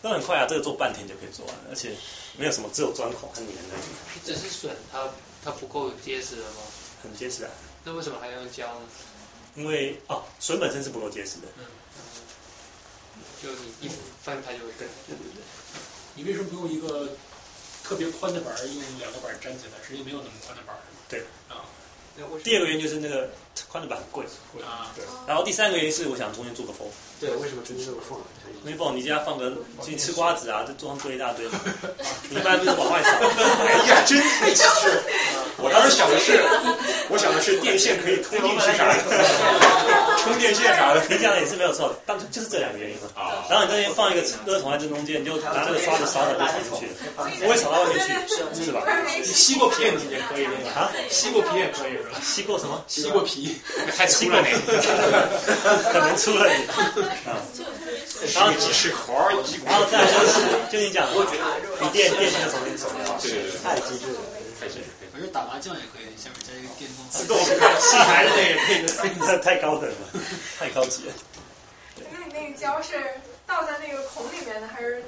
[0.01, 1.95] 对，那很快啊，这个做半天就可以做完，而且
[2.37, 3.75] 没有什么，只有钻孔和粘的。
[4.25, 5.09] 只是榫，它
[5.43, 6.61] 它不够结实了吗？
[7.03, 7.51] 很结实啊。
[7.83, 8.81] 那为什么还要用胶呢？
[9.55, 11.47] 因为哦，笋本身是不够结实的。
[11.57, 11.65] 嗯。
[13.41, 13.89] 就你一
[14.23, 15.41] 翻它就会对对对对。
[16.15, 17.09] 你为什么不用一个
[17.83, 19.87] 特别宽的板儿，用两个板儿粘起来？
[19.87, 20.81] 实际没有那么宽的板儿。
[21.09, 21.21] 对。
[21.49, 21.65] 啊。
[22.43, 23.31] 第二个原因就是那个
[23.69, 24.25] 宽的板很贵。
[24.53, 24.91] 贵啊。
[24.95, 25.03] 对。
[25.27, 26.87] 然后第三个原因是我想中间做个缝。
[27.19, 28.17] 对，为什么中间做个缝？
[28.63, 31.45] 没缝，你家放个去吃瓜子啊，这桌上堆一大堆。
[32.29, 33.09] 你一般都是往外扫。
[33.65, 35.01] 哎呀，真太机智！
[35.57, 36.41] 我当时想的是，
[37.09, 38.97] 我想的是电线可以通进去啥的，
[40.23, 41.03] 充电线啥的。
[41.09, 43.09] 你讲的也是没有错，当初就是这两个原因嘛。
[43.15, 43.45] 啊。
[43.49, 48.81] 然后你这边放一个垃圾桶在正中间，你就拿那个刷子扫扫就扫进去了，不会扫到外面去，是吧？
[49.19, 50.45] 你吸过皮也可以？
[50.73, 52.19] 啊，吸过皮也可以是吧？
[52.21, 52.83] 吸过什么？
[52.87, 53.50] 吸过皮，
[53.97, 54.47] 太粗了你，
[55.91, 56.65] 可能粗了你。
[57.29, 57.37] 啊。
[58.35, 59.33] 然后几十口儿，
[59.65, 60.41] 然后再就是
[60.71, 64.19] 就你讲，你电电线从那走掉，对对对，太机智了，
[64.59, 64.85] 太机智。
[65.13, 69.95] 我觉得打麻将也可以，下面加一个电动自动洗牌的那个那个，那 太高等了，
[70.59, 71.13] 太高级了。
[72.11, 72.93] 那你那个胶是
[73.47, 75.03] 倒在那个孔里面的，还是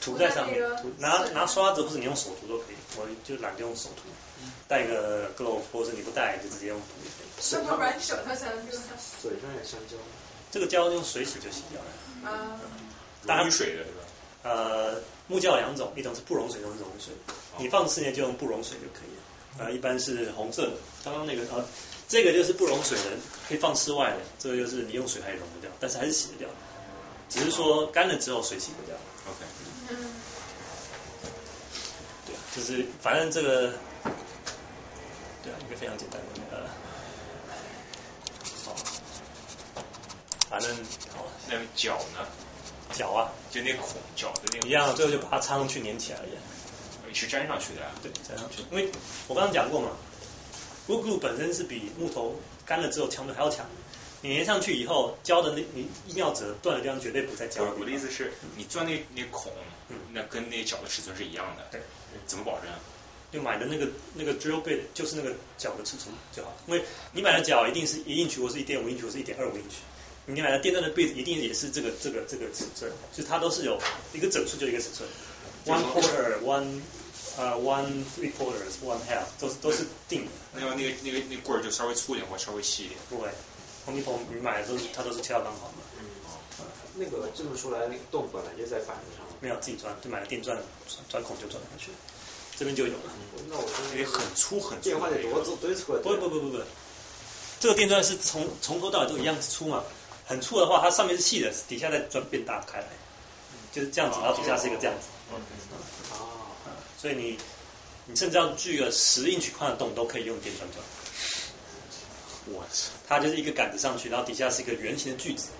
[0.00, 0.60] 涂在上面？
[0.76, 4.02] 涂拿拿刷子或者你用手涂都可以，我就懒得用手涂，
[4.68, 6.84] 带个 glove 或者你不带就直接用涂
[7.50, 7.66] 就可以。
[7.68, 8.72] 那不然手上才能用。
[8.72, 9.96] 水上也上胶。
[10.50, 12.30] 这个胶用水洗就洗掉了。
[12.30, 12.60] 啊。
[13.26, 14.02] 溶水的是吧？
[14.42, 17.14] 呃，木胶两种，一种是不溶水，一种是溶水。
[17.58, 19.22] 你放四年就用不溶水就可以了。
[19.58, 20.72] 呃，一般是红色的，
[21.04, 21.64] 刚刚那个呃，
[22.08, 23.04] 这个就是不溶水的，
[23.48, 26.48] 可以放室外的，这个就是你用水还溶不掉，但是还是洗得掉，
[27.28, 28.96] 只是说干了之后水洗不掉。
[29.28, 29.44] OK，
[32.26, 33.74] 对，就是反正这个，
[35.44, 36.66] 对啊，一个非常简单的呃，
[38.64, 38.74] 好，
[40.52, 40.70] 反正
[41.16, 42.28] 好，那脚呢？
[42.92, 46.26] 脚啊，就那孔脚的那个一样，最后就把它插上去粘起来了。
[47.14, 47.90] 是粘上去的呀？
[48.02, 48.92] 对，粘上去，因为
[49.28, 49.96] 我刚刚讲过嘛
[50.88, 53.64] ，wood glue 本身是比木头干了之后强度还要强。
[54.20, 57.64] 你粘上去以后，胶的那你一定要折，断的地方绝对不在胶。
[57.80, 59.50] 我的意思是你钻那那孔，
[60.12, 61.66] 那跟那脚的尺寸是一样的。
[61.70, 61.80] 对，
[62.26, 62.68] 怎么保证？
[63.32, 69.76] 就买的那个那个 drill bit 就是那个脚的尺寸就好，因为你买的脚一定是一英尺或是一点五英尺或是一点二五英尺，
[70.26, 73.80] 你买的电钻的 bit 一定也是这个这个这个尺寸，就它都是有
[74.12, 75.08] 一个整数就一个尺寸
[75.66, 76.80] ，one quarter one
[77.36, 80.30] 呃 one three quarters one half 都是都是定的。
[80.54, 82.98] 那么那个那个那棍儿就稍微粗一点或稍微细一点。
[83.08, 83.28] 不会，
[83.84, 85.74] 红米 pomp 你买的都是它都是切到刚好的。
[85.98, 86.06] 嗯。
[86.94, 89.26] 那个这么说来，那个洞本来就在板子上。
[89.40, 90.56] 没有自己钻，就买了电钻，
[91.08, 91.96] 钻孔就钻上去了。
[92.56, 93.00] 这边就有了。
[93.48, 94.84] 那我觉得很粗很粗。
[94.84, 95.94] 电话得多粗多粗。
[95.94, 96.58] 不不不不不，
[97.60, 99.82] 这个电钻是从从头到尾都一样粗嘛，
[100.26, 102.86] 很粗的话，它上面是细的，底下再钻变大开来，
[103.72, 105.08] 就是这样子，然后底下是一个这样子。
[106.12, 106.46] 哦。
[106.98, 107.38] 所以你
[108.06, 110.84] 你甚至要锯个十英尺宽的洞都可以用电钻钻。
[112.46, 112.90] 我操！
[113.08, 115.50] 它就是一个杆子上去，然后底下是一个圆形的锯子，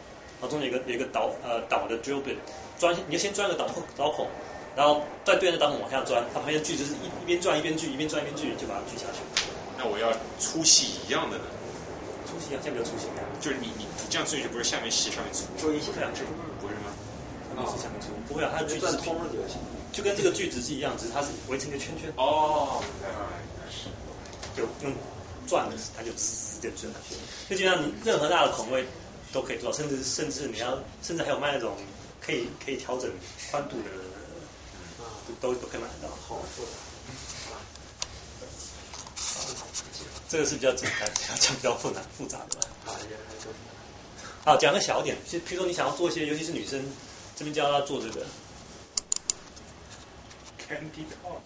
[0.41, 2.37] 然后中间有一个有一个导呃导的 drill bit，
[2.79, 4.29] 钻你要先钻个导导孔。
[4.75, 9.21] 然后再对着导孔往下钻，它旁边锯就是一一边转一边锯，一边转一边锯，就把它锯下去。
[9.77, 11.45] 那我要粗细一样的呢？
[12.33, 13.29] 粗细一样，这样比较粗细一样。
[13.45, 15.45] 就是你你你这样锯就不是下面细上面粗？
[15.61, 16.25] 注意一不两只，
[16.63, 16.89] 不是吗？
[17.61, 19.61] 啊，是下面粗，不会啊，它的锯子通了就行。
[19.93, 22.11] 就跟这个锯子是一样，只是它是围成一个圈圈。
[22.17, 22.83] 哦，
[24.57, 24.97] 就用
[25.47, 27.15] 转的，它就直接转下去。
[27.51, 28.87] 就基本上你任何大的孔位
[29.31, 31.77] 都可以做到，甚至甚至你要，甚至还有卖那种
[32.25, 33.11] 可以可以调整
[33.51, 33.91] 宽度的。
[35.41, 36.71] 都都可以买得到，好复杂。
[40.33, 42.67] 这个是比较简单，讲比较复杂复杂的吧。
[42.87, 42.97] 啊，
[44.47, 46.83] 好，讲个小点，就譬如说你想要做一些，尤其是女生，
[47.37, 48.25] 这边教她做这个。
[50.67, 51.37] Candy top。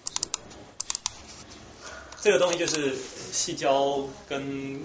[2.22, 2.94] 这个东西就是
[3.32, 4.84] 细胶跟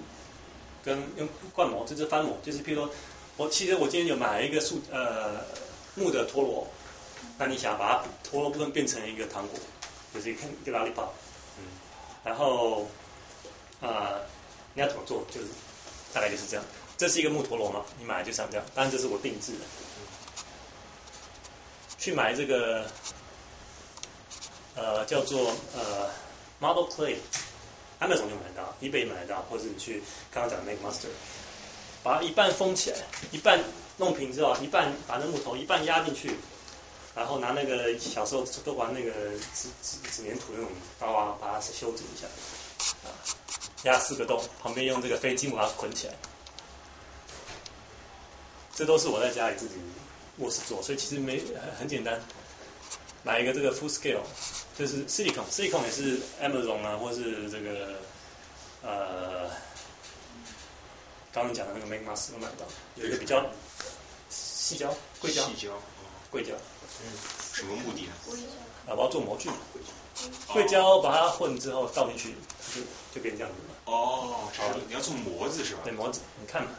[0.83, 2.89] 跟用灌模，这是翻模，就是譬如说，
[3.37, 5.45] 我其实我今天有买了一个塑呃
[5.93, 6.67] 木的陀螺。
[7.37, 9.59] 那你想把它陀螺部分变成一个糖果，
[10.11, 11.07] 就是一个一个拉力棒，
[11.59, 11.65] 嗯，
[12.23, 12.87] 然后啊、
[13.81, 14.21] 呃，
[14.73, 15.25] 你要怎么做？
[15.31, 15.47] 就是
[16.13, 16.63] 大概就是这样。
[16.97, 18.65] 这是一个木陀螺嘛，你买就像这样。
[18.75, 19.59] 当然这是我定制的。
[21.97, 22.85] 去买这个
[24.75, 26.09] 呃叫做呃
[26.59, 30.01] model clay，Amazon 就买得到，eBay 买得到，或者你去
[30.31, 31.09] 刚刚讲的 Make Master，
[32.03, 32.97] 把它一半封起来，
[33.31, 33.59] 一半
[33.97, 36.37] 弄平之后，一半把那木头一半压进去。
[37.13, 39.11] 然后拿那个小时候都玩那个
[39.53, 42.25] 纸纸纸粘土那种刀啊，把它修整一下，
[43.03, 43.11] 啊，
[43.83, 46.13] 压四个洞，旁边用这个飞机木把它捆起来。
[48.73, 49.75] 这都是我在家里自己
[50.37, 51.41] 卧室做，所以其实没
[51.77, 52.21] 很简单。
[53.23, 54.21] 买一个这个 full scale，
[54.77, 57.99] 就是 silicon，silicon 也是 Amazon 啊，或是这个
[58.81, 59.49] 呃
[61.31, 63.45] 刚刚讲的那个 Make Master 都买到，有一个比较
[64.29, 65.73] 细胶、硅胶、细胶、
[66.31, 66.53] 硅胶。
[67.03, 67.13] 嗯，
[67.53, 68.13] 什么目的呢？
[68.87, 69.49] 啊，我要做模具，
[70.47, 72.35] 硅胶把它混之后倒进去，
[72.73, 72.81] 就
[73.14, 73.93] 就变这样子了。
[73.93, 75.81] 哦，好，你要做模子是吧？
[75.84, 76.69] 对，模子，你看嘛。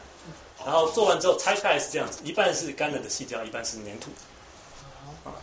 [0.65, 4.11] 然后做完之后拆开来是这样子，一半是干了的细胶，一半是粘土。
[5.25, 5.35] 啊，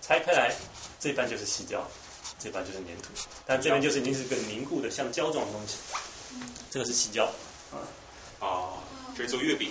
[0.00, 0.54] 拆开来
[1.00, 1.86] 这半就是细胶，
[2.38, 3.10] 这半就是粘土，
[3.46, 5.76] 但这边就是已经是个凝固的像胶状的东西。
[6.70, 7.24] 这个是细胶。
[7.72, 7.76] 啊。
[8.40, 8.78] 哦，
[9.16, 9.70] 这是做月饼。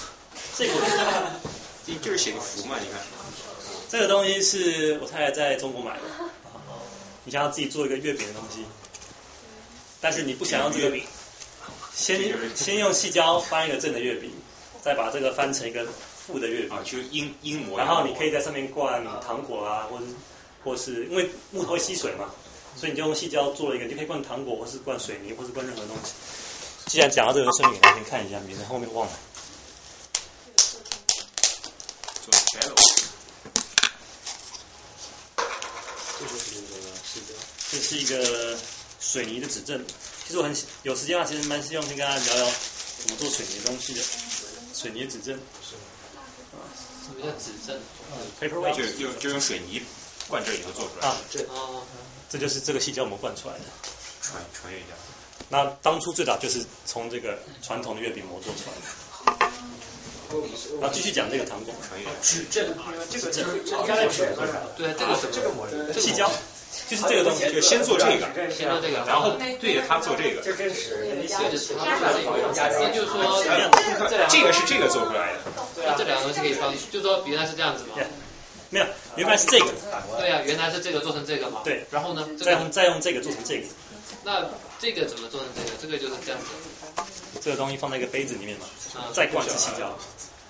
[0.56, 0.74] 这个。
[1.86, 2.98] 你就是写个福嘛，你看。
[3.90, 6.02] 这个东西是我太太在中国买的，
[7.24, 8.64] 你想要自己做一个月饼的东西，
[10.00, 11.04] 但是你不想要这个饼，
[11.94, 12.20] 先
[12.54, 14.30] 先用细胶翻一个正的月饼，
[14.82, 15.86] 再把这个翻成一个
[16.26, 17.78] 负的月饼，啊，就阴阴模。
[17.78, 20.04] 然后你可以在上面灌糖果啊，或者
[20.62, 22.30] 或是因为木头会吸水嘛，
[22.76, 26.12] 所以你就用细胶做了一个，就可以灌糖果，或是灌水泥，或是灌任何东西。
[26.86, 29.12] 既然讲到这个，顺便给大家看一下，免得后面忘了。
[32.24, 32.74] 做 cello，
[36.18, 37.34] 这就是那个细胶。
[37.70, 38.58] 这是一个
[39.00, 39.84] 水泥的指正。
[40.26, 42.52] 其实我很有时间的话，其实蛮希望先跟大家聊聊
[42.98, 44.02] 怎么做水泥的东西的。
[44.74, 45.38] 水泥指正。
[45.62, 45.76] 是。
[47.04, 47.78] 什么叫指正
[48.40, 49.82] ？paperweight 就就就用水泥
[50.28, 51.06] 灌这以后做出来。
[51.06, 51.82] 啊，这哦，
[52.30, 53.64] 这就是这个细胶膜灌出来的。
[54.22, 54.88] 传传阅一下。
[55.50, 59.52] 那当初最早就是从这个传统的月饼膜做出来的。
[60.80, 61.72] 然后继续讲这个糖果，
[62.22, 62.74] 纸这个
[63.08, 64.36] 这个就是加在纸上，
[64.76, 66.28] 对，这个这个膜细胶，
[66.88, 70.42] 就是这个东西，就先做这个，先做这个，然后对着它做这个。
[70.42, 71.34] 这跟纸，对着
[71.78, 73.70] 它做这个，那就是说这两
[74.28, 75.38] 这个是这个做出来的。
[75.74, 77.90] 对啊，这两个东西可以放，就说原来是这样子嘛。
[78.70, 78.86] 没有，
[79.16, 79.66] 原来是这个。
[80.18, 81.60] 对啊，原来是这个做成这个嘛。
[81.64, 81.86] 对。
[81.90, 82.26] 然后呢？
[82.42, 83.66] 再用再用这个做成这个。
[84.24, 84.46] 那
[84.80, 85.70] 这个怎么做成这个？
[85.80, 86.46] 这个就是这样子。
[87.40, 88.66] 这个东西放在一个杯子里面嘛，
[89.12, 89.96] 再灌一次细胶。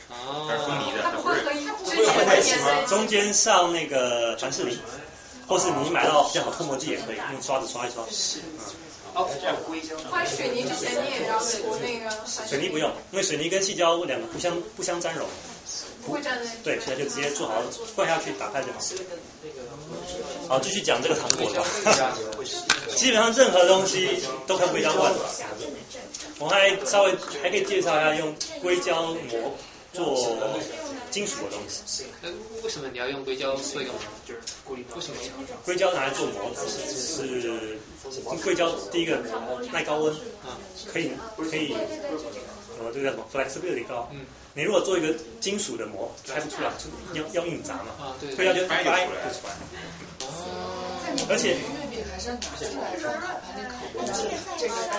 [0.09, 0.49] 哦。
[0.49, 2.87] 它是分离的，它不会不太细吗？
[2.89, 4.79] 中间上那个凡士林，
[5.47, 8.05] 或是你买到比较好脱模剂也可以，用刷子刷一刷。
[8.11, 8.41] 是
[9.15, 9.29] 哦，
[10.11, 12.11] 换水泥之前你也要涂那个。
[12.27, 15.27] 水泥不用，因为水泥跟细胶两个不相不相沾融。
[16.05, 16.47] 不会粘的。
[16.63, 17.55] 对，现在就直接做好，
[17.95, 18.79] 灌下去打开就好。
[20.49, 21.65] 好，继续讲这个糖果吧。
[22.97, 25.13] 基本上任何东西都可以硅胶灌。
[26.41, 29.55] 我还稍微还可以介绍一下用硅胶膜
[29.93, 30.37] 做
[31.15, 32.07] 金属的东西。
[32.23, 32.29] 那
[32.65, 34.01] 为什么你要用硅胶做一个膜？
[34.27, 34.41] 就是
[34.97, 35.17] 为什么？
[35.65, 37.79] 硅胶拿来做膜子是
[38.43, 39.23] 硅胶第一个
[39.71, 40.13] 耐高温，
[40.45, 40.59] 啊，
[40.93, 41.73] 可以可以，
[42.81, 44.11] 呃，这个叫什么 flexibility 高。
[44.13, 44.27] 嗯。
[44.55, 46.73] 你如果做一个金属的膜，拆不出来，
[47.15, 47.95] 就要要硬砸嘛。
[47.97, 48.35] 啊，对。
[48.35, 49.07] 硅胶就掰出来。
[50.23, 50.27] 哦。
[51.31, 51.59] 而且。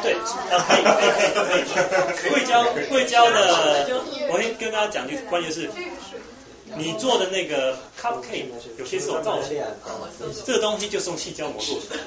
[0.02, 1.60] 对，啊可以可以
[2.16, 2.30] 可以。
[2.32, 3.88] 硅胶硅胶的，
[4.30, 5.70] 我先跟大家讲句关键是，
[6.76, 8.48] 你做的那个 cupcake
[8.78, 9.64] 有些是有造型，
[10.46, 11.98] 这个东西就是用细胶膜做的。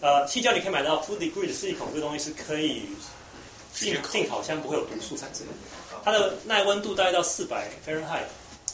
[0.00, 2.88] 呃，细胶你可以买到 food degree 的四级孔这个东西是可以
[3.74, 5.46] 进进烤箱不会有毒素产生。
[6.04, 8.26] 它的耐温度大概到四百 Fahrenheit，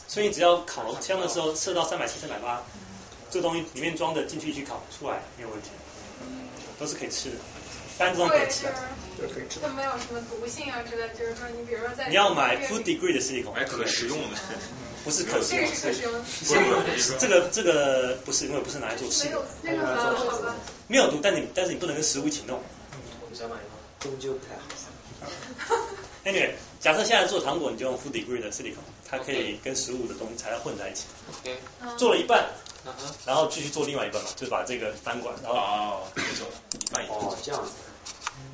[0.07, 2.63] 所以你只要烤箱的时候设到三百七、三百八，
[3.35, 5.67] 这个东西里面装的进去去烤出来没有问题，
[6.79, 7.35] 都是可以吃的，
[7.97, 8.67] 单装可以吃，
[9.21, 9.59] 都可以吃。
[9.61, 14.37] 它没有什么毒性啊之类，就是说你比如说在你要买 food degree 的 silicone，买可食用的，
[15.03, 16.21] 不是可食用，这个是可食用的，
[16.93, 19.41] 不是这个这个不是因为不是拿来做吃的，
[20.87, 22.61] 没有毒，但你但是你不能跟食物一起弄。
[23.29, 24.61] 我想买一个，终究不太好。
[26.23, 31.03] Anyway，假设现在做糖果，你就用 food degree 的 silicone，它可以跟食物的东西材料混在一起。
[31.29, 31.59] OK，
[31.97, 32.49] 做了一半，
[33.25, 36.07] 然后继续做另外一半嘛，就把这个翻过来，然后哦，
[36.79, 37.17] 一半一半。
[37.17, 37.71] 哦，这样子。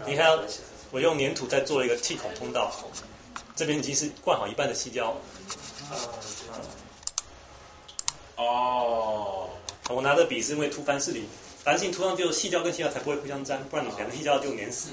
[0.08, 0.40] 你看，
[0.92, 2.72] 我用粘土再做了一个气孔通道，
[3.56, 5.18] 这边已经是灌好一半的细胶。
[8.38, 9.50] 哦。
[9.90, 11.28] 我拿的笔是因为涂凡士林。
[11.66, 14.92] 凡士林涂上就细胶跟细胶才不会互相粘，不然你两个细胶就粘死。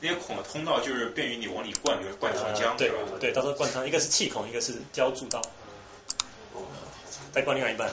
[0.00, 2.96] 那些孔的通道就是便于你往里灌，比如灌糖浆，对吧？
[3.20, 5.40] 对，到时候灌汤，一个是气孔，一个是胶柱道。
[7.32, 7.92] 再灌另外一半。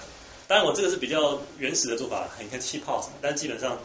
[0.52, 3.80] 当然我这个是比较原始的做法，你看气泡什么，但基本上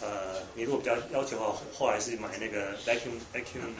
[0.00, 3.74] 呃，你如果比较要求的话，后来是买那个 vacuum vacuum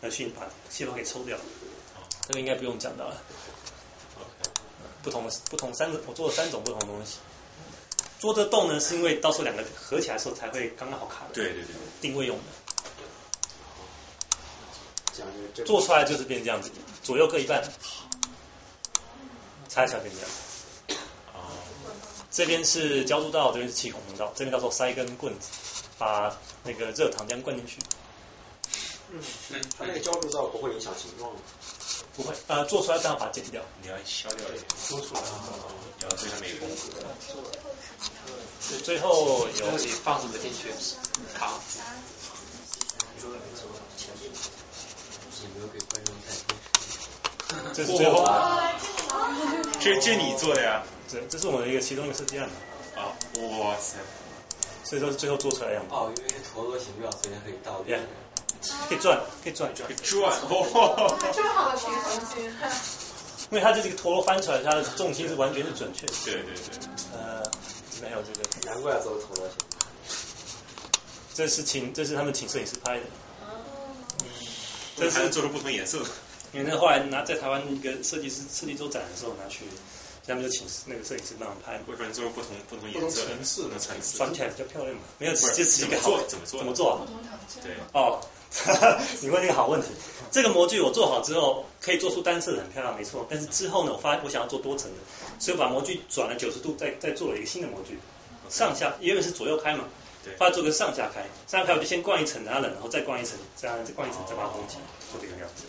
[0.00, 1.36] 要去把气泡给抽掉。
[2.26, 3.20] 这个应该不用讲到了。
[5.02, 7.18] 不同的不同三个，我做了三种不同的东西。
[8.20, 11.26] 做这洞呢，是因为到时候两个合起来的时候才会刚刚好卡。
[11.34, 11.74] 对对对。
[12.00, 12.42] 定位用的。
[15.62, 16.70] 做出来就是变这样子，
[17.02, 17.62] 左右各一半，
[19.68, 20.30] 拆一下变这样。
[22.36, 22.38] 啊。
[22.38, 25.48] 这边是浇筑道，这边是气孔通道，这边到时候塞一根棍子，
[25.96, 27.78] 把那个热糖浆灌进去。
[29.10, 29.20] 嗯。
[29.78, 31.40] 它那个浇筑道不会影响形状吗？
[32.14, 33.62] 不会，呃，做出来刚好把它剪掉。
[33.82, 34.64] 你要削掉一点。
[34.86, 35.20] 做出来。
[36.02, 36.68] 要对它美工。
[38.84, 40.70] 最后有你放什么进去？
[41.38, 41.58] 糖。
[47.72, 48.24] 这是最后。
[49.80, 50.82] 这这你做的呀？
[51.08, 52.48] 这这是我们一个其中一个设计案
[52.96, 53.96] 啊，哇塞！
[54.84, 55.94] 所以说是最后做出来的样子。
[55.94, 58.00] 哦，因为是陀螺形状，所以它可以倒变。
[58.88, 60.34] 可以转，可以转，可以转，哇！
[61.32, 62.44] 这么好的平衡性。
[63.50, 66.12] 因为它这个陀螺翻出来，它的重心是完全是准确的。
[66.24, 66.88] 对对对。
[67.12, 67.42] 呃，
[68.02, 68.72] 没有这个。
[68.72, 69.56] 难怪做陀螺形。
[71.34, 73.02] 这是请，这是他们请摄影师拍的。
[74.96, 76.02] 这是做出不同颜色。
[76.52, 79.64] 因为那后来拿在台湾一个设计师设计周展的时候拿去，
[80.26, 81.80] 他们就请那个摄影师帮忙拍。
[81.86, 84.18] 为什么不同不同颜色层次的层次？
[84.18, 85.02] 转起来比较漂亮嘛？
[85.18, 86.58] 没有，就是一个做怎么做？
[86.58, 87.06] 怎么做啊？
[87.62, 87.72] 对。
[87.92, 88.20] 哦，
[89.22, 89.88] 你问那个好问题。
[90.32, 93.26] 这个模具我做好之后，可以做出单色的很漂亮，没错。
[93.30, 94.96] 但是之后呢，我发现我想要做多层的，
[95.38, 97.98] 所以我把模具转了九十度，再再做了一个新的模具，
[98.48, 99.84] 上下因为是左右开嘛，
[100.24, 104.82] 对，把它做个上下开，上下开我就先灌一层，然后冷，然后再灌一层，这样再灌一层，再把它封起来，
[105.12, 105.62] 做这个样子。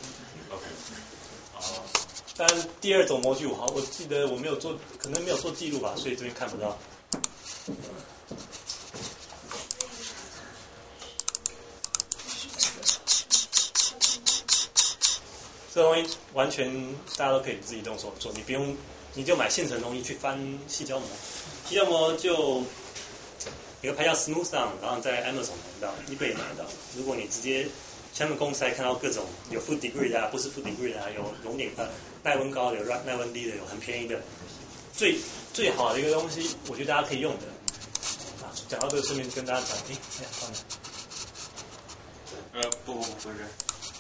[0.50, 1.97] OK。
[2.40, 2.48] 但
[2.80, 6.78] 第二种模具，我好，我记得我没有做，可能没有做记录吧，所以这边看不到。
[15.74, 18.78] 这东西完全大家都可以自己动手做，你不用，
[19.16, 21.08] 你就买现成东西去翻细胶膜。
[21.68, 22.62] 细胶膜就
[23.82, 26.66] 一个牌叫 Smooth On，然后在 Amazon 买到，你可以买到。
[26.96, 27.68] 如果你直接
[28.16, 31.92] 他们公司还看到各种有 Full Degree 的、啊，不是 Full Degree 的、啊，有熔点的。
[32.28, 34.20] 耐温高的、有耐温低的，有很便宜的。
[34.94, 35.18] 最
[35.54, 37.46] 最好的一个东西，我觉得大家可以用的。
[38.44, 40.58] 啊，讲到这个，顺便跟大家讲，哎，哎，放哪？
[42.56, 43.38] 呃，不不不，不是，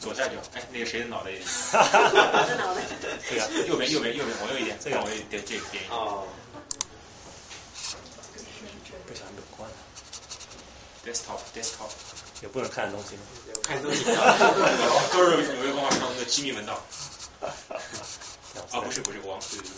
[0.02, 1.32] 左下角，哎，那个谁的脑袋？
[1.72, 2.82] 哈哈哈哈脑袋。
[3.30, 5.86] 对啊，右边右边右边往右一点，这个往右点这个点一点。
[5.90, 6.28] 哦。
[9.08, 9.76] 不小心给关了。
[11.06, 11.90] desktop desktop
[12.42, 13.22] 有不能看的东西吗？
[13.56, 14.04] 有看东西。
[15.16, 16.78] 都是纽约光华商的机密文档。
[18.72, 19.72] 啊，不是不是光，对对对。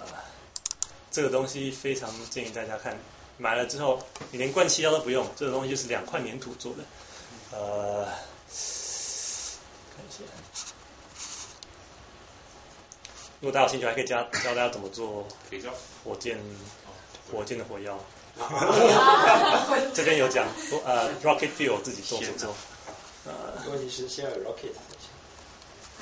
[0.00, 0.24] 啊，
[1.10, 2.98] 这个东西非常建议大家看，
[3.38, 6.78] 买了之后你连灌气胶都不用，这个东西就是两块粘土做的。
[7.50, 10.24] 呃，看一下，
[13.40, 15.70] 如果大家有兴趣，还可以教教大家怎么做肥皂
[16.02, 16.38] 火箭，
[17.30, 17.98] 火箭的火药。
[19.92, 20.48] 这边有讲，
[20.86, 22.54] 呃，rocket fuel 自己做不做？
[23.26, 23.32] 呃，
[23.70, 24.72] 问题是先有 rocket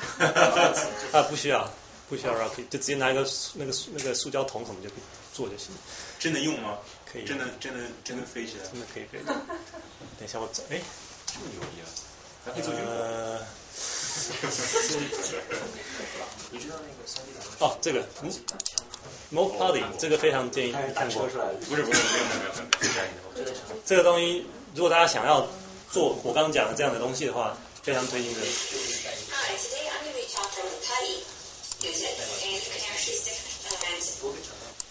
[1.13, 1.71] 啊，不需要，
[2.09, 5.01] 不需要 rocket，就直接拿一个那个那个塑胶桶什么就可以
[5.33, 5.69] 做就行。
[6.19, 6.79] 真的用吗？
[7.11, 7.25] 可以。
[7.25, 8.65] 真的真的真的飞起来？
[8.71, 9.19] 真的可以飞。
[9.27, 10.81] 等一下我找，哎，
[11.27, 11.87] 这么牛逼啊！
[12.45, 13.39] 还可以做军呃。
[16.51, 18.05] 你知道那个三 D 打哦，这个
[19.31, 21.29] m o p Party 这个非常建议看过。
[21.29, 23.81] 出来不是不是没有没有没有没有。
[23.87, 25.47] 这个东西如果大家想要
[25.91, 28.41] 做我刚刚讲的这样的东西的话，非常推荐的。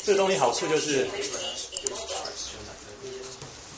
[0.06, 1.08] 这个东西好处就是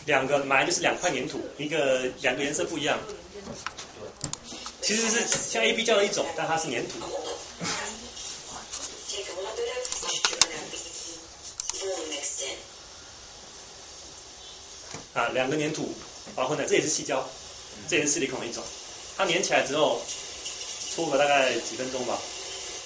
[0.06, 3.00] 两个买就是两块粘土，一个两个颜色不一样。
[4.82, 7.00] 其实是像 A B 胶的一种，但它是粘土。
[15.14, 15.94] 啊，两个粘土
[16.36, 17.28] 包混在，这也是细胶，
[17.90, 18.64] 这也是 silicone 的一种。
[19.18, 20.02] 它粘起来之后，
[20.94, 22.20] 搓个大概几分钟吧，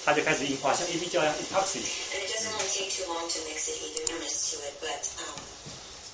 [0.05, 1.79] 它就开始硬化，像 A B 胶一样 epoxy。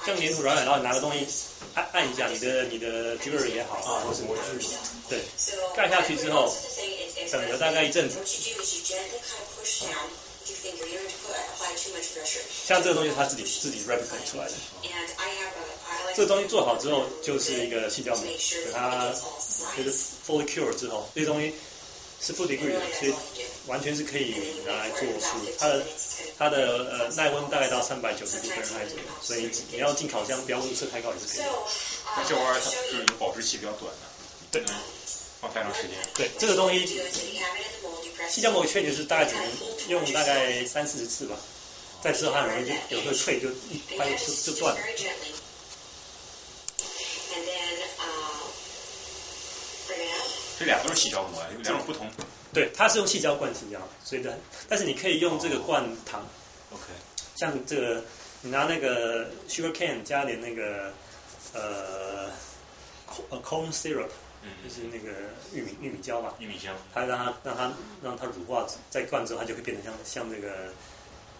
[0.04, 1.28] 像粘土软软，然后你拿个东西
[1.76, 4.42] 按按一下，你的你的 jewelry 也好啊，或是模具，
[5.08, 5.22] 对，
[5.76, 6.52] 盖下去之后，
[7.32, 8.18] 等了大概一阵子。
[12.66, 14.54] 像这个东西它自己自己 replicate 出来的。
[16.16, 19.14] 这个东西做好之后就是一个细胶膜，给它
[19.78, 19.94] 就是
[20.28, 21.54] fully cure 之后，这些东西
[22.22, 23.14] 是 full degree 的，所以
[23.66, 24.36] 完全是可以
[24.66, 25.38] 拿来做书。
[25.58, 25.84] 它的
[26.38, 26.58] 它的
[26.92, 31.52] 呃耐温大概到三百九十度分开左右，所以你要进烤箱不要温度设太高也是可以的。
[32.16, 34.00] 那这玩意儿它就是有保质期比较短的，
[34.52, 34.64] 对，
[35.40, 35.92] 放太长时间。
[36.14, 37.02] 对，这个东西
[38.30, 39.44] 细胶膜缺点是大概只能
[39.90, 41.36] 用大概三四十次吧，
[42.04, 44.82] 再之后它很容易就有个脆就一掰就就断了。
[50.62, 52.08] 这俩都是细胶膜，有两种不同。
[52.54, 54.38] 对，它是用细胶灌细胶，所以的，
[54.70, 56.24] 但是你可以用这个灌糖。
[56.72, 56.84] OK。
[57.36, 58.04] 像这个，
[58.44, 60.94] 你拿那个 sugar cane 加点那个
[61.54, 62.30] 呃
[63.32, 64.10] 呃 corn syrup，
[64.64, 65.10] 就是那个
[65.52, 66.36] 玉米玉米胶嘛。
[66.38, 66.72] 玉米胶。
[66.94, 67.74] 它让它让它
[68.04, 70.72] 让它乳化，再灌之后，它就会变成像像那个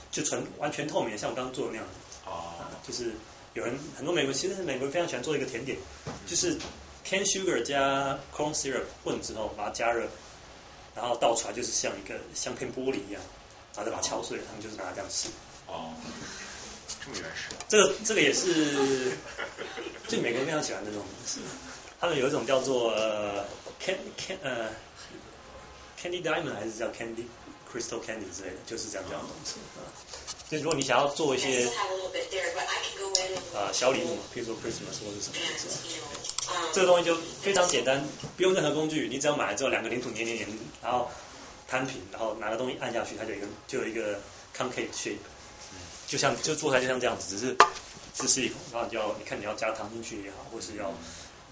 [0.10, 2.18] 就纯完全透明，像我刚刚做的那样子。
[2.26, 2.56] 哦。
[2.82, 3.12] 就是
[3.54, 5.78] 有人很多美国，其实美国人非常喜欢做一个甜点，
[6.26, 6.58] 就是
[7.06, 10.08] cane sugar 加 corn syrup 混之后，把它加热。
[10.94, 13.22] 然后倒出来就是像一个像片玻璃一样，
[13.74, 15.30] 然后再把它敲碎，他们就是拿来这样吃。
[15.66, 15.94] 哦，
[17.02, 17.56] 这么原始。
[17.70, 19.14] 这个这个也是，
[20.10, 21.40] 就美国人非常喜欢这种东西。
[21.98, 23.46] 他们有一种叫做呃
[23.80, 24.68] can can 呃
[25.98, 27.24] candy diamond 还是叫 candy
[27.72, 29.88] crystal candy 之类的，就是这样这样的东西啊。
[30.52, 31.66] 就如果你想要做一些
[33.56, 38.06] 啊小礼物，比如说 Christmas 或者什么的，这个东西就非常简单，
[38.36, 40.50] 不用任何工具，你只要买了之后两个粘土粘粘粘，
[40.84, 41.10] 然后
[41.70, 44.20] 摊平，然后拿个东西按下去，它就有一个就有一个
[44.54, 45.20] concave shape，
[46.08, 47.56] 就像就做出来就像这样子，只是
[48.14, 50.94] 只是一口，然后你要你看你要加糖进去也好，或是要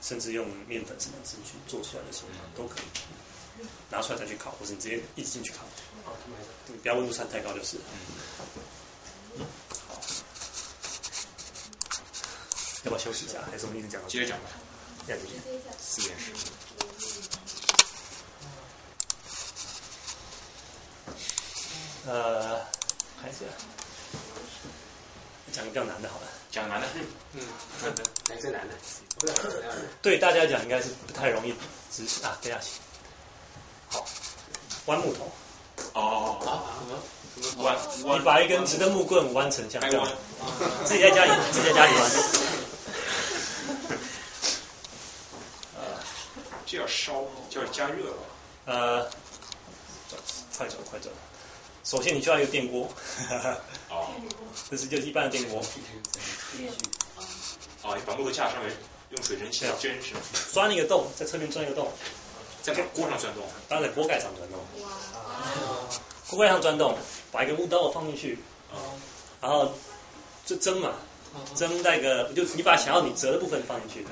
[0.01, 5.59] 甚至用面粉什么进去做出来的时候都可以，拿出来再去烤，或是你直接一直进去烤，
[6.83, 7.77] 不要温度上太高就是。
[9.37, 9.45] 嗯，
[9.87, 10.01] 好，
[12.83, 13.39] 要不要休息一下？
[13.51, 14.07] 还是我们一直讲到？
[14.07, 14.45] 接着讲吧。
[15.07, 15.33] 下继续。
[15.79, 16.31] 四件事。
[22.07, 22.59] 呃，
[23.21, 23.39] 看一下，
[25.51, 26.27] 讲个比较难的好了。
[26.51, 26.87] 讲难的。
[27.33, 27.41] 嗯。
[28.29, 28.73] 来最难的。
[30.01, 31.53] 对大家讲应该是不太容易
[31.91, 32.79] 执行啊，等下去。
[33.89, 34.05] 好，
[34.85, 35.31] 弯木头。
[35.93, 36.39] 哦。
[36.45, 36.63] 啊？
[37.41, 37.63] 什么？
[37.63, 37.75] 弯
[38.05, 38.19] 弯。
[38.19, 40.07] 你把一根直的木棍弯成像这样，
[40.85, 42.11] 自己在家里自己在家里弯。
[45.75, 45.99] 呃，
[46.65, 48.13] 这要烧，就要加热。
[48.65, 49.09] 呃，
[50.57, 51.09] 快走快走。
[51.83, 52.89] 首先你需要一个电锅。
[53.89, 54.09] 哦。
[54.69, 55.61] 这是就是一般的电锅。
[57.83, 58.75] 哦，你把木头架上面
[59.09, 60.21] 用水蒸气来蒸是吗？
[60.51, 61.91] 钻一个洞，在侧面钻一个洞。
[62.61, 63.43] 在锅上钻洞？
[63.67, 64.59] 当然在锅盖上钻洞。
[66.27, 66.97] 锅盖上钻洞，
[67.31, 68.37] 把一个木刀放进去，
[69.41, 69.73] 然后
[70.45, 70.93] 就蒸嘛，
[71.55, 74.05] 蒸那个就你把想要你折的部分放进去，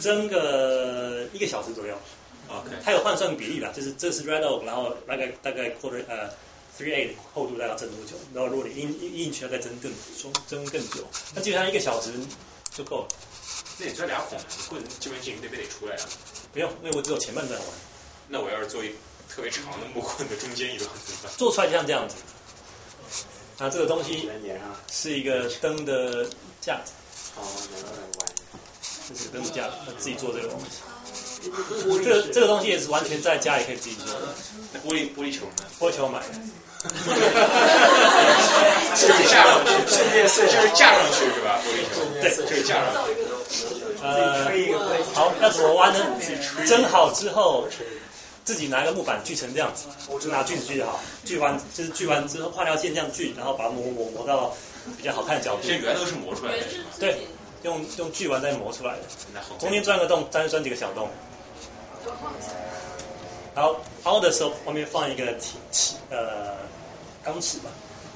[0.00, 1.96] 蒸个一个小时左右。
[2.48, 2.70] OK。
[2.84, 6.28] 它有换算比例的，就是这是 red oak，然后大概大概 quarter 呃
[6.78, 8.16] three eight 厚度大概蒸多久？
[8.34, 12.12] 然后如果你硬硬硬去要再蒸更蒸蒸更久，那基本上一个小时
[12.72, 13.08] 就够了。
[13.78, 16.02] 那你钻俩孔，你棍这边进那边得出来啊。
[16.52, 17.68] 不用，因为我只有前半段玩。
[18.28, 18.90] 那我要是做一
[19.28, 21.32] 特别长的木棍的中间一段怎么办？
[21.36, 22.16] 做出来就像这样子。
[23.60, 24.26] 那这个东西
[24.90, 26.24] 是一个灯的
[26.62, 26.92] 架子。
[27.36, 28.28] 哦，难怪玩。
[29.06, 30.80] 这是灯的架子，自己做这个东西。
[32.02, 34.06] 这个这个东西也是完全在家里可以自己做
[34.82, 35.64] 玻璃玻璃球呢？
[35.78, 36.26] 玻璃球买的。
[38.96, 41.60] 就是架上去，就是架上去是吧？
[41.62, 42.00] 玻璃球。
[42.22, 43.62] 对，就是架上去。
[44.02, 44.48] 呃，
[45.12, 45.98] 好，要怎么弯呢？
[46.66, 47.68] 蒸好之后，
[48.44, 49.86] 自己拿个木板锯成这样子，
[50.18, 50.98] 就拿锯子锯就好。
[51.24, 54.54] 锯完就是锯完之后画条线这样锯，然后把它磨磨磨到
[54.96, 55.62] 比较好看的角度。
[55.62, 56.64] 这圆都是磨出来的。
[56.98, 57.18] 对，
[57.62, 59.02] 用用锯完再磨出来的。
[59.58, 61.08] 中间钻个洞，再钻几个小洞。
[63.54, 66.56] 然后凹的时候，外面放一个铁尺呃
[67.22, 67.70] 钢尺吧，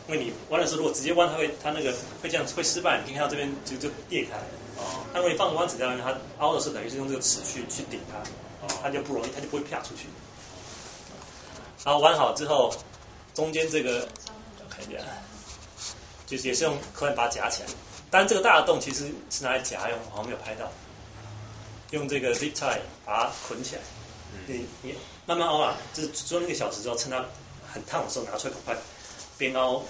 [0.08, 1.92] 因为你弯的时候如果直接弯，它会它那个
[2.22, 4.38] 会这样会失败，你可以看到这边就就裂开。
[4.80, 5.04] 哦。
[5.12, 8.22] 那如果你放弯尺在外面，它凹的时候等于是用这个尺去去顶它，哦，
[8.82, 10.06] 它就不容易，它就不会啪出去。
[11.84, 12.74] 然后弯好之后，
[13.34, 14.08] 中间这个
[14.70, 15.00] 看一下，
[16.26, 17.68] 就是也是用可以把它夹起来。
[18.10, 20.70] 当然这个大的洞其实是拿来夹用，好像没有拍到。
[21.90, 23.82] 用这个 zip tie 把它捆起来。
[24.46, 24.94] 你你
[25.26, 27.24] 慢慢凹啊，就是做那个小时之后，趁它
[27.72, 28.76] 很烫的时候拿出来，赶快
[29.38, 29.82] 边凹。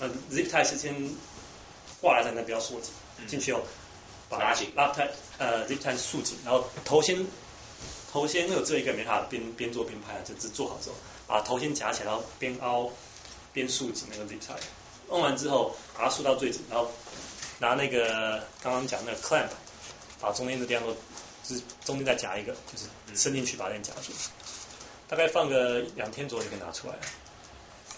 [0.00, 0.94] 呃，zip tie 是先
[2.00, 2.92] 挂来在那不要缩紧，
[3.26, 3.62] 进去后
[4.28, 7.26] 把拉紧，拉开，呃，zip tie 束紧，然后头先
[8.12, 12.90] 头先有这一个没法边边做边拍，就只做好之后，把头先夹起来，然后边凹
[13.52, 14.58] 边束紧那个 zip tie。
[15.08, 16.90] 弄完之后把它束到最紧，然后
[17.58, 19.48] 拿那个刚刚讲那个 clamp
[20.20, 20.96] 把中间的地方都。
[21.44, 24.12] 就是中间再夹一个，就是伸进去把那夹住，
[25.08, 27.00] 大概放个两天左右就可以拿出来了。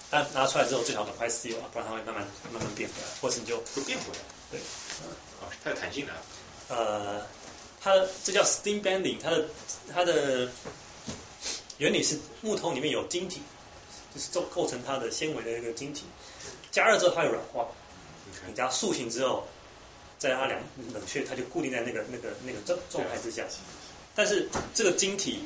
[0.09, 4.21] 但拿出来之后最好赶快 seal 啊，不然它会慢慢慢慢变回来，或是你就会变回来。
[4.53, 4.61] 对，
[5.41, 6.13] 啊，它有弹性的。
[6.69, 7.27] 呃，
[7.81, 7.93] 它
[8.23, 9.49] 这叫 steam bending，它的
[9.93, 10.51] 它的
[11.79, 13.43] 原理是木头里面有晶体，
[14.15, 16.05] 就是构构成它的纤维的那个晶体，
[16.71, 17.69] 加热之后它会软化，
[18.47, 19.47] 你加塑形之后。
[20.21, 20.61] 再让它凉
[20.93, 23.47] 冷却，它就固定在那个那个那个状状态之下。
[24.15, 25.45] 但是这个晶体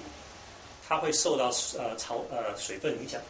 [0.89, 3.21] 它会受到呃潮呃水分影响，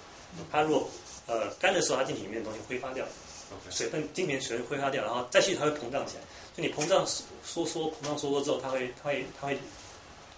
[0.51, 0.89] 它如果
[1.27, 3.05] 呃干的时候，它晶体里面的东西挥发掉，
[3.69, 6.23] 水分晶体水分挥发掉，然后再去它会膨胀起来。
[6.57, 9.59] 所以你膨胀收缩膨胀收缩之后，它会它会它会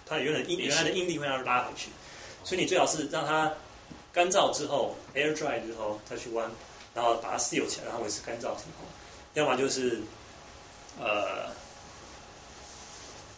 [0.07, 1.89] 它原来应原来的应力会让它拉回去。
[2.43, 3.53] 所以你最好是让它
[4.13, 6.49] 干燥之后 air dry 之后再去弯，
[6.93, 8.87] 然后把它 seal 起来，然后维持干燥情况。
[9.33, 10.01] 要么就是
[10.99, 11.51] 呃，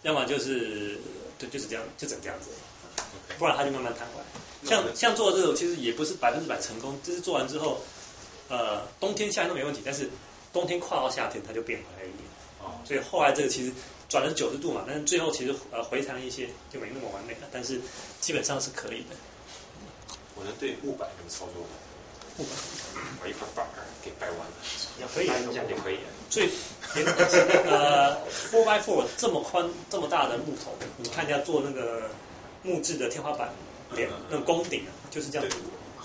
[0.04, 0.98] 要么就是
[1.38, 2.52] 就，就是这样，就整这样子，
[3.38, 4.26] 不然它就慢慢弹回来。
[4.64, 7.82] 像像做这种，其实也不是百分之百成功，就是做完之后，
[8.48, 10.10] 呃，冬天夏天都没问题，但是
[10.54, 12.24] 冬天跨到夏天它就变回来一点。
[12.62, 12.80] 哦。
[12.86, 13.74] 所以后来这个其实
[14.10, 17.80] 转了九十度嘛，但是最后其实呃回弹了一些，就没那么完美了，但是
[18.20, 19.16] 基本上是可以的。
[20.36, 21.70] 我能对木板这么操作吗？
[22.38, 22.54] 木板。
[23.22, 24.54] 把一块板儿给掰弯了。
[25.00, 26.00] 也可以，这样就可以。
[26.30, 26.50] 最
[27.66, 32.10] 呃 four by four 这么宽这么大的木头，你看一下做那个
[32.64, 33.54] 木质的天花板
[33.96, 35.56] 脸那个宫顶啊，就是这样子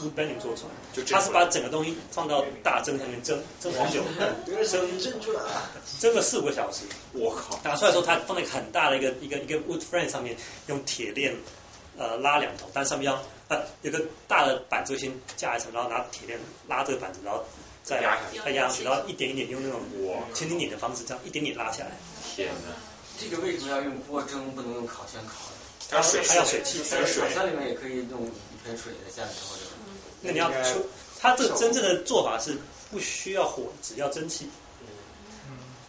[0.04, 1.04] wood bending 做出来。
[1.04, 4.02] 他是把整个东西放到大蒸上面蒸，蒸很久，
[4.46, 6.84] 蒸蒸出来了， 蒸了四五个小时。
[7.12, 7.58] 我靠！
[7.62, 10.36] 打出来之后，它放在很大的一个一个一个 wood frame 上面，
[10.66, 11.34] 用铁链
[11.96, 17.44] 呃拉两头，但上面要呃有个大的板子先架一层，然后拿铁链拉这个板子，然后。
[17.84, 19.78] 再压再压上去，然后一点一点用那种
[20.32, 21.90] 千斤顶的方式，这样一点点拉下来。
[22.34, 22.72] 天哪！
[23.20, 25.56] 这个为什么要用锅蒸，不能用烤箱烤呢？
[25.90, 27.20] 它水，还要水汽，还水。
[27.22, 28.30] 烤箱里面也可以弄一
[28.64, 29.63] 盆水在下面或者。
[30.24, 30.86] 那你要出，
[31.20, 32.58] 它这真正的做法是
[32.90, 34.48] 不需要火，只要蒸汽。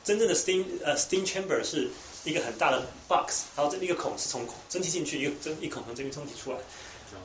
[0.04, 1.90] 真正的 steam 呃 steam chamber 是
[2.26, 6.60] 一个很大的 box，然后这一个孔是从蒸汽进去，一个蒸一孔从这边蒸汽出来。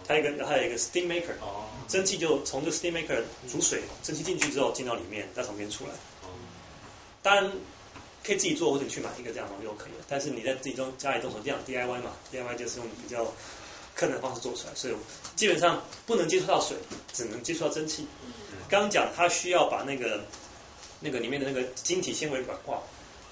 [0.06, 1.34] 它一个它有一个 steam maker，
[1.88, 5.90] 蒸汽就从这个 steam maker 煮水，蒸汽进去之后进到里面，再从边出来。
[7.22, 7.52] 当然
[8.24, 10.04] 可以自己做，或者你去买一个这样的东西就可以了。
[10.08, 13.30] 但是你在自己中家里动手这样 DIY 嘛，DIY 就是用比较
[13.96, 14.94] 困难的方式做出来，所以
[15.36, 16.76] 基本上不能接触到水，
[17.12, 18.06] 只能接触到蒸汽。
[18.68, 20.24] 刚刚讲它需要把那个
[21.00, 22.82] 那个里面的那个晶体纤维软化，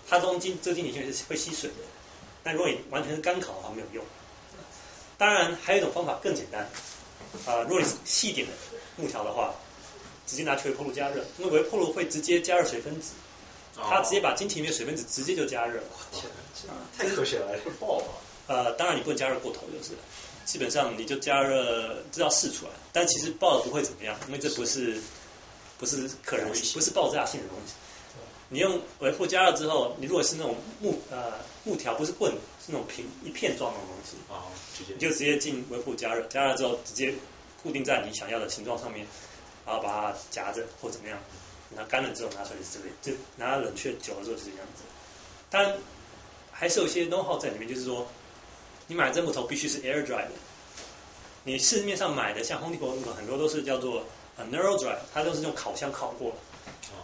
[0.09, 1.76] 它中晶这晶体纤维是会吸水的。
[2.43, 4.05] 但如果你完全是干烤的话没有用。
[5.16, 6.68] 当然还有一种方法更简单，
[7.44, 8.52] 啊，如果你是细点的
[8.97, 9.55] 木条的话，
[10.26, 13.14] 直接拿去微波炉加热，因为微波炉会直接加热水分子，
[13.74, 15.82] 它直接把晶体里面水分子直接就加热。
[16.97, 18.06] 太科学了，会爆吗？
[18.47, 19.94] 呃，当然你不能加热过头就是，
[20.48, 24.98] 基本上你就加热，这要试出来，但其实爆了不会怎么样，因为这不是
[25.78, 27.74] 不是可燃不是爆炸性的东西。
[28.48, 31.34] 你用微波加热之后，你如果是那种木呃
[31.64, 34.48] 木条，不是棍，是那种平一片状的东西，啊，
[34.88, 37.12] 你就直接进微波加热，加热之后直接
[37.62, 39.06] 固定在你想要的形状上面，
[39.66, 41.18] 然后把它夹着或怎么样，
[41.68, 44.82] 等它干了之后拿出来是这个，就拿它冷却久了之后是这样子。
[45.50, 45.76] 但
[46.50, 48.08] 还是有一些 know how 在里面，就是说
[48.89, 50.31] 你买这木头必须是 air dry 的，
[51.44, 54.02] 你市面上买的像 Home Depot 很多都是叫做
[54.51, 56.35] narrow dry，它都是用烤箱烤过。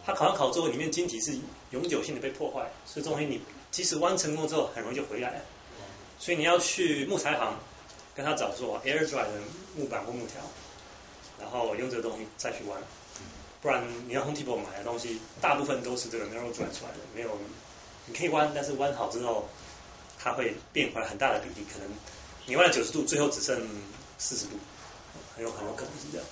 [0.06, 1.38] 它烤完烤之后，里面晶体是
[1.70, 3.40] 永久性的被破坏，所以这东西你
[3.70, 5.40] 即使弯成功之后，很容易就回来了。
[6.18, 7.58] 所以你要去木材行
[8.14, 9.32] 跟他找做 air dry 的
[9.76, 10.40] 木板或木条，
[11.38, 12.80] 然后用这个东西再去弯，
[13.60, 17.38] 不然你要 Home Depot 买的东西，大部分都是这个 narrow dry 出来的，没有
[18.06, 19.48] 你可以弯，但是弯好之后，
[20.24, 21.86] 它会变回来很大的比例，可能
[22.46, 23.68] 你弯了九十度，最后只剩
[24.16, 24.52] 四十度，
[25.36, 26.26] 很有很有可能是这样。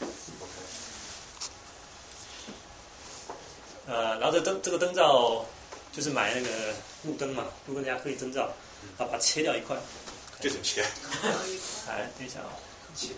[3.87, 5.45] 呃，然后这灯这个灯罩
[5.93, 8.55] 就是买那个路灯嘛，路灯加可以灯罩，
[8.97, 9.77] 然后把它切掉一块。
[10.41, 10.83] 这怎么切？
[11.87, 12.49] 哎，等一下啊。
[12.97, 13.09] 切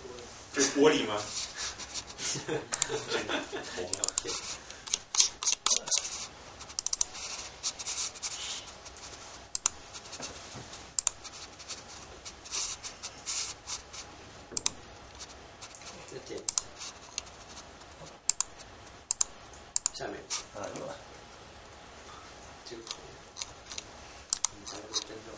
[0.53, 1.17] 这是玻璃吗？
[16.11, 16.55] 再点一下，
[19.93, 20.15] 下面
[20.55, 20.95] 啊有了，
[22.69, 22.89] 这个口，
[24.51, 25.29] 我们还有个针罩。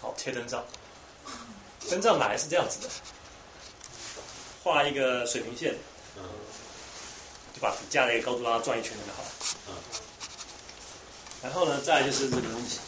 [0.00, 0.64] 好，切灯罩。
[1.96, 2.88] 灯罩买来是这样子的，
[4.62, 5.74] 画一个水平线，
[7.54, 9.28] 就把笔架的一个高度让它转一圈就好了。
[11.42, 12.80] 然后呢，再来就是这个东西，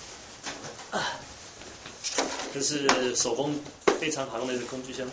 [2.52, 3.58] 这是手工
[3.98, 5.10] 非常好用的一个工具箱。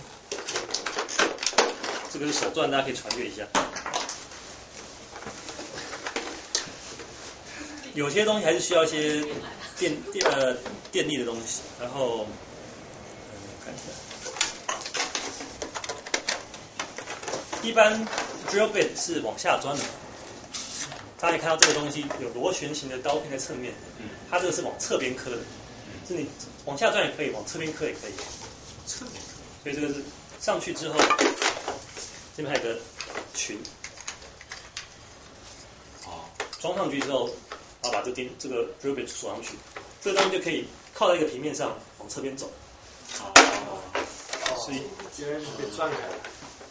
[2.12, 3.48] 这个是手钻，大家可以传阅一下。
[7.94, 9.24] 有些东西还是需要一些
[9.78, 10.58] 电电呃
[10.92, 13.84] 电力的东西，然后嗯看一下，
[17.66, 18.08] 一般
[18.48, 19.84] drill bit 是往下钻的，
[21.20, 23.74] 大家看到这个东西有螺旋形的刀片在侧面，
[24.30, 25.38] 它这个是往侧边磕的，
[26.08, 26.28] 是你
[26.66, 28.12] 往下钻也可以，往侧边磕也可以，
[28.86, 29.14] 侧面
[29.64, 30.04] 所以这个是
[30.40, 31.00] 上去之后，
[32.38, 32.80] 这边还有个
[33.34, 33.58] 群，
[36.06, 36.22] 哦，
[36.62, 37.32] 装上去之后，
[37.82, 39.56] 然后把这钉这个 drill bit 锁上去，
[40.04, 42.52] 这个东西就可以靠在一个平面上往侧边走。
[44.56, 44.82] 所以
[45.18, 46.14] 原来是被转开的。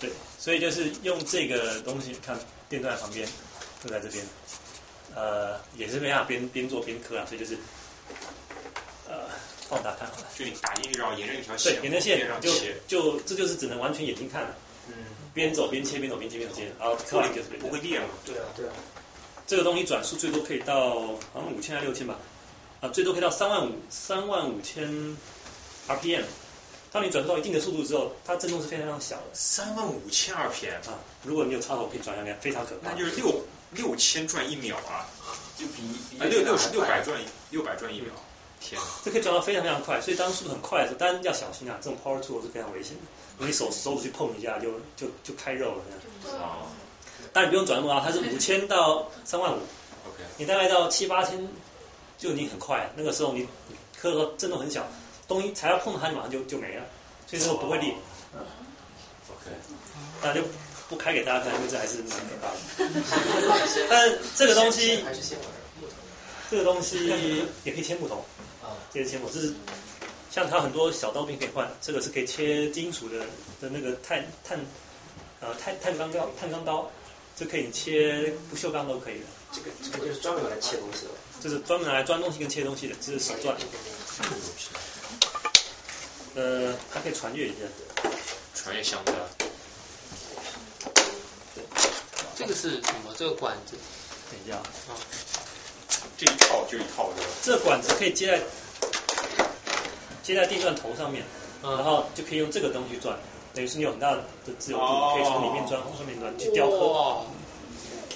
[0.00, 0.10] 对，
[0.44, 2.38] 所以就是用这个东西，看
[2.68, 3.26] 电钻旁边，
[3.82, 4.22] 就在这边，
[5.14, 7.56] 呃，也是这样边边做边刻啊，所以就是
[9.08, 9.24] 呃
[9.70, 10.26] 放大看好了。
[10.36, 12.52] 就你打进去，然后沿着一条线，对，沿着线就
[12.86, 14.54] 就这就是只能完全眼睛看了，
[14.88, 14.94] 嗯，
[15.32, 18.08] 边走边切，边走边切边走切，然后刻完就是不会裂嘛？
[18.26, 18.72] 对啊，对啊。
[19.46, 22.18] 这个东西转速最多可以到好像五千还是六千吧，
[22.82, 25.16] 啊，最多可以到三万五三万五千
[25.88, 26.24] RPM。
[26.94, 30.94] 当你转速到一定的速度之后，它震动是非常非常小的三万五千 RPM，啊。
[31.24, 32.92] 如果你有插头可以转下来，非常可怕。
[32.92, 33.42] 那就是六
[33.72, 35.10] 六千转一秒啊，
[35.58, 38.12] 就比比啊六六十六百转六百转一秒，
[38.60, 38.86] 天哪！
[39.04, 43.02] 这可以转到非常非常快，所以当速度很快的时候，当然要小心啊，这种 power tool 是非常危险的，
[43.32, 45.82] 如果你手手指去碰一下就就就开肉了
[46.22, 46.38] 这样。
[46.40, 46.68] 哦
[47.32, 49.56] 但你不用转那么高，它是五千到三万五
[50.06, 51.48] ，，OK，你大概到七八千
[52.16, 54.86] 就已经很快，那个时候你你刻的时候震动很小，
[55.26, 56.84] 东西才要碰到它，你马上就就没了，
[57.26, 57.94] 所以这个不会裂。
[59.30, 59.50] OK，
[60.22, 60.42] 那就
[60.88, 62.56] 不开给大家看，因为这还是蛮可怕的。
[63.88, 65.46] 但这个东西，还是先玩
[65.80, 65.92] 木头。
[66.50, 67.06] 这个东西
[67.64, 68.24] 也可以切木头，
[68.62, 69.54] 啊，这个切木头，这是
[70.30, 73.20] 像它很多小刀片可以换，这个是可以切金属的
[73.60, 74.60] 的那个碳碳
[75.40, 76.90] 呃碳碳钢刀碳钢刀，
[77.36, 79.24] 这可以切不锈钢都可以的。
[79.52, 81.12] 这个这个就是专门用来切东西的。
[81.40, 83.56] 这是专门来钻东西跟切东西的，这是手钻。
[86.34, 87.56] 呃，它可以传阅一下。
[88.54, 89.12] 传阅箱子。
[92.36, 93.14] 这个是什么？
[93.16, 93.76] 这个管子？
[94.30, 94.56] 等一下。
[94.56, 94.96] 啊。
[96.16, 97.30] 这一套就一套对吧？
[97.42, 98.42] 这管子可以接在
[100.22, 101.24] 接在电钻头上面，
[101.62, 103.18] 然后就可以用这个东西转，
[103.52, 104.24] 等于是你有很大的
[104.58, 107.26] 自由度，可以从里面钻从上面钻去雕刻。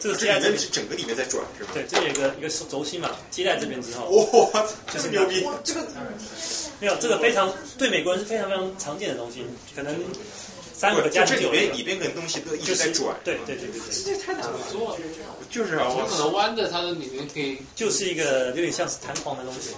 [0.01, 1.71] 这个接在这里是整个里面在转是吧？
[1.75, 4.07] 对，这里有一个一个轴心嘛，接在这边之后。
[4.07, 5.47] 哇，这是牛逼！
[5.65, 5.87] 这个
[6.81, 9.45] 没有，这个非常对美国人是非常非常常见的东西，
[9.75, 9.95] 可能。
[10.79, 14.15] 三个加里边里边跟东西都一直在转，对对对对对。
[14.15, 14.99] 这太难做了，
[15.51, 17.59] 就是啊，我可能弯的，它的里面可以。
[17.75, 19.71] 就是一个有点像是弹簧的东西，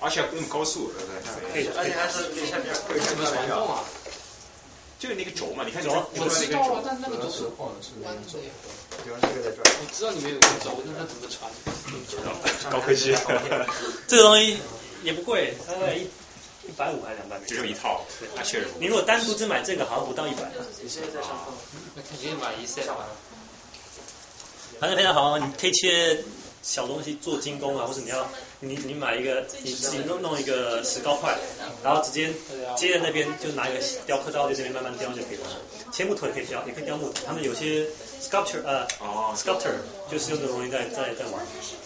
[0.00, 1.12] 而且不用高速，对不
[1.52, 1.52] 对？
[1.52, 3.84] 可以，而且还是可以下边会怎么传动啊？
[4.98, 8.50] 就是那个轴嘛，你看轴，我知道啊，但那个轴是弯的呀。
[9.04, 9.62] 比方这个在转。
[9.80, 11.50] 我知道里面有个轴，但它怎么传？
[12.70, 13.14] 高科技。
[14.08, 14.58] 这个东西
[15.04, 16.06] 也不贵，大概一。
[16.66, 17.40] 一百五还是两百？
[17.46, 18.04] 只有一套，
[18.44, 18.68] 确实。
[18.78, 20.52] 你如果单独只买这个，好像不到一百。
[20.82, 21.52] 你现在在上课？
[21.94, 23.08] 那肯定买一 set 啊。
[24.78, 26.22] 反正非常好，你可以切
[26.62, 28.28] 小东西做精工啊，或者你要
[28.60, 31.36] 你你买一个你自己弄弄一个石膏块，
[31.84, 32.32] 然后直接
[32.76, 35.44] 接在那边，就拿一个雕刻刀在这边慢慢雕就可以了。
[35.92, 37.14] 切木头也可以雕，也可以雕木头。
[37.24, 37.86] 他们有些
[38.20, 38.86] sculpture 呃
[39.36, 39.72] ，sculptor
[40.10, 41.40] 就是用这种东西在在在玩，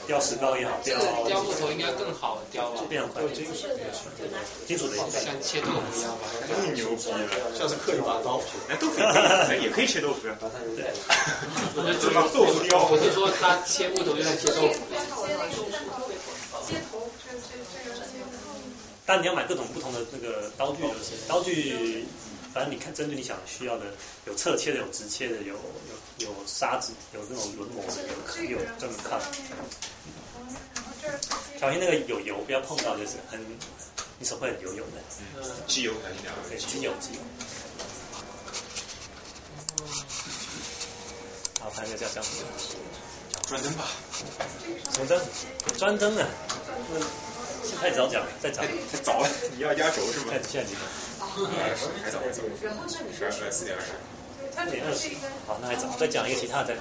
[0.06, 2.82] 雕石膏也好，雕雕木头应该更好雕吧？
[2.88, 3.68] 非常快，金属
[4.66, 6.24] 金属的也像切豆腐一样吧？
[6.48, 7.18] 更牛逼了，
[7.56, 10.36] 像是刻一把刀，哎，都可以，也可以切豆腐呀。
[10.74, 10.90] 对，
[12.14, 12.88] 把豆腐雕。
[12.90, 14.80] 我是说他切木头就像切豆腐。
[19.06, 22.06] 但你要买各种不同的那个刀具就是刀具。
[22.52, 23.84] 反正你看，针对你想需要的，
[24.26, 29.18] 有侧切的，有直切的，有有有砂纸，有那种轮磨的，有有专门看。
[31.58, 33.40] 小心那个有油，不要碰到，就是很，
[34.18, 35.00] 你手会很油油的。
[35.40, 36.50] 嗯，机油还是两个？
[36.50, 37.20] 对，机油机油。
[41.60, 42.48] 好，看一下叫讲什么？
[43.32, 43.88] 讲专灯吧。
[44.92, 45.18] 什么灯？
[45.78, 46.28] 专灯啊。
[47.80, 48.64] 太早讲，再讲。
[48.64, 50.32] 太早了，你要压轴是吗？
[50.48, 50.80] 现在几点？
[52.04, 52.40] 还早，还早。
[52.58, 53.92] 十二点四点二十。
[54.54, 55.08] 三点二十。
[55.46, 56.74] 好，那还早，再讲一个其他的。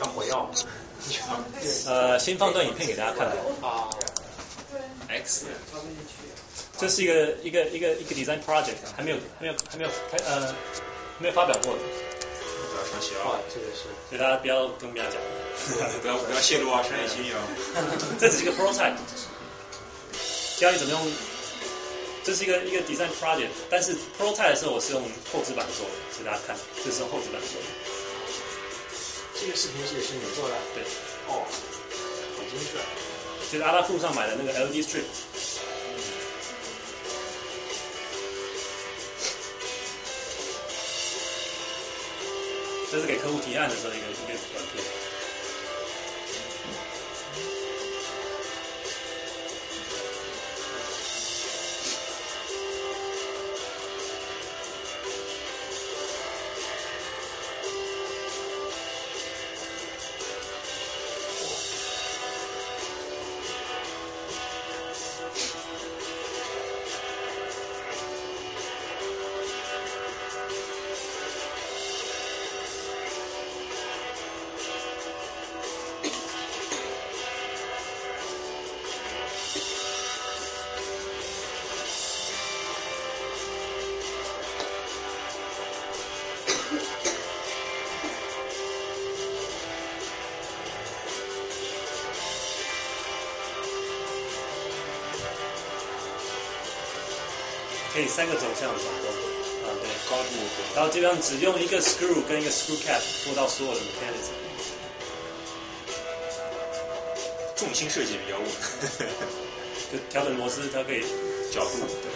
[0.00, 0.50] 要火药。
[1.86, 3.28] 呃，先放段影片给大家看。
[3.62, 3.88] 啊。
[5.08, 5.46] X。
[6.76, 10.52] 这是一个一个一个一个 design project，还没有还没有还没有开呃
[11.18, 11.78] 没有发表过的。
[11.78, 13.38] 不要抄袭啊！
[13.48, 13.82] 这个是。
[14.08, 15.20] 所以大家不要跟别人讲。
[16.02, 17.38] 不要不要泄露啊， 商业机密啊。
[18.18, 18.96] 这只是一个 prototype。
[20.56, 21.12] 教你怎么用，
[22.22, 25.02] 这是一个一个 design project，但是 prototype 的时候我是用
[25.32, 27.66] 厚纸板做的，给大家看，这是用厚纸板做的。
[29.40, 30.54] 这个视频是也是你做的？
[30.74, 30.84] 对。
[31.26, 31.42] 哦，
[32.36, 32.78] 好精致。
[33.50, 35.02] 就是阿拉库上买的那个 LED strip。
[42.90, 45.13] 这是给客户提案的时候一个一个短片。
[98.14, 100.30] 三个走向的转动，啊对，高度，
[100.76, 104.30] 然后基本上只用一个 screw 跟一个 screw cap 做到所有的 mechanism。
[107.56, 108.46] 重心设计比较稳，
[109.92, 111.02] 就调整螺丝它可以
[111.52, 112.10] 角度，对。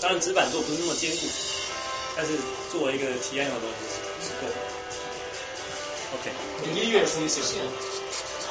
[0.00, 1.26] 当然纸板做不是那么坚固，
[2.16, 2.32] 但是
[2.72, 4.03] 作为一个体验用的东西。
[6.62, 7.60] 音乐风行。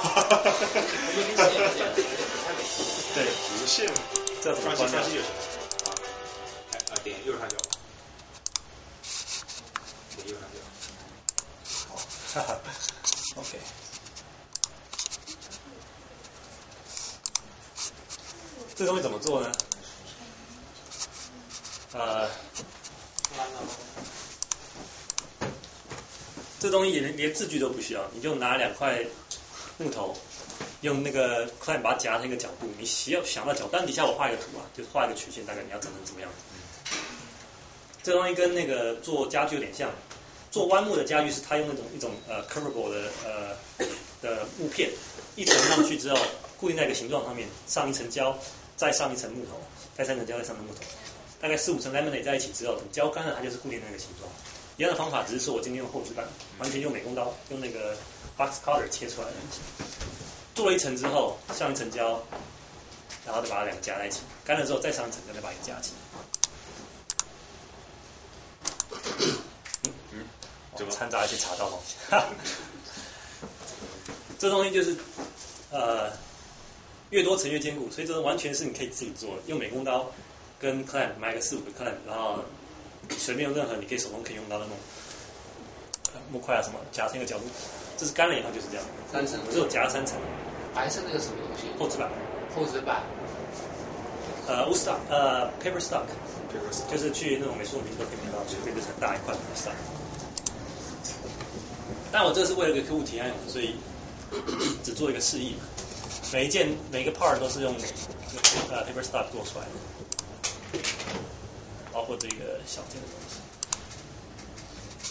[0.02, 0.52] 哈哈哈。
[3.16, 3.88] 对，无线，
[4.42, 5.22] 这怎么关机就行。
[5.86, 5.88] 啊，
[6.92, 7.56] 啊点右上角。
[10.16, 10.58] 点右上角。
[11.90, 11.96] 好，
[12.34, 12.60] 哈哈
[13.36, 13.60] ，OK。
[18.76, 19.52] 这东西怎么做呢？
[21.94, 22.28] 呃，
[26.60, 26.92] 这东西
[27.24, 29.00] 连连字句都不需要，你就拿两块
[29.78, 30.14] 木头，
[30.82, 36.98] 用那个快把它夹成一个角度，你需要想到角，但底下我画一个图啊，就画一个曲线，大概你要整成怎么样子。
[38.04, 39.90] 这东西跟那个做家具有点像，
[40.52, 43.88] 做弯木的家具是它用那种一种呃 curvable 的呃
[44.22, 44.90] 的木片，
[45.38, 46.20] 一层上去之后
[46.60, 48.38] 固定在一个形状上面，上一层胶，
[48.76, 49.62] 再上一层木头，
[49.96, 50.82] 再三层胶，再上层木头。
[51.40, 54.30] 大概四五层 laminate 在一起之后，等胶干了，它就是固定那个形状。
[54.78, 56.26] 一样的方法，只是说我今天用厚纸板，
[56.58, 57.96] 完全用美工刀，用那个
[58.38, 59.34] box cutter 切出来的。
[60.56, 62.24] 做了一层之后，上一层胶，
[63.26, 65.98] 然后再把它两个夹在一起，干了之后再上一层，再把它夹起来。
[69.84, 70.26] 嗯嗯，
[70.76, 71.96] 就掺杂一些茶道东西。
[74.40, 74.96] 这东西就是
[75.72, 76.12] 呃
[77.12, 80.12] 越多层越坚固，所以这完全是你可以自己做的，用美工刀。
[80.60, 82.40] 跟 clamp 买个四五个 clamp，然后
[83.10, 87.44] 随便用任何你可以手工可以用到的那种木块啊什么夹成一个角度，
[87.98, 88.86] 这是干了以后就是这样。
[89.12, 89.40] 三层。
[89.52, 90.18] 只有夹三层。
[90.74, 91.68] 白色那个什么东西？
[91.78, 92.10] 厚纸板。
[92.56, 93.04] 厚纸板。
[94.46, 96.04] 呃，wood stock，呃，paper stock，
[96.92, 99.72] 就是去那种美术品都可以买到，就是很大一块 stock。
[102.12, 103.76] 但我这是为了给客户提案用的，所以
[104.84, 105.64] 只做一个示意嘛。
[106.34, 107.74] 每一件每个 part 都是用
[108.70, 109.72] 呃 paper stock 做出来的，
[111.94, 113.38] 包括这个小件的东西。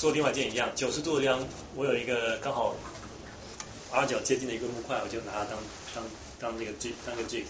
[0.01, 1.47] 做另外一件一样，九十度的地方，
[1.77, 2.75] 我有一个刚好
[3.93, 5.59] R 角接近的一个木块，我就拿它当
[5.95, 6.05] 当
[6.41, 7.47] 当这个 G 当个 G，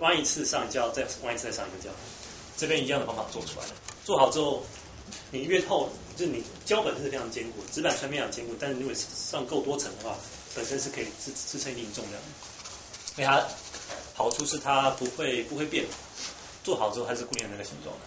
[0.00, 1.90] 弯一次上胶，再弯一次再上一个胶，
[2.56, 3.72] 这边一样的方法做出来的。
[4.04, 4.64] 做好之后，
[5.30, 10.16] 你越透，就是你胶本身是非常坚固，纸板非常坚固，但是如果上够多层的话。
[10.54, 12.20] 本身是可以支支撑一定重量，
[13.16, 13.46] 因为它
[14.14, 15.84] 好处是它不会不会变，
[16.68, 18.02] 做好之后还是固定那个形状的。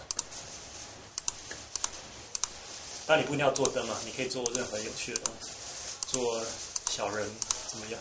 [3.08, 5.48] 但你不一定要做灯嘛，你可以做任何有趣的东西，
[6.06, 6.40] 做
[6.88, 7.28] 小人
[7.66, 8.00] 怎么样？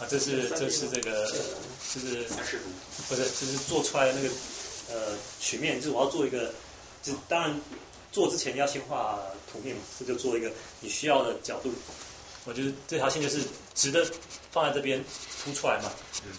[0.00, 2.24] 啊，这是这是这个，就是
[3.06, 4.30] 不是就是做出来的那个
[4.88, 6.54] 呃曲面，就是我要做一个，
[7.02, 7.60] 就当然。
[8.12, 9.18] 做之前要先画
[9.50, 10.50] 图面嘛，这就做一个
[10.80, 11.72] 你需要的角度。
[12.44, 13.42] 我觉得这条线就是
[13.74, 14.06] 直的
[14.52, 15.02] 放在这边
[15.42, 15.90] 凸出来嘛，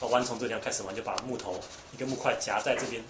[0.08, 1.60] 弯从这地方开始弯，就把木头
[1.92, 3.04] 一个木块夹在这边，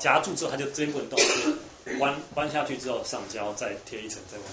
[0.00, 1.20] 夹住之后它就这边不能动，
[2.00, 4.46] 弯弯下去之后上胶再贴一层再弯。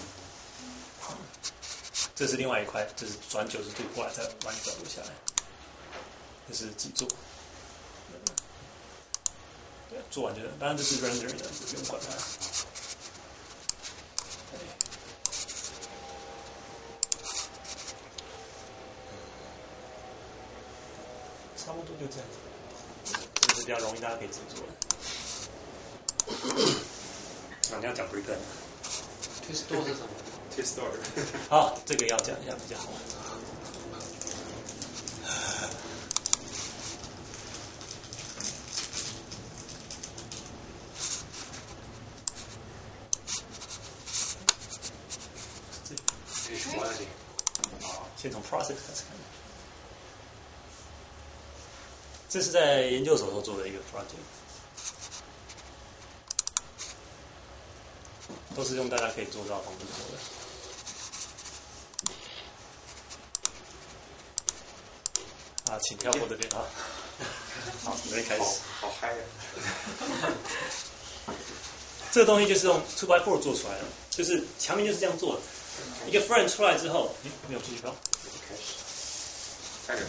[2.14, 5.08] 这是另外一块，就是转九十度过来再弯一角度下来，
[6.50, 7.08] 这是脊柱？
[9.90, 12.14] 对，做完就当然这是 rendering 的，不用管它。
[21.70, 22.34] 差不多就这样子，
[23.42, 24.74] 这是比较容易，大家可以自己做的。
[27.76, 28.36] 啊，你要讲 break 呢
[29.46, 30.10] ？Twist door 是什么
[30.52, 30.90] ？Twist door。
[31.48, 32.88] 好，这个要讲一下比较好。
[48.18, 49.16] 先从 process 开始看。
[52.30, 54.22] 这是在研究所时候做的一个 project，
[58.56, 60.20] 都是用大家可以做到方式做的。
[65.74, 66.62] 啊，请跳过这边啊。
[67.84, 68.60] 好，准备开始。
[68.80, 69.18] 好嗨呀！
[72.12, 75.42] 这个东西就是用 two by four 做出来的，就是墙面就是这样做的。
[76.08, 77.12] 一个 friend 出来之后，
[77.48, 77.96] 没有继续跑。
[78.48, 78.62] 开始。
[79.88, 80.06] 开始。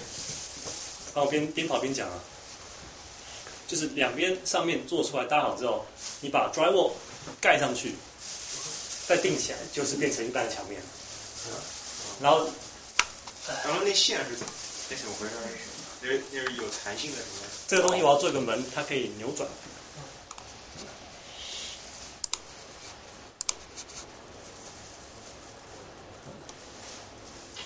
[1.13, 2.21] 好，我边边跑边讲啊，
[3.67, 5.85] 就是两边上面做出来搭好之后，
[6.21, 6.93] 你把 drywall
[7.41, 7.95] 盖上去，
[9.09, 10.81] 再定起来，就是变成一半的墙面。
[12.21, 12.49] 然后，
[13.65, 14.53] 然后那线是怎么？
[14.91, 15.33] 那怎么回事？
[16.03, 17.43] 那那是有弹性的什么？
[17.67, 19.49] 这个东西我要做一个门，它可以扭转。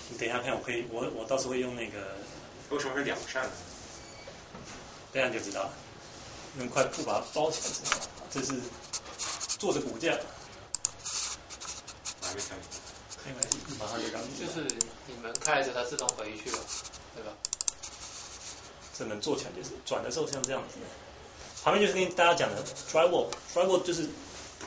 [0.09, 2.17] 你等一下看，我可以，我我到时候会用那个。
[2.75, 3.51] 为什么是两扇呢？
[5.13, 5.71] 这样就知道了。
[6.59, 7.69] 用块布把它包起来
[8.29, 8.53] 这是
[9.57, 10.11] 做的骨架。
[12.21, 12.55] 哪个开？
[13.23, 13.39] 开门，
[13.79, 14.21] 马上就让。
[14.37, 14.67] 就是
[15.07, 16.57] 你门开着，它自动回去了，
[17.15, 17.31] 对吧？
[18.97, 20.75] 这门做起来就是转的时候像这样子。
[21.63, 22.61] 旁边就是跟大家讲的
[22.91, 24.09] drywall，drywall 就是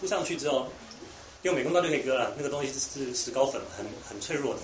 [0.01, 0.73] 铺上去之后，
[1.43, 2.33] 用美工刀就可以割了。
[2.39, 4.61] 那个东西是石膏粉，很很脆弱的。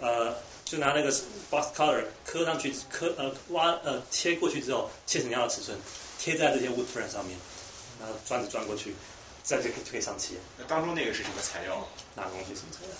[0.00, 0.34] 呃。
[0.72, 1.12] 就拿那个
[1.50, 5.76] box cutter 刻上去，刻呃挖呃切过去之后，切成你要的尺寸，
[6.18, 7.36] 贴在这些 wood frame 上面，
[8.00, 8.94] 然后钻子钻过去，
[9.44, 10.38] 这样就可以就可以上漆。
[10.56, 11.86] 那当中那个是什么材料？
[12.16, 12.94] 哪个东西什么材料？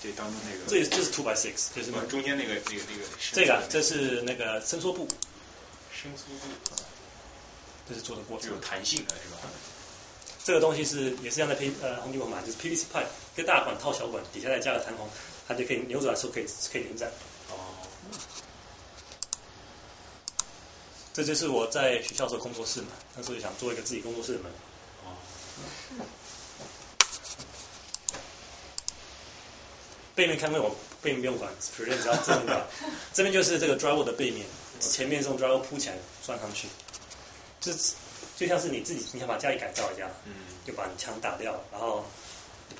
[0.00, 0.64] 对当中那个。
[0.70, 3.04] 这这是 two by six，就是中间那个那个那个。
[3.34, 5.06] 这个这是那个伸缩布。
[5.92, 6.74] 伸缩布。
[7.90, 8.48] 这是做的过程。
[8.48, 9.36] 有弹性的是吧？
[10.44, 15.06] 这个东西是也是让在 P 呃红地方买，就是 PVC pipe，一个大管套小管，底下再加个弹簧，
[15.48, 17.10] 它就可以扭转的时候可以可以连展。
[17.50, 17.56] 哦。
[21.14, 24.52] 这就是我在学校时候工作室嘛，那时候就想做一个自己工作室的门。
[25.04, 25.16] 哦。
[30.14, 32.60] 背面看面我背面不用管，主任只要正面
[33.14, 34.46] 这边就是这个 drywall 的背面，
[34.80, 35.96] 前面是用 drywall 铺起来
[36.26, 36.68] 装上去，
[37.60, 37.72] 就
[38.36, 40.34] 就像是你自己你想把家里改造一样，嗯，
[40.66, 42.04] 就把你墙打掉，然后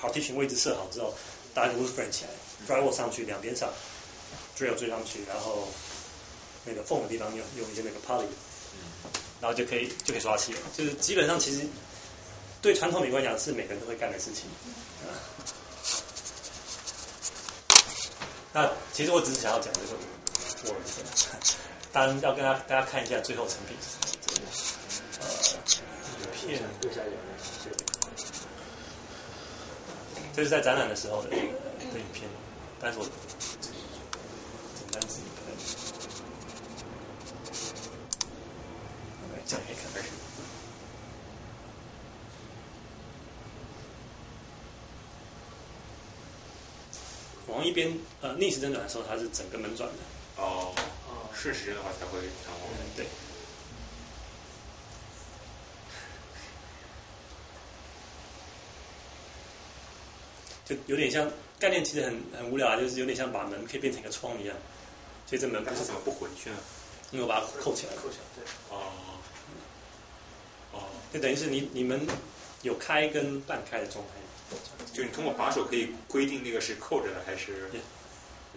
[0.01, 1.15] partition 位置设好之后，
[1.55, 2.31] 搭一个 wood frame 起来
[2.67, 3.71] ，drywall 上去两边上
[4.57, 5.69] ，drill 追上去，然后
[6.65, 9.11] 那个缝的地方用用一些那个 poly，嗯，
[9.41, 11.67] 然后就可以就可以刷漆了，就是基本上其实
[12.61, 14.45] 对传统美观讲是每个人都会干的事情。
[18.53, 19.89] 那其实我只是想要讲就是
[20.65, 20.75] 我
[21.93, 24.09] 当然要跟大大家看一下最后成品是什么。
[25.21, 25.27] 呃，
[26.49, 26.63] 影片。
[30.35, 32.29] 这是在展览的时候的的影片，
[32.81, 33.13] 但是我简
[34.93, 35.41] 单自己拍。
[39.47, 40.09] 这样可以看开始。
[47.47, 49.97] 往一边呃逆时针转的时候，它是整个门转的。
[50.37, 50.73] 哦。
[51.35, 52.69] 顺时针的话才会弹簧。
[52.97, 53.07] 对。
[60.65, 64.57] 就有点像概念，其实很很无聊啊，就是有点像把门可以变成一个窗一样。
[65.27, 66.57] 所以这门不是怎么不回去呢？
[67.11, 67.93] 因为我把它扣起来。
[67.97, 68.45] 扣起来，对。
[68.71, 68.93] 哦。
[70.73, 70.83] 哦。
[71.13, 72.07] 就等于是你你们
[72.63, 74.13] 有开跟半开的状态。
[74.95, 77.69] 就你通过把手可以规定那个是扣着的还是？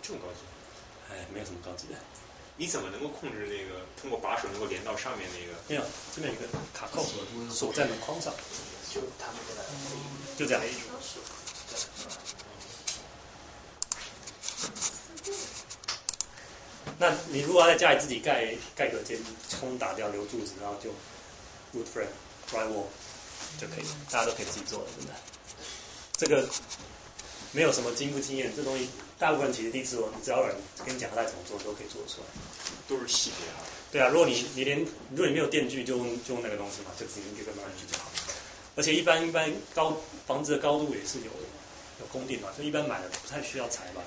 [0.02, 0.40] 这么高级？
[1.12, 1.96] 哎，没有什么高级的。
[2.58, 5.54] 你怎么能够控制那个通过把手能够连到上面那个？
[5.68, 5.84] 没有，
[6.16, 7.06] 这边有一个卡扣
[7.50, 8.34] 锁在门框上。
[8.94, 9.64] 就弹出来。
[10.38, 10.62] 就这样。
[17.02, 19.18] 那你如果要在家里自己盖盖隔间，
[19.50, 20.92] 冲打掉留柱子，然后就
[21.74, 22.06] wood frame
[22.48, 22.86] drywall
[23.60, 25.14] 就可以，大家都可以自己做的，真的。
[26.16, 26.48] 这个
[27.54, 28.88] 没有什么经不经验，这东西
[29.18, 30.56] 大部分其实第一次做，你只要有人
[30.86, 32.28] 跟你讲他怎么做，都可以做得出来。
[32.88, 33.66] 都是细节啊。
[33.92, 34.78] 对啊，如果你你连
[35.10, 38.12] 如果你没有电锯，就用就用那个东西嘛，就直接一个慢慢锯就好。
[38.76, 39.98] 而且一般一般高
[40.28, 41.32] 房子的高度也是有
[42.00, 44.04] 有公定嘛，所以一般买的不太需要裁吧。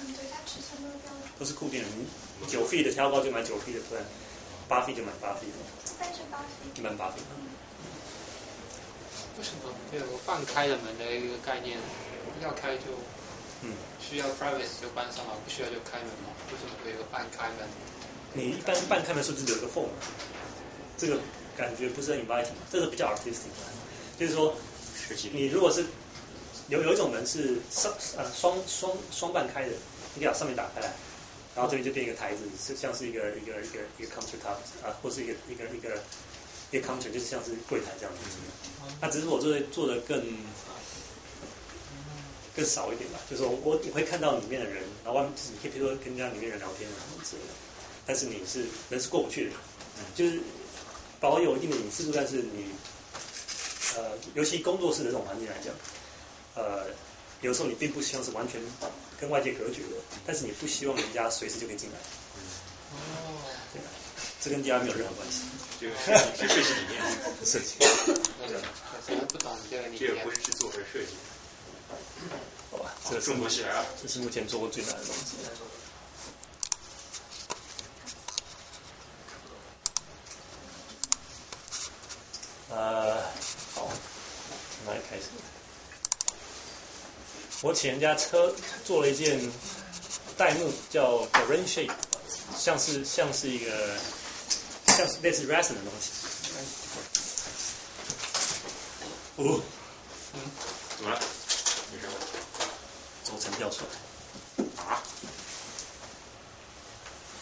[0.00, 1.22] 嗯，对，它尺寸都是标准。
[1.38, 1.88] 都是固定的，
[2.48, 4.04] 九 feet 的挑高就买九 feet 的，不然
[4.68, 5.58] 八 feet 就买八 feet 的。
[5.58, 6.78] 一般是八 feet。
[6.78, 7.22] 一般八 feet。
[9.38, 11.78] 为什么没有个半开的门的一个概念？
[12.42, 12.82] 要开就，
[13.62, 16.30] 嗯，需要 privacy 就关上嘛，不需要就开门嘛？
[16.52, 17.66] 为什么会有个半开门？
[18.34, 19.84] 你一般半开门是不是留一个缝？
[20.96, 21.18] 这个
[21.56, 23.50] 感觉不是很 inviting，这是比较 artistic，
[24.18, 24.54] 就是说，
[25.32, 25.86] 你如果是
[26.68, 29.72] 有有一种门是双呃双双双半开的，
[30.14, 30.92] 你把上面打开来，
[31.54, 36.02] 然后这边就变一个台子，是像是一个一个一个一个 counter top 啊，或是一个一个一个
[36.70, 38.20] 一个 counter，就是像是柜台这样子。
[39.00, 40.22] 那只是我做的做的更
[42.54, 47.48] 更少一点吧，就是我我你会看到里面的人，然后外面你可以比如说跟人家里面人聊天啊什么之类的，
[48.06, 49.52] 但是你是人是过不去的，
[50.14, 50.40] 就是
[51.20, 52.66] 保有一定的隐私度，但是你
[53.96, 55.72] 呃尤其工作室的这种环境来讲，
[56.58, 56.86] 呃
[57.40, 58.60] 有时候你并不希望是完全
[59.20, 61.96] 跟外界隔绝的，但是你不希望人家随时就可以进来。
[62.92, 63.38] 哦。
[63.72, 63.80] 对，
[64.42, 65.42] 这跟 DR 没有任何关系。
[65.80, 67.00] 这个是设计理念，
[67.44, 67.76] 设计。
[67.78, 70.00] 我不懂这个理念。
[70.00, 71.14] 这个不是制作，是设计。
[72.72, 75.36] 好吧，这个中国起来了，这是目前做过最难的东西。
[82.70, 83.22] 呃，
[83.74, 83.88] 好，
[84.74, 85.22] 从哪里开始？
[87.60, 88.54] 我请人家车
[88.84, 89.40] 做了一件
[90.36, 91.90] 代幕，叫 The Rain Shape，
[92.56, 93.96] 像是像是一个
[94.86, 96.12] 像是类似 resin 的东西。
[99.38, 99.60] 哦，
[100.34, 100.40] 嗯，
[100.98, 101.20] 怎么了？
[101.92, 102.12] 没事吧。
[103.24, 104.64] 轴承掉出来。
[104.84, 105.02] 啊？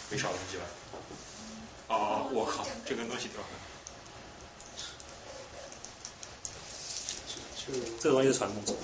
[0.09, 0.65] 没少东西吧？
[1.89, 3.47] 哦哦，我靠，这根东西掉了。
[8.01, 8.75] 这个东西是传统轴。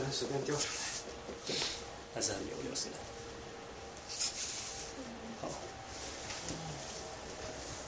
[0.00, 1.54] 这还能随便掉出来？
[2.14, 2.96] 但是很牛就是了。
[5.42, 5.48] 好，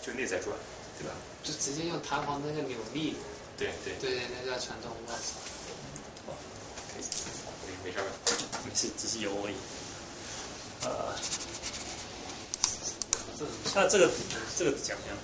[0.04, 0.54] 就内在转，
[0.98, 1.14] 对吧？
[1.42, 3.16] 就直接用弹簧那个扭力。
[3.56, 3.94] 对对。
[4.00, 5.40] 对对，那叫传动握手。
[6.28, 6.34] 哦，
[6.94, 8.04] 没没事吧？
[8.66, 9.54] 没事，只是油而已。
[10.84, 11.14] 呃，
[13.74, 14.10] 那这个
[14.58, 15.16] 这个讲讲，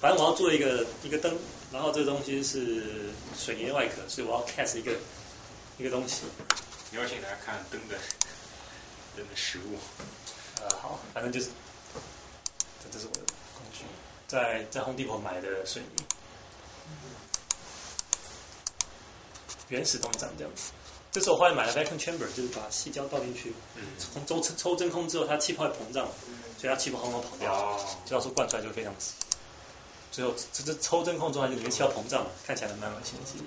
[0.00, 1.36] 反正我要做一个一个灯，
[1.72, 4.92] 然后这个东西是水泥的外壳，所以我要 cast 一个
[5.78, 6.22] 一个东西。
[6.90, 7.96] 你要请大家看灯的
[9.16, 9.78] 灯的实物。
[10.60, 11.48] 呃，好，反正就是
[12.82, 13.20] 这这是我的
[13.54, 13.84] 工具，
[14.26, 16.04] 在在 Home Depot 买的水泥，
[19.68, 20.72] 原始东西长这样子。
[21.12, 23.52] 这是我后来买的 vacuum chamber，就是把细胶倒进去，
[23.98, 26.08] 从抽抽真空之后，它气泡会膨胀，
[26.58, 29.14] 所以它气泡轰轰跑掉，这样说灌出来就非常死。
[30.12, 33.44] 最后这这抽真空状态就里面气泡膨胀，看起来蛮恶心的其实。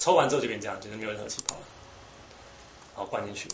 [0.00, 1.62] 抽完之后就变这样，就是没有任何气泡了，
[2.96, 3.48] 然后灌进去。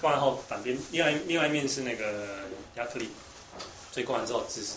[0.00, 3.10] 灌完后反边，另外另外一面是那个亚克力，
[3.90, 4.76] 所以灌完之后只是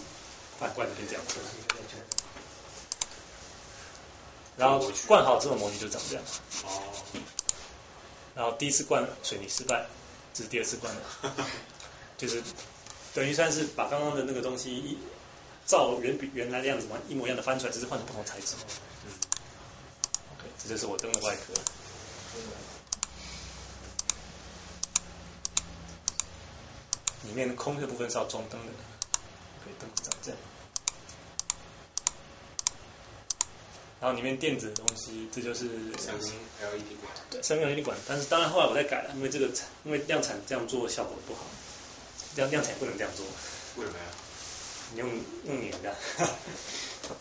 [0.60, 1.24] 反灌就变这样。
[4.58, 6.24] 然后灌好之后模具就长这样。
[6.64, 6.82] 哦。
[8.34, 9.86] 然后第一次灌水泥失败，
[10.34, 11.02] 这是第二次灌的，
[12.22, 12.44] 就是
[13.16, 14.96] 等于算是把刚刚的那个东西一
[15.66, 18.54] 照原比原来的样子嘛一模一样的翻出来，只是换成不同材质。
[19.08, 19.12] 嗯。
[20.38, 21.54] OK，这就是我灯的外壳。
[27.24, 28.74] 里面空的部分是要装灯的，
[29.64, 30.40] 可以灯长这样。
[34.00, 37.14] 然后里面电子的东西，这就是三星 LED 管。
[37.30, 37.98] 对，三星 LED 管。
[38.08, 39.50] 但是当然后来我再改了，因为这个
[39.86, 41.42] 因为量产这样做效果不好，
[42.36, 43.26] 量量产不能这样做。
[43.78, 44.06] 为什么呀？
[44.94, 45.10] 你用
[45.46, 45.96] 用粘的，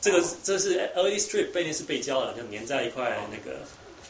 [0.01, 3.61] 这个这是 LED strip 背面是背胶的，就粘在一块那个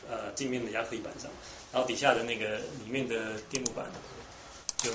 [0.08, 1.30] 呃镜面的亚克力板上，
[1.72, 3.86] 然后底下的那个里面的电路板
[4.78, 4.90] 就。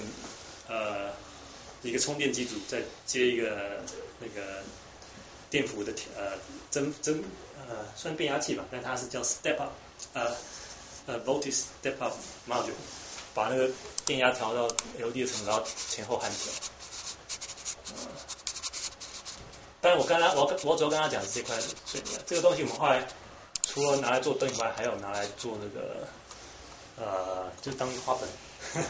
[0.68, 1.14] 呃，
[1.84, 3.84] 一个充电机组再接一个
[4.20, 4.64] 那个
[5.52, 6.32] 电伏的呃
[6.72, 7.24] 增增
[7.56, 9.74] 呃算变压器吧，但它是叫 step up
[10.14, 10.36] 呃
[11.06, 12.16] 呃 voltage step up
[12.50, 12.74] module，
[13.36, 13.70] 把那个
[14.08, 14.68] 电压调到
[14.98, 16.38] LED 的程度，然后前后焊接。
[19.82, 21.56] 但是我刚才我我主要跟他讲的这块
[21.86, 23.08] 水泥，这个东西我们后来
[23.62, 26.08] 除了拿来做灯以外，还有拿来做那个
[26.98, 28.28] 呃就当花盆，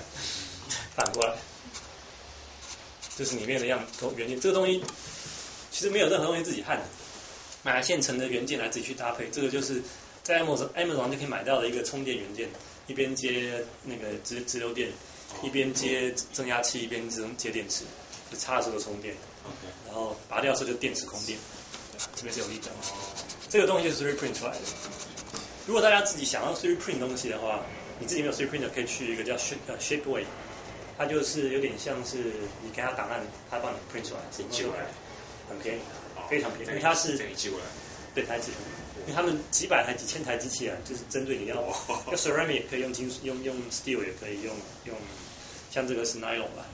[0.95, 1.35] 反过来。
[3.17, 3.79] 这是里面的样
[4.17, 4.83] 原件，这个东西
[5.71, 6.83] 其实没有任何东西自己焊的，
[7.63, 9.29] 买现成的原件来自己去搭配。
[9.29, 9.81] 这个就是
[10.21, 12.49] 在 Amazon Amazon 就可以买到的一个充电元件，
[12.87, 14.91] 一边接那个直直流电，
[15.43, 17.83] 一边接增压器，一边接接电池，
[18.31, 19.15] 就插的时候充电。
[19.85, 21.37] 然后拔掉的时候就电池空电。
[22.15, 22.71] 这边是有例证。
[23.49, 24.59] 这个东西是 3D print 出来的。
[25.65, 27.63] 如果大家自己想要 3D print 东西的话，
[27.99, 30.25] 你自己没有 3D print 可以去一个叫 Shape Shapeway。
[30.97, 32.17] 它就是有点像是
[32.63, 34.87] 你给他档案，他帮你 print 出来，自己寄过来，
[35.49, 35.79] 很便宜，
[36.29, 37.65] 非常便宜，因为它是寄过来，
[38.13, 38.51] 对，台机，
[39.05, 41.55] 因为他们几百台、几千台机器啊，就是针对你要，
[42.11, 44.55] 要 ceramic 也可以用金属，用用 steel 也可以用
[44.85, 44.95] 用，
[45.71, 46.65] 像这个是 nylon 吧，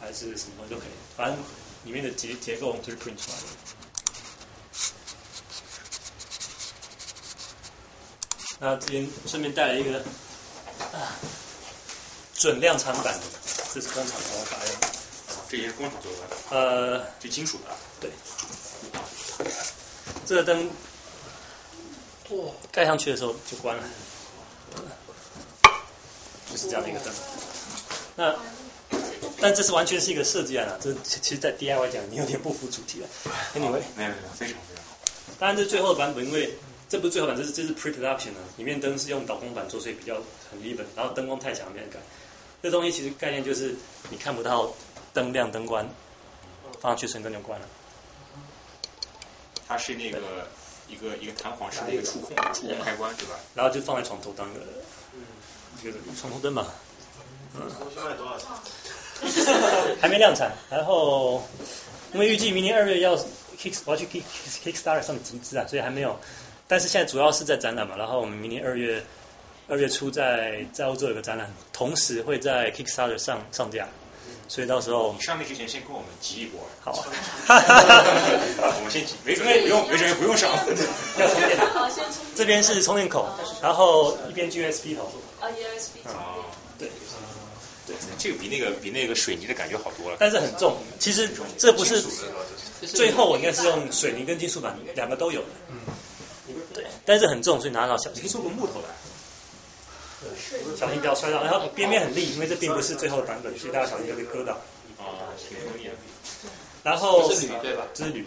[0.00, 1.38] 还是什么都可以，反正
[1.84, 3.44] 里面的结结构就是 print 出来的。
[8.58, 9.98] 那这边顺便带了一个
[10.92, 11.16] 啊
[12.34, 13.20] 准量产版的。
[13.72, 14.88] 这是工厂做的，
[15.48, 16.18] 这也是工厂做的。
[16.50, 17.70] 呃，就金属的。
[18.00, 18.10] 对。
[20.26, 20.68] 这个灯，
[22.72, 23.82] 盖上去的时候就关了，
[26.50, 27.12] 就是这样的一个灯。
[28.16, 28.36] 那，
[29.40, 33.08] 但这是完全是一个设计案啊，这其实，在 DIY 讲，你有点不符主题了。
[33.54, 34.96] Anyway，没有没有，非常非常好。
[35.38, 36.54] 当然，这最后的版本，因为
[36.88, 40.16] 这不是最后版，这是这是 pre-production 啊，里面灯是用导光板做，所以比较
[40.50, 41.98] 很基本，然后灯光太强没人改。
[42.62, 43.74] 这东西其实概念就是
[44.10, 44.72] 你看不到
[45.14, 45.88] 灯亮灯关，
[46.80, 47.66] 放上去瞬间就关了。
[49.66, 50.18] 它是那个
[50.90, 53.34] 一个一个弹簧式的一个触控触控开关对吧？
[53.54, 54.60] 然后就放在床头当个
[55.82, 56.66] 这个床头灯嘛。
[57.54, 57.62] 嗯。
[58.04, 58.48] 卖多少钱？
[60.00, 61.42] 还没量产，然后
[62.12, 64.22] 因为预计明年二月要 kick 我要去 kick
[64.64, 66.18] kickstarter 上集资啊，所以还没有。
[66.66, 69.04] 但是现在主要是在展览嘛，然后我们明年二月。
[69.68, 73.88] 二月初在在欧洲有个展览，同时会在 Kickstarter 上上架，
[74.50, 76.60] 所以到时候你上面之前先跟我们集一波。
[76.80, 76.90] 好，
[77.46, 81.56] 我们先集，没准备不用，没准备不用上，要充电。
[81.72, 82.14] 好，先充。
[82.34, 83.28] 这边是充电口，
[83.62, 85.04] 然后一边 USB 头。
[85.38, 86.34] 啊，USB 啊，
[86.80, 86.90] 对，
[87.86, 87.94] 对。
[88.18, 90.16] 这个比那个比那个水泥的感觉好多了。
[90.18, 92.02] 但是很重，其实这不是
[92.88, 95.48] 最后我应该是用水泥跟金属板两个都有的。
[95.68, 95.76] 嗯。
[96.74, 98.24] 对，但是很重，所以拿到小心。
[98.24, 98.88] 你做过木头的？
[100.76, 104.54] 小心不要摔到，然后边边很利，因为这并不是最后的版本，所以大家小心不要被割到。
[104.98, 105.32] 啊。
[106.82, 107.86] 然后是铝对吧？
[107.94, 108.26] 这是铝。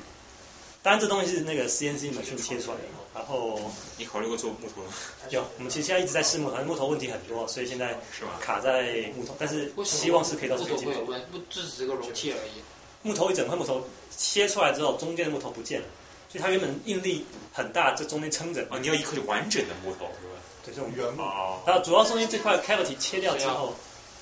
[0.82, 2.84] 当然这东西是那个 CNC 模具切出来的。
[3.16, 4.92] 然后你考虑过做木头吗？
[5.30, 7.98] 有，我们其实现在一直在试木头，木头问题很多，所以现在
[8.42, 10.94] 卡在木头，但是希望是可以到时候解决。
[11.32, 12.62] 不只是个容器而已。
[13.02, 15.88] 木头一整块木头切出来之后，中间的木头不见了，
[16.30, 18.68] 所以它原本应力很大，这中间撑着。
[18.70, 20.36] 啊，你要一块完整的木头是吧？
[20.66, 21.24] 对，这种原木。
[21.66, 23.76] 然后主要中间这块 cavity 切掉之后，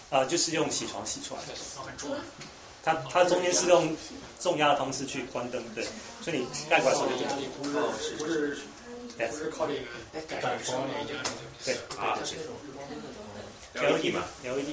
[0.09, 1.53] 啊，就是用洗床洗出来的。
[2.83, 3.95] 它它中间是用
[4.39, 5.85] 重压的方式去关灯，对，
[6.23, 7.31] 所以你盖过来时候就这样。
[8.17, 8.57] 不是。
[9.17, 9.81] 不是靠这个
[10.27, 11.13] 感光那个
[11.63, 12.17] 对啊
[13.75, 14.65] ，LED 嘛，LED，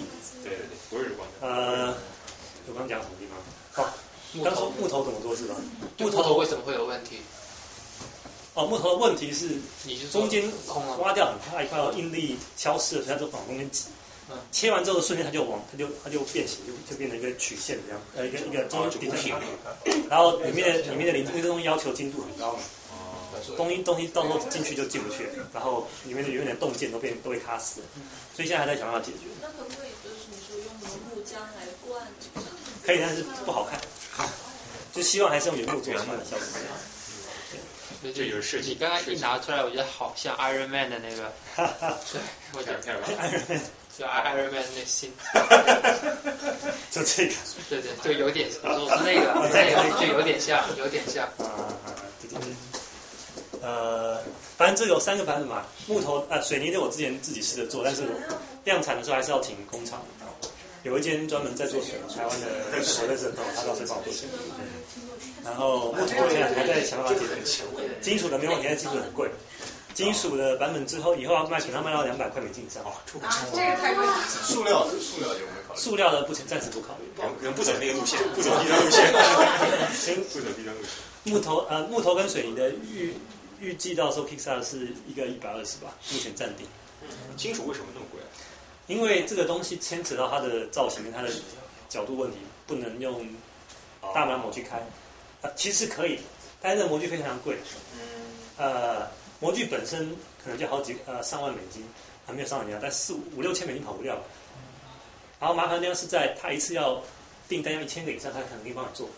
[0.43, 1.95] 对对对，不是日光呃，
[2.67, 3.85] 我刚讲什么地方？
[3.85, 3.91] 哦，
[4.43, 5.55] 刚说木头怎么做是吧？
[5.99, 7.21] 木头为什么会有问题？
[8.59, 9.51] 哦，木头的问题是，
[9.85, 10.43] 你中间
[10.99, 13.85] 挖掉很大一块，应力消失了，所以它就往中间挤。
[14.51, 19.33] 切完之后的瞬间，它就往，它就它就变形，就就变成一个曲线这样，呃，一个一个中间平
[20.11, 22.59] 然后里面里面的零因为这东西要求精度很高嘛。
[23.57, 27.81] 东西东西到时候进去就进不去，然后里面的有点洞见都被都被卡死，
[28.35, 29.29] 所以现在还在想办法解决。
[29.41, 32.03] 那可不可以就是你说用木浆来灌？
[32.85, 33.81] 可以，但是不好看。
[34.93, 36.45] 就希望还是用原木做出来的效果。
[38.03, 38.71] 这就是设计。
[38.71, 41.33] 你刚刚一拿出来，我觉得好像 Iron Man 的那个。
[42.13, 42.21] 对，
[42.55, 43.61] 我觉得 Iron Man。
[43.99, 45.13] 就 Iron Man 那心。
[46.91, 47.35] 就这个。
[47.69, 51.27] 对对，就有点，我说是那个，那个就有点像，有点像。
[51.27, 51.45] 啊
[51.85, 51.91] 啊，
[52.23, 52.49] 对对对。
[53.61, 54.23] 呃，
[54.57, 58.05] 反正这有三个版本嘛，木头啊水泥的我之前自己试着做，但是
[58.63, 60.01] 量产的时候还是要请工厂，
[60.89, 64.27] 有一间专门在做水泥，台湾的我在这头，他倒是帮我做水。
[65.45, 67.63] 然后木头现在还在想办法解决，
[68.01, 69.31] 金属的没问题，但金属很贵，
[69.95, 72.83] 金属的版本之后以后要卖可能卖到两百块美金以上。
[72.85, 74.15] 啊，这个太贵了。
[74.27, 75.81] 塑料的塑料有没有考虑？
[75.81, 77.05] 塑料的不暂时不考虑，
[77.43, 79.13] 能不走那个路线，不走低端路线。
[79.93, 80.91] 行，不走低端路线。
[81.25, 83.15] 木头呃木头跟水泥的预。
[83.61, 86.65] 预计到时候 Pixar 是一个一百二十吧，目前暂定。
[87.37, 88.07] 金属为什么那么？
[88.89, 91.31] 因为这个东西牵扯到它的造型跟它的
[91.89, 93.29] 角度问题，不能用
[94.13, 94.79] 大模模具开。
[95.43, 96.19] 啊，其实可以，
[96.61, 97.59] 但是模具非常贵。
[97.95, 98.01] 嗯。
[98.57, 99.09] 呃，
[99.39, 101.87] 模具本身可能就好几呃上万美金，
[102.27, 104.19] 还没有上万美金，但四五五六千美金跑不掉。
[105.39, 107.03] 然后麻烦的地方是在他一次要
[107.49, 109.09] 订单要一千个以上，他可能可以帮你做。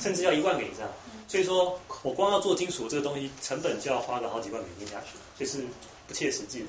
[0.00, 0.88] 甚至要一万个以上，
[1.28, 5.66] 所以说我光要做金属这个东西，成本就要花个好几万美金下去，就是
[6.06, 6.66] 不切实际的。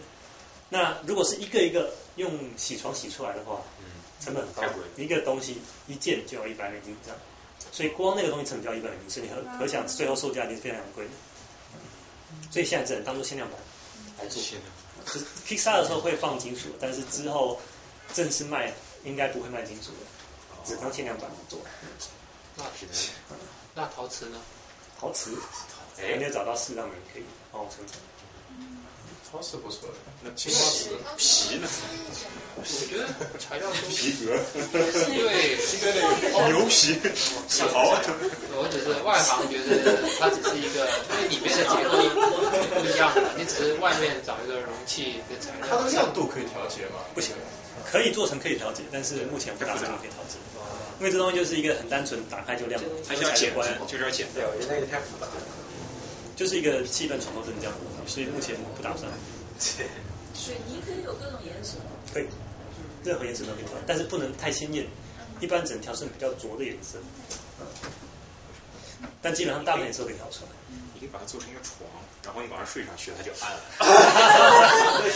[0.69, 3.61] 那如果是一个一个用洗床洗出来的话，
[4.21, 4.63] 成本很高，
[4.97, 7.19] 一个东西一件就要一百美金这样，
[7.71, 11.11] 所以光那个东西成本就要一百美金，所以你可可想最后售价一定是非常贵的。
[12.51, 13.59] 所以现在只能当做限量版
[14.19, 14.41] 来做。
[15.05, 17.61] 就是 Pixar 的时候会放金属，但是之后
[18.13, 18.73] 正式卖
[19.03, 19.97] 应该不会卖金属的，
[20.65, 21.59] 只当限量版做。
[22.57, 22.63] 那
[23.75, 24.41] 那 陶瓷呢？
[24.99, 25.37] 陶瓷，
[25.99, 27.97] 哎，没有找到适当的可以帮我生成。
[29.35, 31.67] 陶瓷不错的，那青花瓷皮呢？
[32.55, 33.03] 我觉得
[33.37, 34.31] 材料皮革，
[34.71, 35.99] 对，皮革那
[36.31, 36.95] 个牛皮，
[37.49, 37.99] 小豪。
[38.55, 41.99] 我只是外行觉得它只是一个，因为里面的结构
[42.79, 45.67] 不一样的，你只是外面找一个容器的材料。
[45.67, 47.03] 它的亮度可以调节吗？
[47.13, 47.35] 不行，
[47.83, 50.39] 可以做成可以调节，但是目前不打算可以调节。
[50.99, 55.35] 因为这东西就是一个很单纯，打开就亮，它要简关，就是要简掉，因为那个太复杂了。
[56.35, 57.73] 就是一个气氛传播灯这样，
[58.05, 59.09] 所以目前不打算。
[59.57, 61.77] 水泥可以有各种颜色。
[62.13, 62.27] 可以，
[63.03, 64.85] 任何颜色都可以调，但是不能太鲜艳，
[65.39, 66.99] 一般只能调成比较浊的颜色。
[69.21, 70.49] 但基本上大部分颜色都可以调出来。
[70.93, 71.87] 你可以把它做成一个床，
[72.23, 73.59] 然后你晚上睡上去，它就暗了。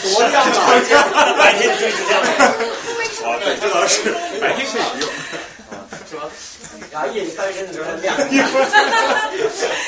[0.02, 1.32] 多亮啊！
[1.38, 2.20] 白天就一直亮。
[2.20, 5.08] 啊，对，这倒是，白天可以不用。
[6.28, 6.86] 是吧？
[6.90, 8.16] 然后夜里翻身的时候亮。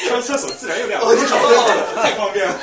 [0.09, 1.03] 上厕所自然又亮。
[1.03, 2.59] 哦，你找到了，太方便了。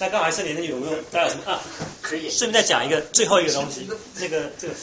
[0.00, 0.96] 那刚好还剩点那有没有？
[1.12, 1.60] 大家有什么啊？
[2.00, 2.28] 可以。
[2.28, 4.74] 顺便再讲一个最后一个东西，那个这个，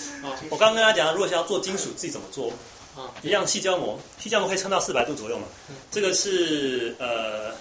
[0.49, 2.53] 我刚刚跟大家讲，如果想要做金属，自己怎么做？
[2.95, 5.45] 啊，一样细胶膜，细胶膜可以撑到四百度左右嘛。
[5.91, 7.53] 这个是呃，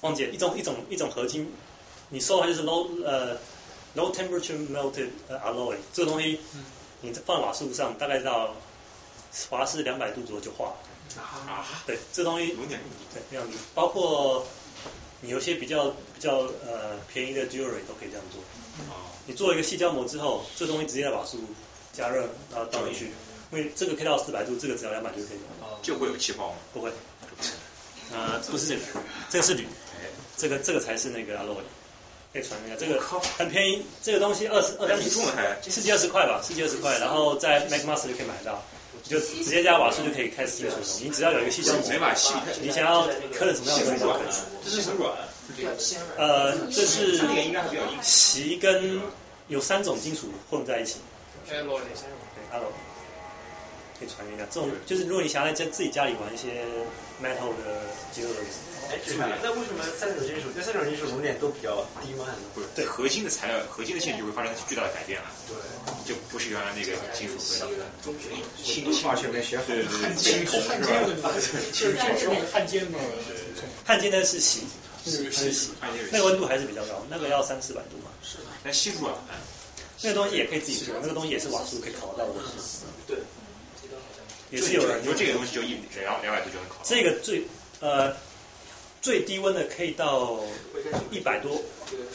[0.00, 1.52] 忘记一种一种一种合金，
[2.08, 3.36] 你说的话就是 low 呃
[3.96, 5.08] low temperature melted
[5.44, 6.40] alloy，这个东西，
[7.04, 8.56] 你放瓦斯炉上，大概到
[9.50, 11.22] 华氏两百度左右就化了。
[11.22, 11.66] 啊。
[11.86, 12.80] 对，这东西有点
[13.12, 14.46] 对，这样子，包括
[15.20, 18.40] 你有些比较比较呃便宜的 jewelry 都可以这样做。
[19.26, 21.38] 你做一个细胶膜之后，这东西直接在瓦数
[21.92, 23.10] 加热，然后倒进去，
[23.52, 25.78] 因为这个可以到四百度，这个只要两百就可以了。
[25.82, 26.56] 就会有气泡吗？
[26.72, 26.90] 不会。
[28.12, 28.82] 呃，不是这个，
[29.30, 29.66] 这个是铝，
[30.36, 31.62] 这个这个才是那个 alloy。
[32.34, 33.00] 可以传一下，这个
[33.38, 35.08] 很便宜，这个东西二十二三十，
[35.70, 38.60] 十几二十块吧，十几二十块，然后在 MacMaster 就可以买到，
[39.04, 41.82] 就直接加瓦数就可以开始进水桶，你只要有一个细胶膜，
[42.60, 44.26] 你想要刻的什么样的东西都可以。
[44.64, 45.16] 这是很软，
[46.16, 47.20] 呃，这是
[48.02, 49.00] 锡跟
[49.46, 50.96] 有三种金属混在一起。
[51.48, 52.72] alloy，对，alloy。
[54.04, 56.64] 可以传一下，这种就是如果你想要在自己家里玩一些
[57.22, 57.80] metal 的
[58.12, 58.52] jewelry。
[58.90, 59.00] 哎，
[59.42, 60.52] 那为什么三种金属？
[60.54, 62.26] 这三种金属熔点都比较低吗？
[62.54, 65.26] 不是，对核心的材料、核心的性质就会发生巨大的改变了。
[65.48, 65.56] 对，
[66.04, 67.86] 就不是原来那个金属合成的。
[68.62, 69.64] 氢化学没学好。
[69.66, 71.32] 对对对，青铜是吧？
[71.72, 71.96] 就是
[72.52, 72.98] 焊接嘛。
[73.86, 74.64] 焊接呢是锡，
[75.06, 75.70] 是锡，
[76.10, 78.10] 那个温度还是比较高，那个要三四百度嘛。
[78.22, 78.36] 是。
[78.62, 79.14] 那锡软。
[80.02, 82.34] 那个东西也可以自己做，那个东西也是瓦数可以烤到的。
[83.06, 83.16] 对。
[84.50, 86.80] 也是有人，因为这个东西就一两两百度就能烤。
[86.82, 87.42] 这个最
[87.80, 88.14] 呃。
[89.04, 90.40] 最低温的可以到
[91.10, 91.60] 一百多，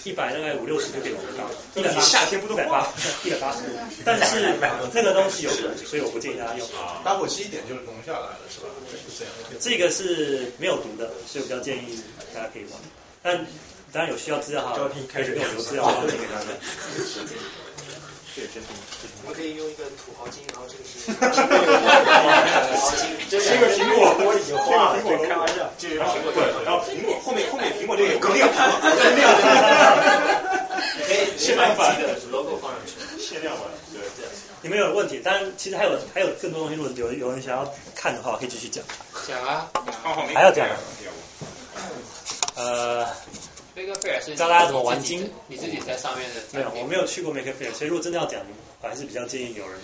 [0.03, 2.91] 一百大概五六十就可以做到，一百八，夏天不都一百八，
[3.23, 3.67] 一百八十度。
[4.03, 4.55] 但是
[4.91, 6.67] 那个东西有毒，所以我不建议大家用。
[7.05, 8.69] 打火机一点就是融下来了，是吧？
[8.89, 9.31] 是这样。
[9.59, 12.01] 这个是没有毒的，所以我比较建议
[12.33, 12.71] 大家可以玩。
[13.21, 13.45] 但
[13.91, 15.85] 当然有需要资料哈，可以用留资料
[19.23, 21.19] 我们可以用一个土豪金，然后这个是 土
[22.79, 24.97] 豪金，这个苹果我已经换了，
[25.27, 28.55] 开玩笑，这是苹果对，然后苹果后面后面苹果这个有格量，格
[29.15, 29.29] 量，
[31.07, 34.25] 可以限量版的 logo 放上去，限量版，对对。
[34.61, 35.19] 你们有问题？
[35.19, 38.83] 当然，其实还有还有更多东西，如果有有人想要看的话，可以继续讲。
[39.27, 39.69] 讲啊，
[40.33, 40.67] 还要讲。
[42.55, 43.05] 呃。
[43.85, 45.29] 教大家怎么玩金？
[45.47, 48.41] 你自己在上面的没有，我没有去过 Make Fair，所以如果真的要讲，
[48.81, 49.79] 我还是比较建议有人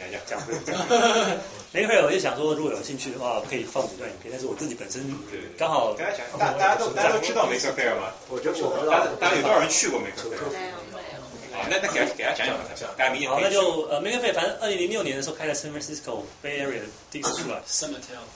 [0.00, 0.40] 来讲讲。
[1.72, 4.30] Make Fair 我就想说，如果有兴趣的话，可以放几段影片。
[4.32, 5.14] 但是我自己本身
[5.56, 8.12] 刚好大家讲，大大家都大家都知道 Make Fair 吗？
[8.28, 10.30] 我觉得我不知道，大家有多少人去过 Make Fair？
[10.30, 11.58] 没有没有。
[11.58, 12.56] 啊，那那给他给他讲讲，
[12.96, 17.60] 大家明年好，那就呃 Make Fair，反正二零零六年的时候开在 San Francisco Bay Area 第一次出来。
[17.68, 18.26] Summertown。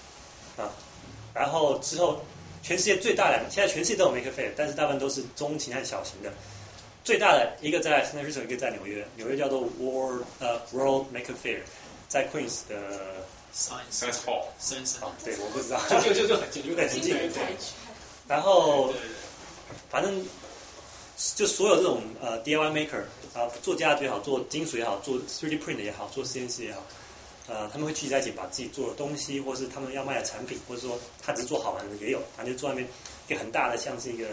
[0.62, 0.71] 啊，
[1.35, 2.25] 然后之后。
[2.65, 6.32] 全世界最大的，现在全世界都有 Make Fair，但是大部分都是中型和小型的。
[7.05, 9.07] 最大的一个在 San Francisco，一个在纽约。
[9.16, 11.61] 纽约叫做 World 呃 World Make Fair，
[12.09, 15.78] 在 Queens 的 Science Hall Science Hall，，对，我不知道。
[16.01, 17.15] 就就就很近，就很近。
[18.27, 18.95] 然后，
[19.91, 20.27] 反正
[21.36, 23.03] 就所有这种呃 DIY maker
[23.35, 26.82] 啊，做家具也好，做金属也好，做 3D print 也好，做 CNC 也好。
[27.47, 32.89] 呃，他们会聚集在一起，把自己做的东西，或是他们要卖的产品，或者说他只是做好玩的也有，反正就坐那边
[33.29, 34.29] 一个很大的，像是一个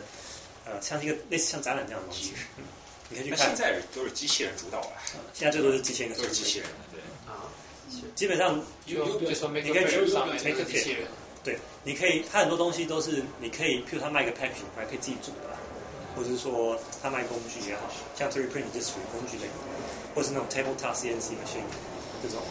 [0.65, 2.33] 呃，像是一个类似像展览这样的东西。
[3.09, 3.47] 你可以去看。
[3.47, 4.95] 现在都是机器人主导啊。
[5.33, 6.67] 现在最多是机器人，都是机器人。
[6.91, 6.99] 对。
[7.27, 7.51] 啊。
[8.15, 11.09] 基本上，就就说你可以去上面个机器人。
[11.43, 15.49] 对，你可以，他很多东西都是你可以，譬如他卖个 packaging，还可以自己组的，
[16.15, 19.49] 或者是说他卖工具也好，像 three print 就属于工具类，
[20.15, 21.67] 或是那种 tabletop CNC machine
[22.23, 22.41] 这种。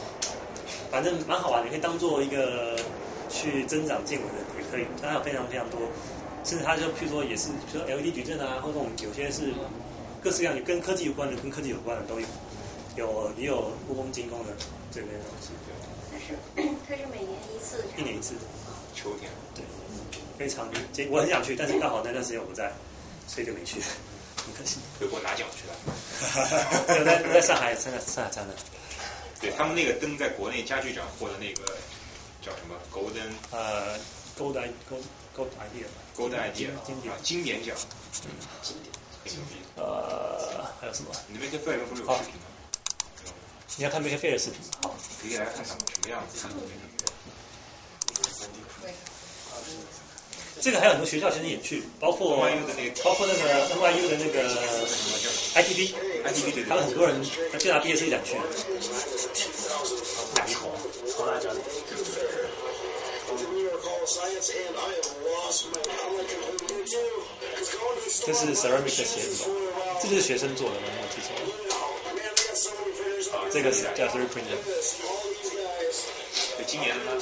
[0.90, 2.76] 反正蛮好玩，你可以当做一个
[3.28, 4.86] 去增长见闻的，也可以。
[5.00, 5.80] 它有非常非常多，
[6.44, 9.52] 甚至它就譬如说也是，比如说 LED 矩阵啊，或者我们有些是
[10.22, 12.26] 各式各样的跟科技有关的，跟科技有关的都有。
[12.96, 14.52] 有也有故宫精工的
[14.90, 15.50] 这类东西。
[16.10, 16.34] 它是
[16.88, 17.84] 它是每年一次。
[17.96, 18.34] 一年一次。
[18.92, 19.30] 秋天。
[19.54, 19.64] 对。
[20.36, 20.68] 非常，
[21.08, 22.72] 我很想去，但是刚好那段时间我不在，
[23.28, 23.80] 所以就没去，
[24.44, 24.80] 很可惜。
[24.98, 25.74] 回国拿奖去了。
[26.20, 28.80] 哈哈哈在在上海参加上海参加。
[29.40, 31.62] 对他们那个灯在国内家具展获得那个
[32.42, 33.98] 叫什么？Golden 呃
[34.38, 35.02] ，Gold I Gold
[35.34, 35.86] Gold Idea
[36.16, 37.74] Gold Idea 经典经典奖，
[38.12, 38.34] 经典
[39.24, 39.56] 很牛逼。
[39.76, 41.10] 呃，还有什么？
[41.28, 42.46] 你 Make Fair 不是有视频吗？
[43.76, 44.66] 你要看 Make Fair 的视频吗？
[44.82, 46.46] 好，可以来看看什么样子。
[50.61, 52.37] 这个还有很多学校其实也去，包括
[53.03, 54.49] 包括那个 NYU 的那个
[55.55, 57.24] ITB，ITB 他们很多人
[57.59, 58.35] 最大毕业生想去。
[60.35, 60.70] 大鼻孔，
[68.27, 69.49] 这是 ceramic 的鞋子吧？
[70.03, 70.87] 这就是学生做的吗？
[71.01, 71.32] 我记错。
[73.53, 74.45] 这个是叫 three print。
[76.57, 77.12] 对，今年的吗？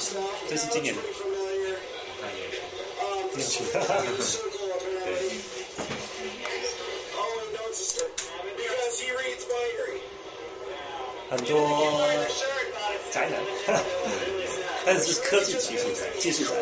[0.49, 1.01] 这是今年的。
[3.35, 4.03] 进去，哈哈。
[5.05, 5.07] 对。
[11.29, 11.53] 很多
[13.11, 13.39] 宅男，
[14.83, 16.55] 但是是科技技术宅，技术宅。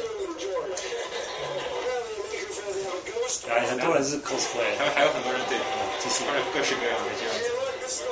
[3.47, 5.57] 然后很多人是 cosplay，还有还有很多人对，
[6.03, 8.03] 就是各式各样的这样子。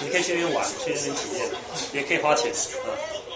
[0.00, 1.50] 你可以去那边玩，去那边体验，
[1.94, 3.29] 也可以花钱啊。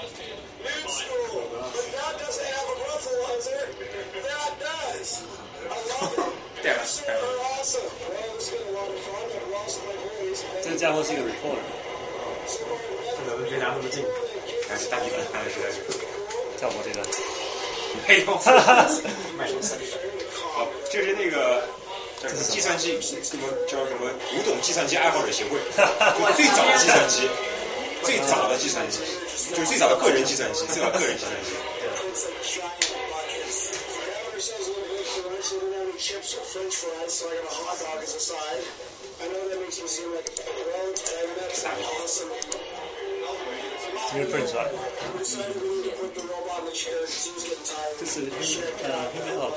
[10.63, 11.61] 这个家伙是一个 reporter，
[12.47, 14.05] 不可能离他那么近。
[14.69, 15.77] 还是大地板看的实在是。
[16.59, 17.07] 跳过这段。
[18.09, 18.27] 没有。
[19.37, 19.79] 卖什么三
[20.57, 21.65] 哦，这是那个
[22.23, 25.85] 叫什么计算机什么叫什么古董计算机爱好者协会，就
[26.35, 27.29] 最早的计算机，
[28.03, 29.01] 最早的计算机，
[29.56, 31.52] 就是最早的个人计算机，最早的个人计算机。
[36.00, 38.64] chips or french fries, so I got a hot dog as a side.
[39.20, 42.32] I know that makes me seem like a well, I met an awesome.
[44.10, 44.64] 这个 French fry，
[45.20, 48.00] decided we need to put the robot in the chair because he was getting tired.
[48.00, 49.52] 这是 human 呃 human up，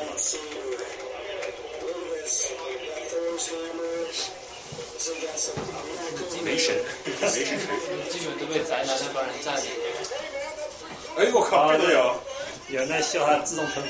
[6.44, 6.76] 没神，
[7.22, 7.68] 没神锤，
[8.10, 9.76] 基本都被宅男那帮人占领了。
[11.18, 12.22] 哎呦我靠，这都有，
[12.70, 13.84] 有那笑话自动喷。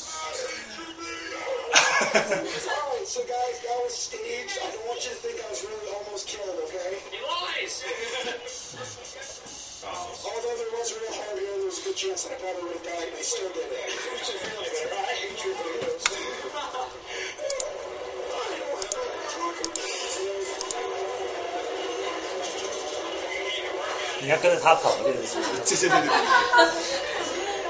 [24.21, 26.17] 你要跟着他跑这件事，对对对对对。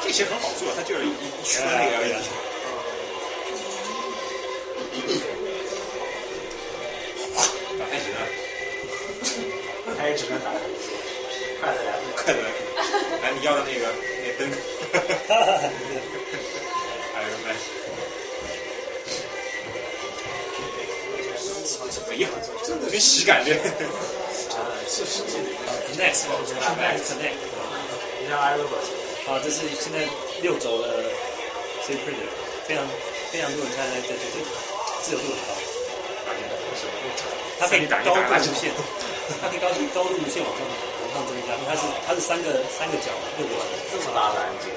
[0.03, 2.25] 这些很好做，它就是一一圈那个 LED。
[7.79, 8.17] 打太极呢？
[9.99, 10.51] 他也只能打
[11.61, 12.49] 快的来，快的来，
[13.23, 13.93] 来你要的那个
[14.23, 14.49] 那灯。
[17.19, 17.57] Iron Man。
[22.11, 22.29] 哎呀，
[22.65, 23.45] 真喜感
[24.59, 24.89] 这。
[24.89, 25.49] 是实际的。
[25.97, 27.43] Next Next Next。
[28.21, 28.87] 你像 iRobot。
[29.29, 30.09] 啊，这是现在
[30.41, 31.05] 六轴的
[31.85, 32.33] C printer，
[32.67, 32.83] 非常
[33.31, 34.41] 非常多人在在在这
[35.03, 35.53] 自由度很高。
[37.61, 38.25] 它可以高度无
[38.55, 38.73] 限，
[39.43, 40.61] 它可以高高度无限往上
[41.03, 43.53] 往上增加，它是它是三个三个角六个
[43.91, 44.73] 这么大的按键。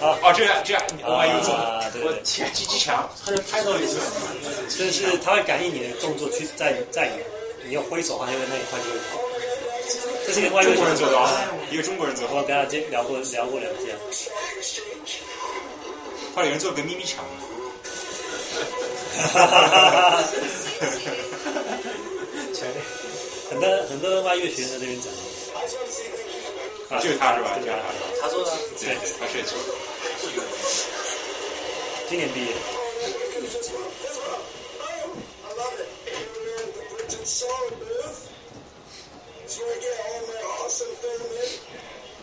[0.00, 3.98] 啊啊，这样这样，OYU 做啊，对对对，前机机墙，它是拍到一次，
[4.68, 9.18] 就是他会感应你的动作去在在你你要挥手的话，那个那一块就会跑。
[10.26, 11.30] 这是一个外中国人做的啊，
[11.70, 12.34] 一个中国人做的。
[12.34, 13.96] 我跟他聊过聊过两天。
[16.34, 17.24] 后来有人做个咪咪墙。
[19.16, 20.24] 哈哈哈哈哈！
[23.48, 25.10] 很多很多外乐学生在这边讲。
[26.88, 27.58] 啊，就是他是吧？
[27.58, 28.50] 就他是他，他做的。
[28.78, 29.54] 对对，他设计。
[32.08, 32.52] 今年毕业。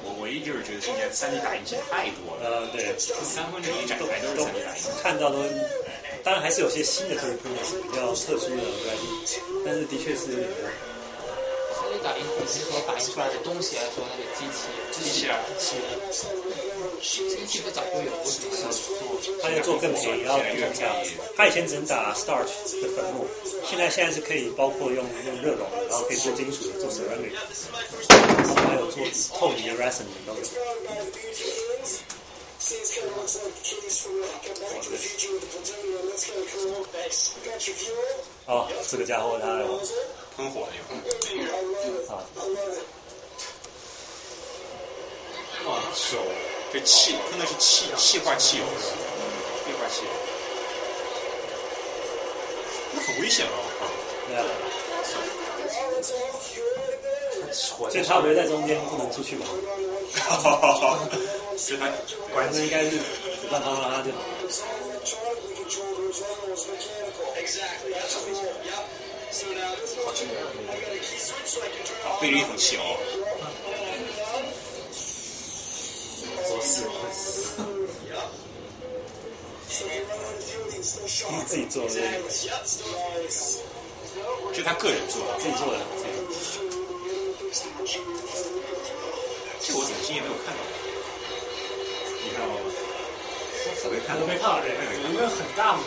[0.05, 2.43] 我唯一就是觉得今年三 D 打印机太多了。
[2.43, 4.83] 呃，对，三分之一展台都是三 D 打印。
[5.01, 5.43] 看到都，
[6.23, 9.27] 当然还是有些新的 3D printers 比较特殊的外力，
[9.65, 10.69] 但是的确是有点多。
[11.99, 15.27] 打印本身所打印出来的东西来说，那个机器，机器，
[15.59, 15.67] 机
[17.01, 18.63] 器，机器不早就有，我只是
[18.97, 20.95] 做，它要做更便宜，然后更价。
[21.35, 23.25] 它以前只能打 starch 的粉末，
[23.69, 27.33] 现在现在是可以包括用用热熔，然后可以做金属的，做 ceramic，
[28.09, 29.03] 然后还有做
[29.37, 30.39] 透明的 resin 都有。
[38.45, 39.59] 哦，这个家伙他
[40.37, 40.81] 喷火的有。
[42.13, 42.23] 啊。
[45.65, 46.17] 哇，手
[46.73, 48.97] 这气喷的是气气化汽油是吧？
[49.67, 50.09] 液化汽油。
[52.95, 53.49] 那很危险啊！
[54.27, 54.43] 对啊。
[57.53, 59.45] 所以他围在中间不能出去嘛。
[60.15, 61.09] 哈哈哈哈！
[61.57, 61.87] 是他，
[62.33, 64.17] 管正应该是不让他让他就好。
[72.05, 72.81] 啊，背着一口气哦。
[76.47, 76.85] 做事。
[81.31, 81.89] 你自己做的。
[84.53, 85.79] 是他个人做的，自己做的。
[89.65, 90.59] 这我怎么今年没有看到？
[92.23, 92.69] 你看到了吗？
[93.83, 94.21] 我没看到。
[94.21, 94.77] 我没看到这个，
[95.07, 95.79] 有没有很大吗？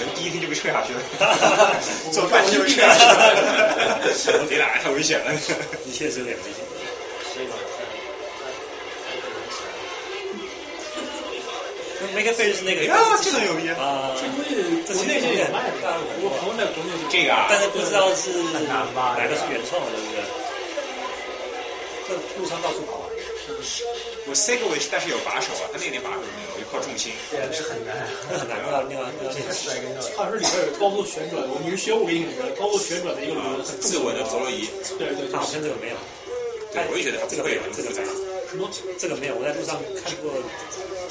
[0.00, 1.00] 人第一天就被踹下去了，
[2.10, 4.00] 做半天就被踹下去了。
[4.40, 5.30] 我天哪，太危险了！
[5.84, 6.64] 的确是有点危险。
[7.34, 7.52] 这个，
[12.14, 14.16] 梅克菲是那个啊，这个牛逼啊！
[14.16, 14.56] 这东西
[14.94, 15.76] 国内也卖的，
[16.24, 20.24] 我朋友在国内就这个啊，但是不知道是哪个是原创的，对不对？
[22.10, 23.06] 这路上到处跑啊。
[24.26, 27.14] 我 Segway 但是有把手啊，他那个连把手没有，就靠重心。
[27.30, 30.02] 对，是很难， 很难啊，那个那个它是里边有
[30.78, 34.66] 高速旋转，你是学我给你的高速旋转的一个自稳的陀螺仪。
[34.98, 35.96] 对对，好像这个没有。
[36.72, 38.10] 对，我也觉得这个没有，这个没有。
[38.50, 38.68] 什么？
[38.98, 40.30] 这个没有，我在路上看过，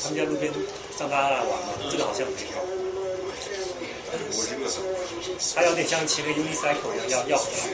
[0.03, 0.51] 他们在路边
[0.99, 2.78] 让大家来玩嘛，这个好像没有。
[4.11, 4.69] 我这个，
[5.55, 7.69] 它有点像骑个 unicycle 一样，要要学，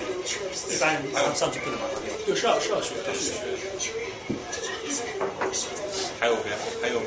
[0.70, 2.16] 一般人上去不能马上用。
[2.26, 3.32] 对，是要是要学，是
[3.80, 3.92] 学。
[6.20, 6.58] 还有没有？
[6.82, 7.02] 还有。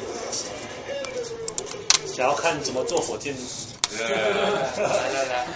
[2.07, 3.35] 想要看怎么做火箭？
[3.99, 4.09] 来
[5.13, 5.47] 来来。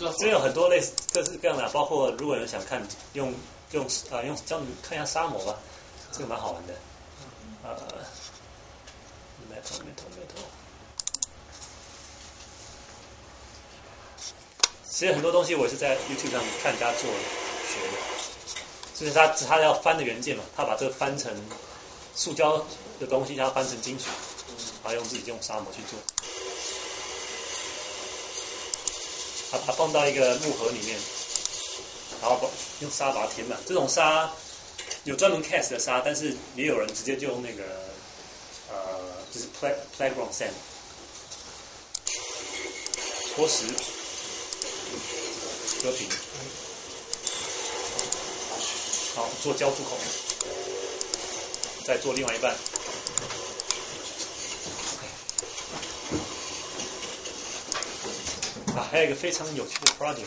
[0.00, 3.34] 这边有很多类似各式各样的，包括如果有人想看用
[3.72, 5.56] 用啊用这样看一下沙漠吧，
[6.12, 6.74] 这个蛮好玩的。
[7.64, 7.76] 呃
[9.50, 10.44] ，metal metal metal。
[14.88, 17.96] 其实很多东西我是在 YouTube 上看人家做学的，
[18.94, 21.32] 就是他他要翻的原件嘛，他把这个翻成
[22.14, 22.66] 塑胶
[22.98, 24.06] 的东西，他翻成金属，
[24.82, 25.98] 然后用自己用砂模去做。
[29.50, 30.98] 把它放到一个木盒里面，
[32.20, 32.48] 然后把
[32.80, 33.58] 用沙把它填满。
[33.64, 34.30] 这种沙
[35.04, 37.62] 有专门 cast 的沙，但是也有人直接就用那个
[38.70, 40.52] 呃，就是 play playground sand
[43.34, 43.64] 脱石
[45.82, 46.08] 和平，
[49.14, 49.96] 好做交出口，
[51.84, 52.52] 再做另外一半。
[58.76, 60.24] 啊，还有一个非常有趣的 project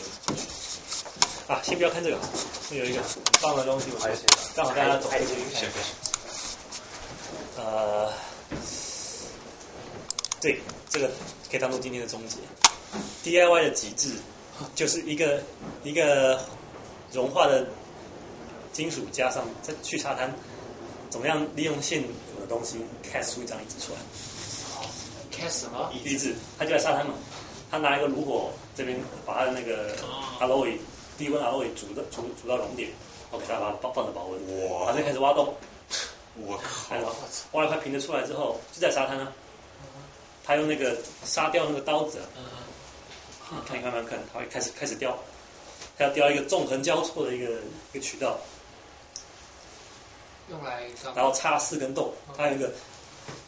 [1.48, 2.18] 啊，先不要看这个，
[2.70, 3.98] 这有一个很棒的东西，我
[4.54, 5.70] 刚好大家走过去看。
[7.56, 8.10] 呃，
[10.42, 10.60] 对，
[10.90, 11.08] 这个
[11.50, 12.38] 可以当做今天的终结。
[13.24, 14.10] DIY 的极致
[14.74, 15.40] 就是一个
[15.84, 16.44] 一个
[17.12, 17.68] 融化的
[18.72, 20.34] 金属加上再去沙滩，
[21.10, 23.98] 怎么样利用现有的东西 cast 出一张椅子出来
[25.30, 25.92] ？cast 什么？
[26.04, 27.14] 椅子，他就在沙滩嘛。
[27.70, 29.96] 他拿一个炉火，这边把他的那个
[30.40, 30.76] alloy
[31.16, 32.90] 低温 alloy 煮的煮煮到熔点
[33.30, 35.54] ，OK，他把它放放着保温，哇，他就开始挖洞，
[36.34, 36.96] 我靠，
[37.52, 39.32] 挖了块平的出来之后，就在沙滩啊，
[40.44, 42.18] 他用那个沙雕那个刀子
[43.50, 45.18] 啊，看你慢慢看，他会开始开始雕，
[45.98, 47.60] 他要雕一个纵横交错的一个
[47.92, 48.38] 一个渠道，
[50.48, 52.72] 用来，然后插四根洞，他有一个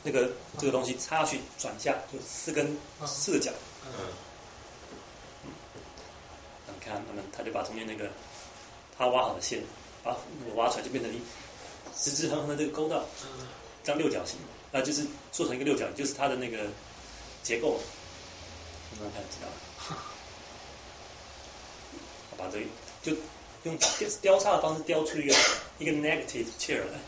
[0.03, 2.77] 那个这个东西插下去转下，就四根
[3.07, 3.51] 四个角。
[3.87, 3.91] 嗯，
[6.69, 8.11] 你看，他们他就把中间那个
[8.97, 9.63] 他挖好的线，
[10.03, 10.17] 把
[10.55, 11.21] 挖出来，就变成一
[11.97, 13.05] 直直横横的这个沟道，
[13.83, 14.39] 这样六角形，
[14.77, 16.67] 那就是做成一个六角，就是它的那个
[17.45, 17.79] 结构。
[18.91, 19.97] 你们看知道？
[22.37, 22.59] 把这
[23.01, 23.17] 就
[23.63, 23.79] 用
[24.21, 25.35] 雕叉的方式雕出一个
[25.79, 26.99] 一个 negative chair 来。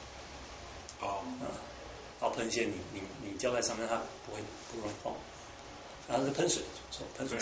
[1.01, 1.25] 哦。
[1.41, 1.51] 啊，
[2.21, 4.41] 然后喷些，你你你浇在上面，它不会
[4.71, 5.13] 不容易晃。
[6.07, 6.63] 然后是喷水，
[7.19, 7.37] 喷水，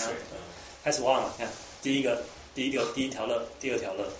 [0.82, 1.34] 开始挖了。
[1.36, 1.46] 看
[1.82, 2.22] 第一个，
[2.55, 4.10] 第一个，第一条乐，第二条乐，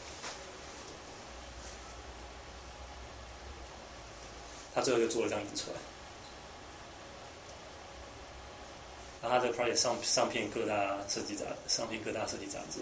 [4.74, 5.76] 他最后就做了这样椅子出来。
[9.24, 12.80] 然后他这个 project 上上片各大设计杂，上片各大设计杂志。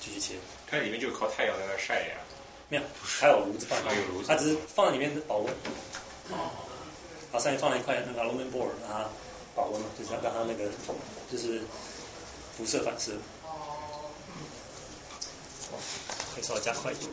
[0.00, 0.36] 继续切。
[0.66, 2.16] 它里面就是靠太阳在那晒呀。
[2.70, 3.78] 没有，还有炉子放。
[3.82, 4.28] 还有炉子。
[4.28, 5.52] 它只是放在里面保温。
[6.30, 6.50] 哦。
[7.30, 9.10] 然后上面放了一块那个 aluminum board，让它
[9.54, 10.70] 保温嘛，就是让它那个
[11.30, 11.64] 就是
[12.56, 13.12] 辐射反射。
[16.34, 17.10] 可以稍微加快一点。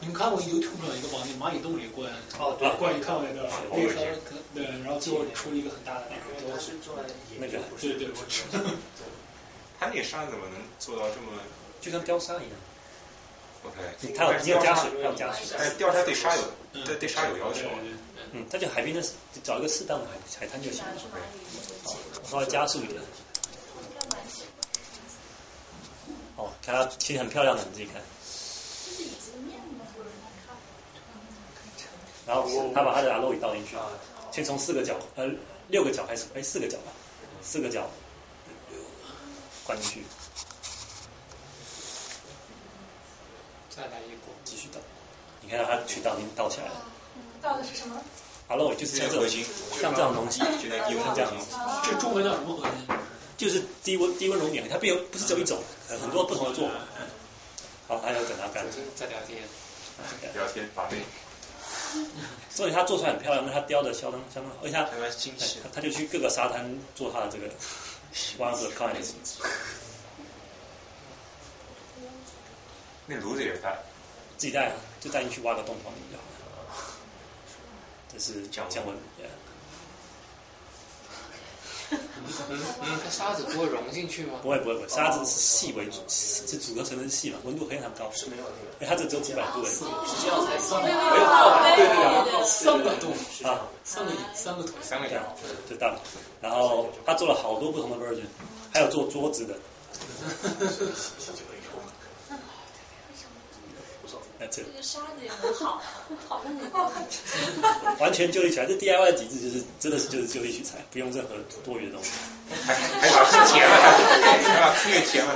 [0.00, 2.10] 你们看过 YouTube 上一个往那蚂蚁洞里灌？
[2.38, 3.50] 哦，对，灌你看过那个？
[3.72, 4.16] 那个
[4.54, 6.52] 对，然后最后出了一个很大的那个。
[6.54, 6.72] 都是
[7.38, 7.58] 那个。
[7.80, 8.60] 对对，我知道。
[9.80, 11.32] 他那个沙怎么能做到这么？
[11.80, 12.50] 就像雕沙一样。
[13.64, 14.14] OK。
[14.16, 15.46] 它有你有加水，它有加水。
[15.58, 16.42] 但是雕沙对沙有
[16.84, 17.66] 对对沙有要求。
[18.32, 19.02] 嗯，它就海边的
[19.42, 20.92] 找一个适当的海海滩就行了。
[22.24, 23.00] 稍微加速一点。
[26.36, 28.00] 哦，看它其实很漂亮的，你自己看。
[32.28, 33.74] 然后他把他的 alloy 倒进去，
[34.30, 35.26] 先从四个角呃
[35.68, 36.92] 六个角开始，哎四个角吧，
[37.40, 37.88] 四个角
[39.64, 40.02] 灌进去，
[43.74, 44.78] 再来一股，继续倒。
[45.40, 46.84] 你看到他渠道已经倒起来了。
[47.40, 47.98] 倒的是什么
[48.50, 49.26] ？alloy 就是像这种
[49.80, 51.32] 像这种东西，就在 U 这样。
[51.82, 52.74] 这中文叫什么核心？
[53.38, 56.74] 就是低温低温熔点，它并不是只有一种，很多不同的做法。
[57.86, 58.66] 好，还要等它干。
[58.94, 59.40] 在聊天。
[60.34, 60.98] 聊天把妹。
[62.50, 67.48] 所以它做出来很漂亮，因为它雕的相当相当好，而且它精细，他就去各个沙滩做他的这个
[68.38, 69.12] one of the kindness。
[73.06, 73.78] 那炉子也带，
[74.36, 76.94] 自己带啊，就带进去挖个洞放进去就好了。
[78.12, 78.96] 这是降温。
[82.50, 82.58] 嗯
[83.02, 84.38] 它沙子不会融进去吗？
[84.42, 88.10] 不会不会不会，沙子是细为主，是组合成的细嘛，温度非常高。
[88.14, 88.84] 是没有那个。
[88.84, 89.68] 哎，它这只有几百度哎。
[89.70, 89.84] 是
[90.22, 90.94] 这样才三百度。
[91.76, 93.12] 对对对，三个度
[93.46, 95.36] 啊，三个三个腿，三个脚，
[95.68, 95.96] 就大。
[96.40, 98.26] 然后他做了好多不同的 version，
[98.72, 99.54] 还有做桌子的。
[104.46, 105.82] 这个沙子也很好，
[106.28, 106.70] 好像很
[107.98, 111.34] 完全就地取材，这 DIY 极致就是真的是就是就地取材，不用任何
[111.64, 112.10] 多余的东西。
[112.64, 115.34] 还还把坑填了，还把坑给填了。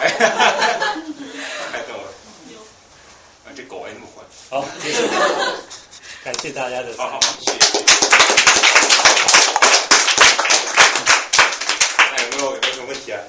[0.00, 0.94] 哎哈哈哈！
[1.72, 2.04] 太逗了。
[3.44, 4.22] 啊，这狗还那么坏。
[4.48, 5.06] 好，谢谢。
[6.24, 6.96] 感谢大家的。
[6.96, 7.58] 好好好，谢谢。
[12.10, 13.20] 那有没有有没有什么问题啊？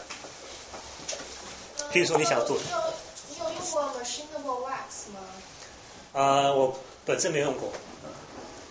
[1.92, 2.58] 可以说你想做。
[2.58, 5.20] 你有用过 machinable wax 吗？
[6.14, 7.72] 啊，我本身没用过，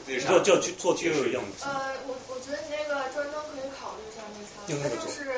[0.06, 1.42] 就就去做就有用。
[1.64, 4.20] 呃，我我觉得你那个专登可以考虑一下
[4.68, 5.32] 那个，它就是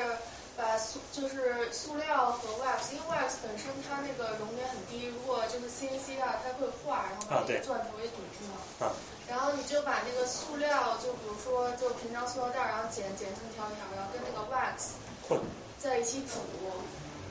[0.57, 8.85] 把塑就是塑料和 wax，因为 wax 本身它那个熔点很低，如果就是 CNC 啊，它会化，然后把那个钻头也堵住嘛。
[8.85, 8.91] 啊。
[9.25, 15.39] 然后你就把那个塑料，就比如说就平常塑料袋，然后剪剪成条条，然后跟那个 wax 混
[15.77, 16.33] 在一起煮。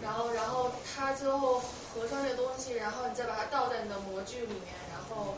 [0.00, 1.62] 然后，然后它最后
[1.94, 5.34] 合上这东西，然后你再把它倒在你的模具里面，然后，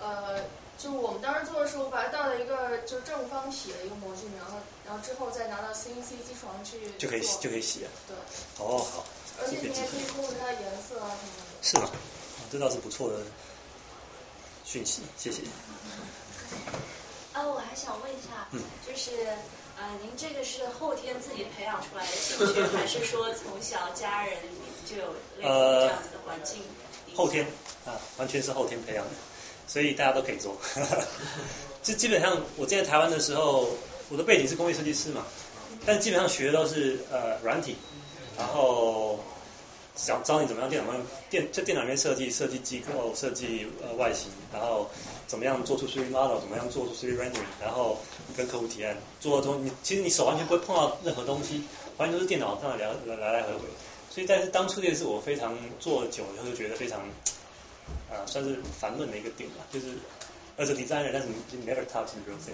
[0.00, 0.44] 呃，
[0.78, 7.90] 就我们当时做的时候，把它倒在一个就正方体的一个模具里，然后，然后之后再拿到 CNC 机床去就可以就可以洗啊。
[8.06, 8.16] 对。
[8.64, 9.04] 哦，好。
[9.40, 11.62] 而且你还可以控制它的颜色啊什么的。
[11.62, 11.90] 是吗？
[12.50, 13.20] 这倒是不错的
[14.64, 15.42] 讯息，谢谢。
[17.32, 18.48] 啊，我还想问一下，
[18.86, 19.10] 就是。
[19.78, 24.36] 啊，您这个是后天自己培养出来的兴趣，还是说从小家人
[24.84, 25.06] 就有
[25.38, 26.62] 类似这样子的环境？
[27.14, 27.46] 后天
[27.86, 29.10] 啊，完全是后天培养的，
[29.68, 30.56] 所以大家都可以做。
[31.82, 33.68] 就基本上，我在台湾的时候，
[34.08, 35.24] 我的背景是工业设计师嘛，
[35.86, 37.76] 但基本上学的都是呃软体，
[38.36, 39.20] 然后。
[39.98, 44.88] 想教你怎么样电脑上电在电脑里面设计设计机构设计呃外形，然后
[45.28, 48.00] 怎么样做出 3D model，怎么样做出 3D rendering，然后
[48.36, 51.62] 跟客户提案做东你其实你手完全不会碰到任何东西，
[51.98, 52.76] 完全都是电脑上来
[53.06, 53.60] 来来来回回。
[54.10, 57.00] 所以但是当初这件事我非常做久以后就觉得非常
[58.10, 59.86] 啊算是烦闷的一个点吧，就是。
[60.60, 62.50] 而且 designer，但是你 never touch the real thing，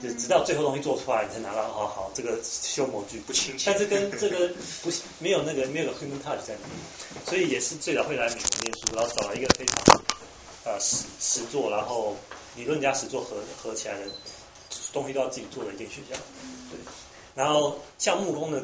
[0.00, 3.64] 就直到最后东西做出来，你才拿到，好好，这个修模具不清晰。
[3.66, 9.76] 但是跟这个不没有那个没有个 human touch 在里面，所以也是最早会来美国念书，然后找了一个非常
[10.68, 12.14] 呃实实做，然后
[12.54, 14.04] 理论加实做合合起来的
[14.92, 16.14] 东西都要自己做的一间学校。
[16.70, 16.78] 对，
[17.34, 18.62] 然后像木工的，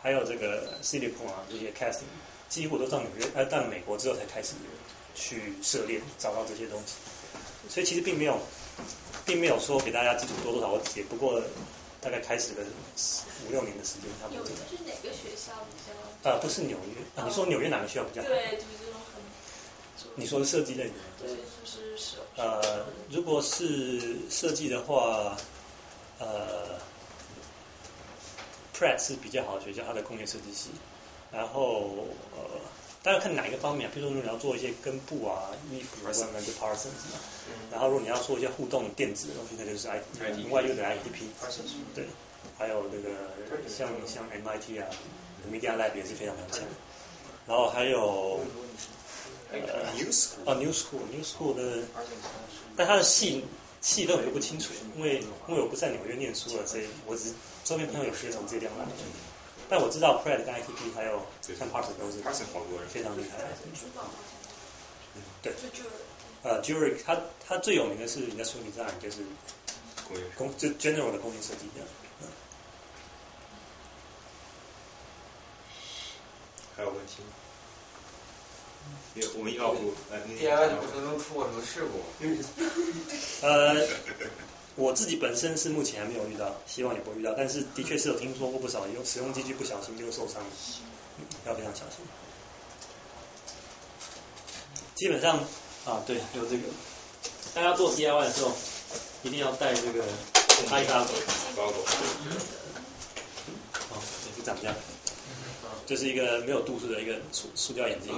[0.00, 2.04] 还有这个 silicon 啊这些 casting，
[2.48, 4.54] 几乎都到纽约，呃到美国之后才开始
[5.16, 6.94] 去涉猎，找到这些东西。
[7.68, 8.38] 所以其实并没有，
[9.26, 11.42] 并没有说给大家基础多多少，我也不过
[12.00, 12.64] 大概开始了
[13.46, 14.44] 五六年的时间差不多。
[14.44, 15.74] 纽约是哪个学校比
[16.22, 16.30] 较？
[16.30, 18.28] 呃，不是纽约，你说纽约哪个学校比较好？
[18.28, 18.92] 对，就是。
[20.16, 20.92] 你说设计类的？
[21.20, 22.16] 对，就是是。
[22.36, 25.36] 呃，如果是设计的话，
[26.18, 26.78] 呃
[28.76, 30.70] ，Pratt 是比较好的学校，它的工业设计系，
[31.32, 32.60] 然后呃。
[33.04, 37.18] 当然看哪一个方面，比如说你要做一些根部啊、衣服啊，那就 Parsons 嘛。
[37.68, 40.00] 然后如果你要做一些互动电子的东西，那就是 I
[40.36, 41.26] 另外一个的 IDP。
[41.96, 42.06] 对，
[42.56, 43.10] 还有那个
[43.68, 44.86] 像像 MIT 啊
[45.50, 46.60] ，Media Lab 也是非常非常强。
[47.48, 48.46] 然后还有呃
[49.52, 51.82] New School 啊 New School New School 的，
[52.76, 53.44] 但它的细
[53.80, 58.86] 细分我就不清楚，因为因为我不在纽约念书了，所以我只周边朋友有学从这地方来。
[59.68, 61.24] 但我知道 Pratt 跟 ITP 还有
[61.58, 62.18] 像 Parsons 都是
[62.88, 63.48] 非常厉害的。
[65.42, 65.52] 对。
[66.42, 67.16] 呃 j u r y 他
[67.46, 69.18] 他最有名的是 Industrial Design，就是
[70.36, 71.88] 工就 General 的工业设计这样。
[76.76, 77.41] 还有问题吗？
[79.14, 79.74] 有，我们要。
[79.74, 83.46] DIY 过程中出过什么事故？
[83.46, 83.86] 呃。
[84.74, 90.42] 我自己本身是目前还没有遇到，希望也不会遇到，但是的确是有听说过不少用使用机具不小心就受伤，
[91.44, 91.98] 要非常小心。
[94.94, 95.40] 基本上
[95.84, 96.62] 啊，对，有这个，
[97.54, 98.52] 大家做 DIY 的时候
[99.22, 100.02] 一定要带这个
[100.70, 101.04] i 卡
[101.54, 101.84] 包包裹。
[103.90, 104.02] 好，
[104.38, 104.74] 就长这样，
[105.84, 108.10] 就是一个没有度数的一个塑塑胶眼镜，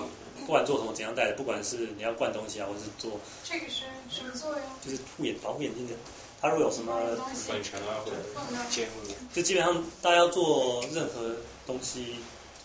[0.47, 4.61] 不管做什么怎样戴，不管是你要灌东西啊，或是做，这个是什么作用？
[4.85, 5.95] 就是护眼保护眼睛的。
[6.41, 6.93] 它如果有什么
[7.35, 8.17] 粉尘啊或者
[8.71, 12.17] 尖污，就基本上大家要做任何东西，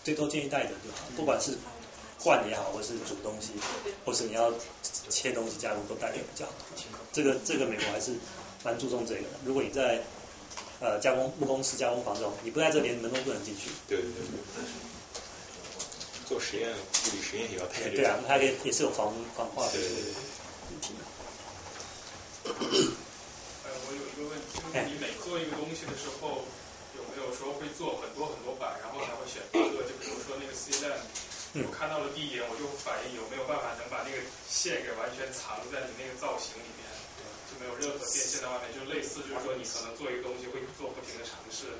[0.04, 1.56] 最多建议戴着就好，不管是
[2.22, 3.52] 灌也好，或是煮东西，
[4.04, 4.52] 或是你要
[5.08, 6.52] 切东西加工都戴着比较好。
[7.10, 8.12] 这个这个美国还是
[8.62, 9.28] 蛮注重这个的。
[9.46, 10.02] 如果你在
[10.80, 13.70] 呃加工木工师加工房中，你不在这连门都不能进去。
[13.88, 14.89] 对对对对。
[16.30, 17.90] 做实验物理实验也要带着。
[17.90, 19.72] 对啊，它也也是有防防化的。
[19.74, 20.14] 对对对。
[23.66, 26.46] 我有一个问题，就是你每做一个东西的时候，
[26.94, 29.82] 有没有说会做很多很多版，然后才会选一个？
[29.82, 30.94] 就比如说那个 C 链，
[31.66, 36.86] 我看到了第一眼，我就反应有没有办法能把那个线给完全藏在你那个造型里面，
[37.50, 41.74] 就没有任何变现在外面，就类似就是说你可能做一个东西会做不停的尝试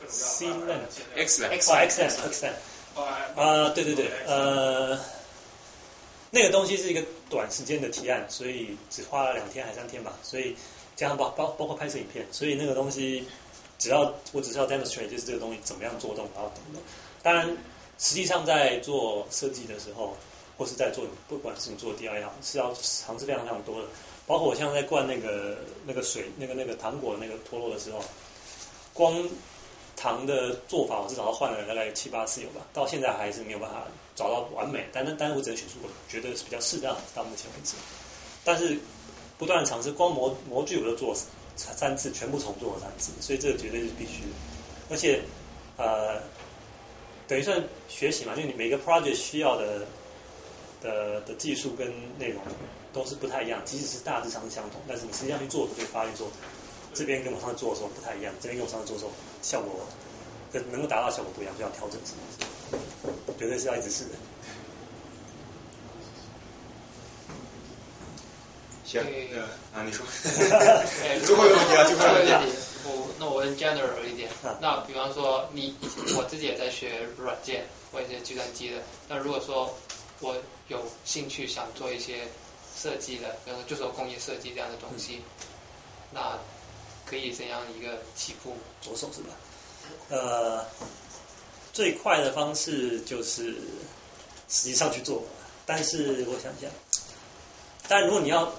[0.00, 0.16] 各种
[0.64, 0.88] 各样的
[1.20, 2.56] X 链 X 哦 X 链 X 链
[2.96, 4.98] 啊对对对呃。
[6.32, 10.54] 那个东西是一个短时间的提案，所以只花了两天还三天吧，所以
[10.94, 13.26] 加上包包包括拍摄影片，所以那个东西
[13.80, 16.80] 只要我只是要 demonstrate 就是这个东西怎么样做动，然后等等。
[17.24, 17.56] 当然，
[17.98, 20.16] 实际上在做设计的时候，
[20.56, 23.88] 或是在做不管是你做 DIY 好，是要尝试非常非常多的。
[24.28, 28.04] 包括我像在灌那个那个水那个那个糖果那个脱落的时候，
[28.94, 29.28] 光
[30.00, 33.84] 糖的做法我至少要换了大概七八次有吧，到现在还是没有办法。
[34.16, 37.74] 找到完美，但但但是我只能选出我觉得是比较适当到目前为止。
[38.44, 38.78] 但是
[39.38, 41.14] 不断尝试，光模模具我都做
[41.56, 44.28] 三次，全部重做了三次，所以这个绝对是必须的。
[44.90, 45.22] 而且
[45.78, 46.20] 呃，
[47.26, 49.86] 等于算学习嘛，就你每个 project 需要的
[50.82, 51.88] 的的技术跟
[52.18, 52.42] 内容
[52.92, 56.28] 都是不太一样，即使是大致上是相同，但是你实际上去做，就会发现说
[56.94, 59.12] 这边跟我上次做的时候不太一样，这边跟我上次做的时候
[59.42, 59.86] 效果
[60.52, 62.20] 跟能够达到效果不一样，就要调整什么。
[63.38, 64.10] 绝对是要一直试的。
[68.84, 69.00] 行，
[69.72, 70.04] 啊，你说。
[71.24, 72.52] 最后一个问题啊，最后一个问题。
[72.82, 75.76] 我那我问 general 一点，那比方说你
[76.16, 79.76] 我自己也在学软件或一些计算机的，那如果说
[80.20, 80.34] 我
[80.68, 82.26] 有兴趣想做一些
[82.76, 85.20] 设计的，比如说就说工业设计这样的东西，
[86.12, 86.38] 那
[87.10, 89.34] 可以怎样一个起步着手是吧？
[90.10, 90.64] 呃。
[91.72, 93.54] 最快的方式就是
[94.48, 95.22] 实际上去做，
[95.64, 96.68] 但是我想想，
[97.86, 98.52] 但如果你要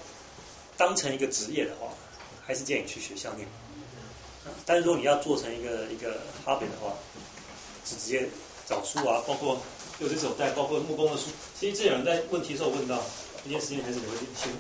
[0.78, 1.90] 当成一个职业的话，
[2.48, 3.46] 还是建议去学校念。
[4.66, 6.96] 但是如果你要做成一个一个 hobby 的话，
[7.86, 8.30] 是直接
[8.66, 9.62] 找书啊，包括
[10.00, 11.26] 有些手袋，包括木工的书。
[11.60, 13.04] 其实这有人在问题的时候问到，
[13.44, 14.54] 这件事情还是留一点心。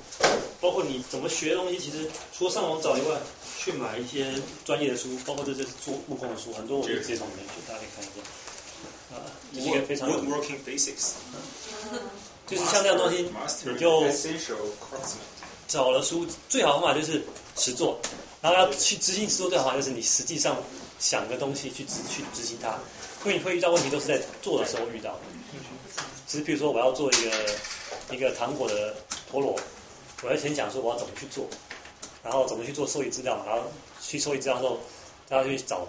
[0.60, 3.18] 包括你怎么学东西，其实除了上网找以外，
[3.64, 4.34] 去买一些
[4.66, 9.16] 专业的书，包括这些做木工的书，很多我就直接从里面去，大家可以看一下。
[9.16, 9.22] 啊，
[9.54, 11.12] 这是一个非常 working basics，
[12.48, 13.30] 就是像这样东西，
[13.66, 14.08] 你就
[15.68, 17.24] 找了书，最好方法就是
[17.56, 18.00] 实做，
[18.42, 20.58] 然后要去执行实做，最好就是你实际上
[21.00, 22.80] 想个东西去执去执行它，
[23.26, 25.20] 因为你会遇到问题都是在做的时候遇到的。
[26.28, 27.32] 只是比如说我要做一个
[28.12, 28.96] 一个糖果的
[29.30, 29.60] 陀螺，
[30.24, 31.46] 我要先讲说我要怎么去做，
[32.24, 33.64] 然后怎么去做收集资料，然后
[34.02, 34.80] 去收集资料之后，
[35.30, 35.88] 大家去找。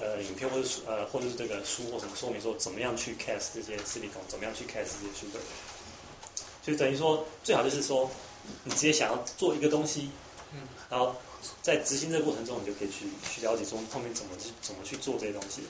[0.00, 5.40] 呃，影片或者呃，或者是这个书或什么说明说怎么样去 cast 这些视力孔，怎么样去 cast 这些 sugar，
[6.62, 8.08] 就等于说最好就是说
[8.62, 10.12] 你直接想要做一个东西，
[10.52, 11.16] 嗯，然后
[11.62, 15.62] 在执行这个过程中，你就可以去去了解说后面怎么去怎么去做这些东西，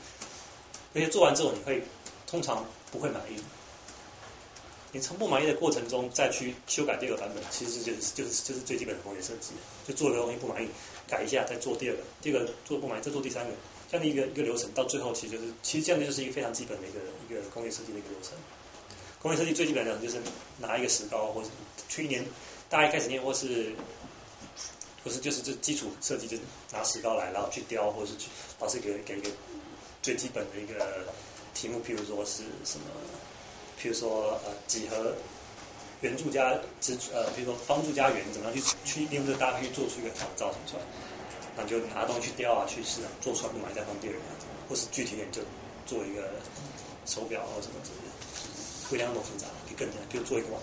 [0.95, 1.83] 而且做完之后你会
[2.27, 3.43] 通常不会满意，
[4.92, 9.52] 你从不满意的过程中再去修改第二个版本，其实就是就是就是最基本的工业设计，
[9.86, 10.68] 就做一个东西不满意，
[11.07, 13.52] 改一下再做第二个，第二个做不满意再做第三个。
[13.91, 18.33] 这样的一个一个流程，到最后其实就是，其实这样的就是一个非常基本的一个一个工业设计的一个流程。
[19.20, 20.18] 工业设计最基本的就是
[20.58, 21.49] 拿一个石膏，或者
[21.89, 22.25] 去年
[22.68, 23.73] 大家一开始念，或是
[25.05, 26.36] 或是就是这基础设计，就
[26.73, 28.28] 拿石膏来，然后去雕，或者是去
[28.60, 29.31] 老师给给一个
[30.02, 31.05] 最基本的一个
[31.55, 32.86] 题目，譬如说是什么，
[33.81, 35.15] 譬如说呃几何
[36.00, 40.82] 圆柱加支呃，比如说方柱加圆，怎么样去去利用这个搭配去做出一个好的造型出来。
[41.57, 44.20] 那就拿东西去雕啊，去市场，做出来不满意再换第二个，
[44.68, 45.42] 或是具体点就
[45.84, 46.31] 做一个
[47.05, 48.15] 手表或什么之类的，
[48.89, 50.62] 不一定那么复杂，可以更简单，比如做一个碗。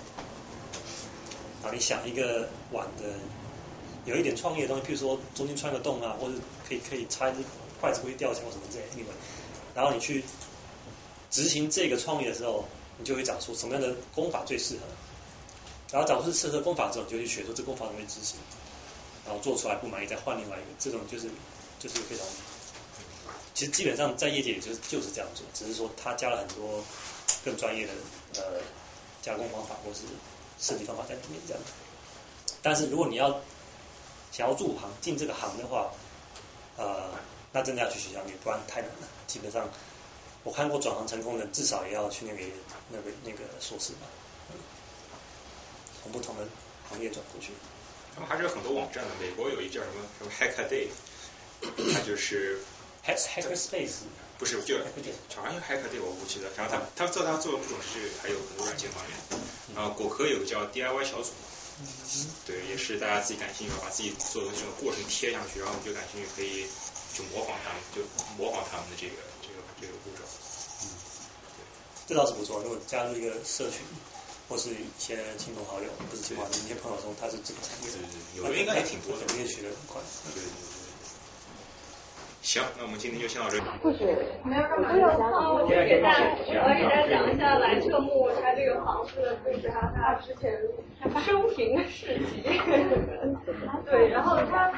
[1.63, 3.11] 啊，你想一个碗的
[4.05, 6.35] 有一点创意的东西，譬如说中间穿个洞啊，或者
[6.65, 7.39] 可以可以插一只
[7.81, 9.11] 筷子不会掉下或什么之类的，
[9.75, 10.23] 然后你去
[11.29, 12.63] 执行这个创意的时候，
[12.97, 14.81] 你就会找出什么样的功法最适合，
[15.91, 18.37] 然后找出适合功法之后，你就去学说这功法怎么执行。
[19.25, 21.27] 然后做出来不满意，再换另外一个，这种就是
[21.79, 22.23] 就是非常
[23.55, 26.83] 其实基本上在业界也就是就是这样做，只是说他加了很多
[27.43, 27.93] 更专业的
[28.35, 28.61] 呃
[29.23, 30.01] 加工方法或是
[30.59, 31.63] 设计方法在里面这样。
[32.61, 33.41] 但是如果你要
[34.31, 35.91] 想要入行进这个行的话，
[36.77, 37.09] 呃，
[37.51, 39.07] 那真的要去学校念，不然太难了。
[39.25, 39.67] 基本上
[40.45, 42.39] 我看过转行成功的，至少也要去那个
[42.89, 44.05] 那个那个硕士吧，
[46.03, 46.47] 从不同的
[46.87, 47.49] 行业转过去。
[48.13, 50.87] 他们还是有很多网站的，美国有一叫什么什么 Hack Day，
[51.91, 52.61] 它就是
[53.03, 54.05] Hack Hacker Space，
[54.37, 59.17] 不是就好像 Hack Day 我不记得，然后他他做他做的不种是还有很多软件方面，
[59.75, 61.33] 然后果壳有个叫 DIY 小组，
[62.45, 66.69] 对，也是大家自己感兴趣把自己做的这种过程贴上去，然后你就感兴趣可以
[67.17, 68.05] 就模仿他们，就
[68.37, 70.23] 模仿他们的这个这个这个步骤。
[72.05, 73.81] 嗯，这倒是不错，如果加入一个社群。
[74.47, 77.97] 或是一些亲朋好友，不是亲朋好友，一些朋友中他是这个产业的，
[78.37, 79.97] 有的应该也挺多的，肯定学的很快。
[80.21, 80.53] 对对对。
[82.45, 83.63] 行，那我们今天就先到这里。
[83.81, 84.05] 不许，
[84.45, 85.49] 没有干嘛？
[85.49, 86.29] 我先给大家，
[86.61, 90.53] 我给大家讲一下蓝彻木他这个房子的故事，还有他之前
[91.25, 92.45] 生平的事迹。
[93.89, 94.71] 对，然后他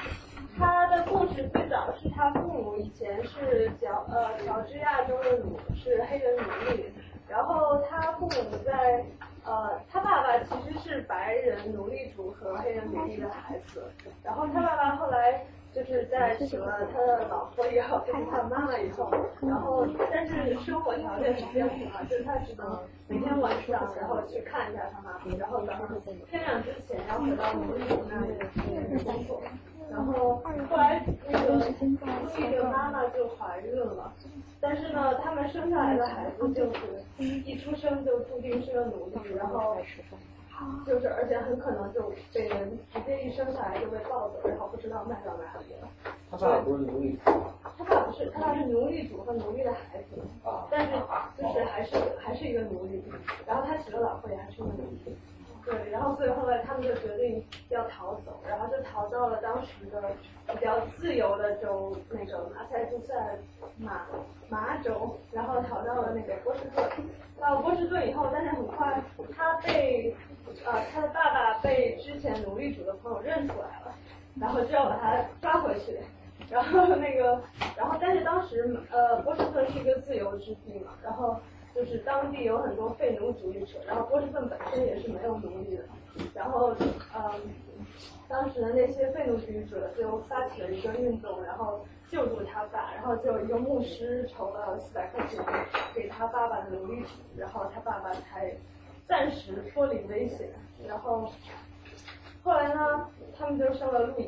[0.57, 6.85] 他的故事最早是他父母以前是乔呃乔治亚州的奴，是黑人奴隶，
[7.29, 9.03] 然后他父母在。
[9.49, 13.81] 呃，他爸爸其实是白人奴隶主和黑人奴隶的孩子，
[14.21, 25.87] 然后他爸爸后来就是在娶了他的老婆以后，就是他妈妈以后，然后但是生活条件是比较差，就是他只能每天晚上然后去看一下他妈妈，然后早上
[26.29, 29.41] 天亮之前要回到奴隶主那里去工作，
[29.89, 31.61] 然后后来那个路
[32.37, 34.13] 易的妈妈就怀孕了。
[34.59, 36.79] 但是呢，他们生下来的孩子就是
[37.19, 39.77] 一出生就注定是个奴隶，然后
[40.85, 45.87] 就是而且很可能就被人直接一生下来就被抱走，然后不知道卖到哪里了。
[46.31, 47.17] 他爸不是奴隶。
[47.77, 50.19] 他爸不是，他爸是奴隶主和奴隶的孩子，
[50.71, 50.91] 但是
[51.37, 53.03] 就是还是还是一个奴隶，
[53.45, 54.73] 然后他娶了老婆也还是个奴
[55.05, 55.15] 隶。
[55.69, 60.01] 对，然后所以后来他们就决定要逃走，然后就逃到了当时的
[60.53, 63.13] 比较自由的州，那个马赛诸塞
[63.77, 64.05] 马
[64.47, 66.89] 马州，然后逃到了那个波士顿。
[67.37, 69.03] 到波士顿以后，但是很快
[69.35, 70.15] 他被
[70.65, 73.93] 呃他的爸爸被之前奴隶主的朋友认出来了，
[74.39, 75.99] 然后就要把他抓回去。
[76.49, 77.41] 然后那个，
[77.75, 81.35] 然后但是当时呃波士顿是一个自由之地嘛，然后。
[81.77, 85.83] 就是当地有很多废奴主义者，然后波士顿本身也是没有奴隶的，
[86.33, 86.75] 然后
[87.15, 87.31] 嗯，
[88.27, 95.39] 当时的那些废奴主义者就发起了一个运动，然后救助他爸，然后就一个牧师筹了四百块钱
[95.93, 98.51] 给他爸爸的奴隶主，然后他爸爸才
[99.07, 100.49] 暂时脱离危险，
[100.87, 101.31] 然后
[102.41, 103.07] 后来呢，
[103.37, 104.27] 他们就生了路易。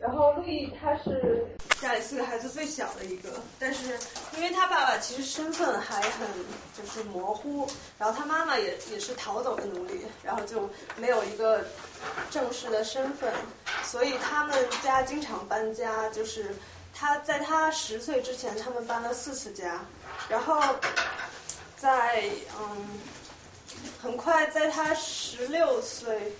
[0.00, 1.44] 然后路易他是
[1.80, 3.98] 家里四个孩子最小的一个，但是
[4.36, 6.28] 因为他爸爸其实身份还很
[6.76, 7.68] 就是模糊，
[7.98, 11.64] 然后他妈妈也也是逃走的奴隶，然后就没有一个
[12.30, 13.32] 正式的身份，
[13.82, 16.54] 所以他们家经常搬家，就是
[16.94, 19.84] 他在他十岁之前，他们搬了四次家，
[20.28, 20.62] 然后
[21.76, 22.24] 在
[22.60, 23.00] 嗯
[24.00, 26.32] 很快在他十六岁。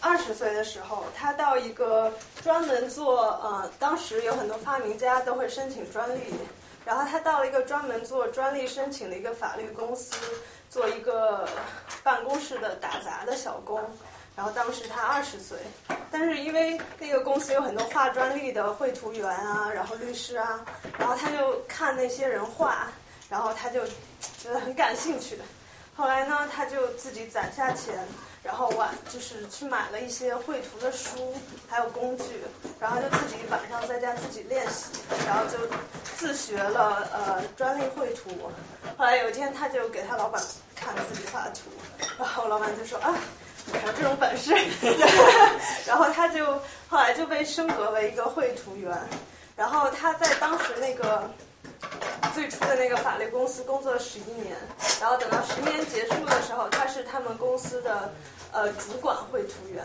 [0.00, 2.12] 二十岁的时候，他到一个
[2.42, 6.22] 专门做呃，当时有很多发明家都会申请专利，
[6.86, 10.16] 然后他到了一个专门做专利申请的一个法律公司，
[10.70, 11.46] 做一个
[12.02, 13.80] 办公室的打杂的小工。
[14.36, 15.58] 然后当时他二十岁，
[16.10, 20.64] 但是因为那个公司有很多画专利的绘图员啊，然后律师啊，
[20.98, 22.88] 然后他就看那些人画，
[23.28, 23.84] 然后他就
[24.38, 25.38] 觉得很感兴趣。
[25.94, 27.98] 后来呢，他就自己攒下钱。
[28.42, 31.34] 然后晚就是去买了一些绘图的书，
[31.68, 32.24] 还有工具，
[32.80, 35.58] 然后就自己晚上在家自己练习，然后就
[36.16, 38.30] 自学了呃专利绘图。
[38.96, 40.42] 后来有一天他就给他老板
[40.74, 41.70] 看自己画的图，
[42.18, 43.14] 然后老板就说啊，
[43.66, 44.54] 你还有这种本事，
[45.86, 46.46] 然后他就
[46.88, 48.98] 后来就被升格为一个绘图员，
[49.54, 51.30] 然后他在当时那个。
[52.34, 54.56] 最初的那个法律公司工作了十一年，
[55.00, 58.14] 然后等到十年结束的时候，他是他们公司的
[58.52, 59.84] 呃主管绘图员。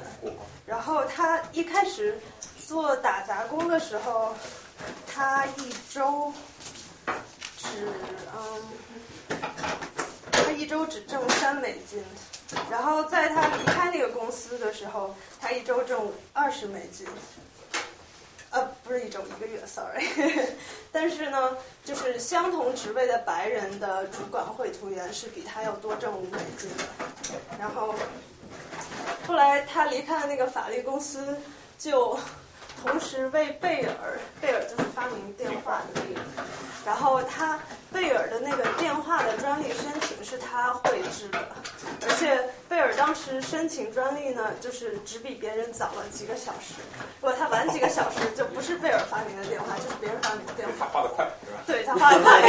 [0.66, 2.20] 然后他一开始
[2.68, 4.36] 做打杂工的时候，
[5.12, 6.34] 他一周
[7.58, 7.68] 只
[8.36, 9.38] 嗯，
[10.32, 12.04] 他一周只挣三美金。
[12.70, 17.08] 然后在他离开那个公司的时候，他一周挣二十美金。
[18.52, 20.06] 呃，不是一周一个月，sorry。
[20.92, 26.84] 但是呢，就是相同职位的白人的主管绘图员是比他要多挣五美金的。
[27.60, 27.94] 然后
[29.28, 31.38] 后来他离开了那个法律公司，
[31.78, 32.18] 就
[32.82, 36.22] 同时为贝尔，贝尔就是发明电话的那个，
[36.86, 37.60] 然后他
[37.92, 41.46] 贝尔的那个电话的专利申请是他绘制的，
[42.08, 42.50] 而且
[42.98, 46.74] 当时申请专利呢，就是只比别人早了几个小时，
[47.22, 50.74] 如果他晚几个小时，就不是贝尔发明的电话，就是别人发明的电话。
[50.80, 51.64] 他画的快，是吧？
[51.66, 52.42] 对他画的快，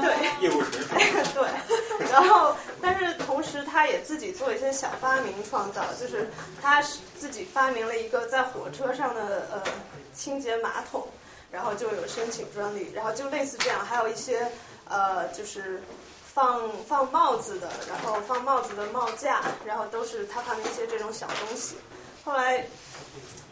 [0.00, 0.82] 对， 业务纯
[1.24, 1.42] 熟。
[1.42, 6.82] 对，然后但是同时他也自己做一些小发明创造，就是他
[7.18, 9.62] 自己发明了一个在火车上的呃
[10.14, 11.06] 清洁马桶，
[11.50, 14.50] 然后就有申请专利，然后就类似这样，还有一些
[14.88, 15.82] 呃就是
[16.38, 21.74] 放放帽子的，然后放帽子的帽架，然后都是他放的一些这种小东西，
[22.24, 22.64] 后来。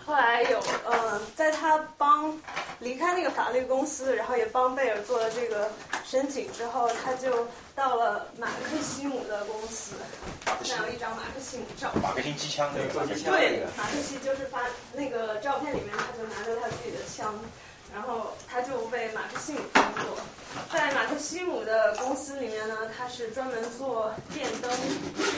[0.07, 2.41] 后来有呃，在他帮
[2.79, 5.69] 离开那个法律公司，然后也帮贝尔做了这个
[6.05, 9.97] 申请之后，他就到了马克西姆的公司，
[10.45, 11.91] 那有一张马克西姆照。
[12.01, 13.05] 马克西机枪那个。
[13.05, 14.61] 对，马克西就是发
[14.95, 17.35] 那个照片里面，他就拿着他自己的枪。
[17.97, 20.19] 然后他就为马克西姆工作，
[20.71, 24.71] 在马克西姆的公司里面呢，他是专门做电灯，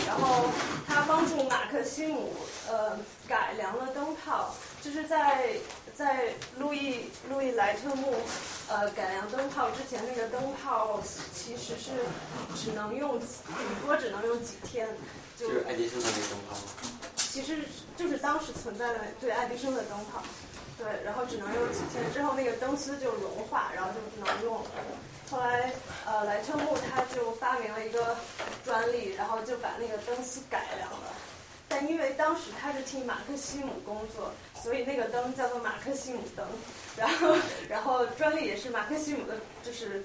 [0.08, 0.46] 然后
[0.84, 2.34] 他帮助马克西姆
[2.68, 5.52] 呃改良了灯泡，就是在
[5.94, 8.12] 在路易路易莱特木
[8.68, 11.00] 呃改良灯泡之前，那个灯泡
[11.32, 11.92] 其实是
[12.60, 13.26] 只能用顶
[13.86, 14.88] 多只能用几天，
[15.38, 16.56] 就是爱迪生的那个灯泡。
[17.14, 17.58] 其实
[17.96, 20.20] 就是当时存在的对爱迪生的灯泡。
[20.78, 24.70] 对，然后只能用几天，之后那个灯丝就融化，然后就不能用了。
[25.28, 25.72] 后来
[26.06, 28.16] 呃莱特木他就发明了一个
[28.64, 31.12] 专利，然后就把那个灯丝改良了。
[31.66, 36.46] 但因为当时他是替马克西姆工作，所以那个灯叫做马克西姆灯。
[36.96, 37.36] 然后
[37.68, 39.34] 然后专利也是马克西姆的，
[39.64, 40.04] 就是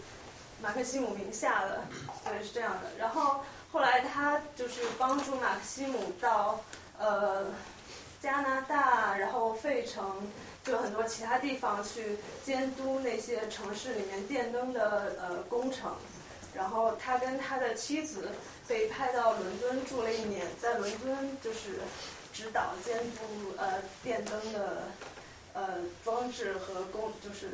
[0.60, 1.84] 马克西姆名下的，
[2.26, 2.90] 对是这样的。
[2.98, 6.60] 然后后来他就是帮助马克西姆到
[6.98, 7.46] 呃
[8.20, 10.04] 加拿大，然后费城。
[10.64, 15.96] 就很多其他地方去监督那些城市里面电灯的呃工程，
[16.56, 18.30] 然后他跟他的妻子
[18.68, 21.80] 被派到伦敦住了一年，在伦敦就是
[22.34, 24.84] 指导监督呃电灯的
[25.54, 27.50] 呃装置和工就是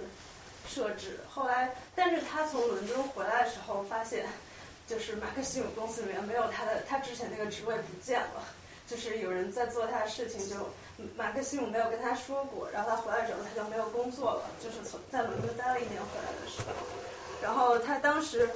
[0.68, 1.20] 设置。
[1.28, 4.28] 后来，但是他从伦敦回来的时候发现，
[4.88, 8.44] 就是马克西姆公司里面没有他的，他之前那个职位不见了。
[8.88, 10.56] 就是有人在做他的事情，就
[11.16, 16.74] 马克西姆没有跟他说过，然后他回来之后他就没有工作了，就是从在伦敦待了一年回来的时候，
[17.42, 18.50] 然后他当时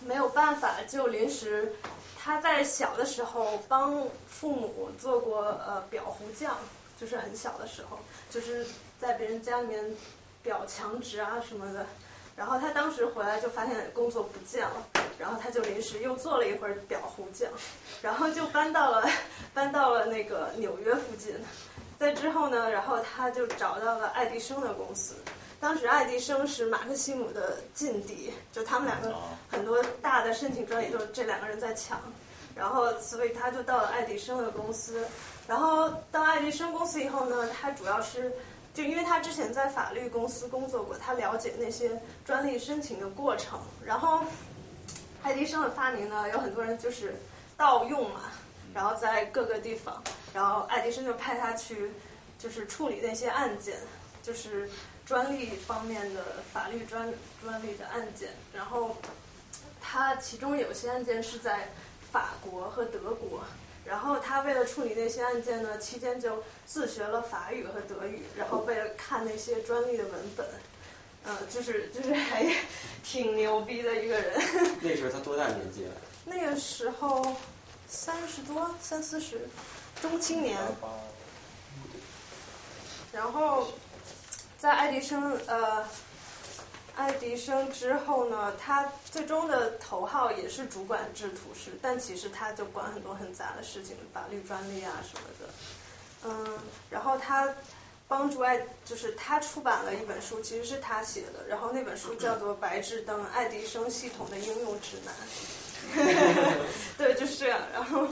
[0.00, 1.74] 没有办法，就临时
[2.18, 6.56] 他在小的时候帮父母做过呃裱糊匠，
[7.00, 7.98] 就是很小的时候，
[8.30, 8.66] 就是
[9.00, 9.96] 在别人家里面
[10.44, 11.86] 裱墙纸啊什么的。
[12.36, 14.88] 然后他当时回来就发现工作不见了，
[15.20, 17.48] 然后他就临时又做了一会儿裱糊匠，
[18.02, 19.08] 然后就搬到了
[19.54, 21.36] 搬到了那个纽约附近。
[21.96, 25.14] 在之后呢，然后他就找到了爱迪生的公司。
[25.60, 29.14] 当时爱迪生是马克西姆的劲敌，就他们两个
[29.48, 32.00] 很多大的申请专利都是这两个人在抢。
[32.56, 35.06] 然后所以他就到了爱迪生的公司。
[35.46, 38.32] 然后到爱迪生公司以后呢，他主要是。
[38.74, 43.60] 就因为他之前在法律公司工作过，他了解那些专利申请的过程。
[43.84, 44.24] 然后，
[45.22, 47.14] 爱迪生的发明呢，有很多人就是
[47.56, 48.22] 盗用嘛，
[48.74, 50.02] 然后在各个地方，
[50.34, 51.92] 然后爱迪生就派他去，
[52.36, 53.78] 就是处理那些案件，
[54.24, 54.68] 就是
[55.06, 58.30] 专利方面的法律专专利的案件。
[58.52, 58.96] 然后，
[59.80, 61.68] 他其中有些案件是在
[62.10, 63.44] 法国和德国。
[63.86, 70.46] 然后他为了处理那些案件呢，期间就自学了法语和德语，然后为了看那些专利的文本，
[71.26, 72.46] 嗯，就是就是还
[73.02, 74.40] 挺牛逼的一个人。
[74.80, 75.92] 那时候他多大年纪了？
[76.24, 77.36] 那个时候
[77.86, 79.48] 三十多，三四十，
[80.00, 80.58] 中青年。
[83.12, 83.68] 然后
[84.58, 85.84] 在爱迪生呃。
[86.96, 95.48] 爱迪生之后呢，他最终的头号也是主管制图师，但其实他就管很多很杂的事情，法律专利啊什么的。
[96.26, 96.58] 嗯，
[96.90, 97.52] 然后他
[98.06, 105.14] 帮助爱，就是他出版了一本书，其实是他写的，然后那本书叫做《白炽灯：爱迪生系统的应用指南》。
[106.96, 107.58] 对，就是这样。
[107.72, 108.06] 然后，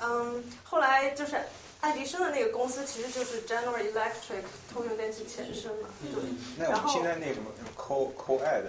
[0.00, 1.40] 嗯，后来就是。
[1.82, 6.22] 爱迪生的那个公司其实就是 General Electric 通用电气前身嘛，对。
[6.56, 8.62] 那我们现在那个什么 Co Co Ed，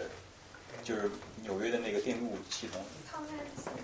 [0.84, 1.12] 就是
[1.44, 2.82] 纽约的那个电路系统。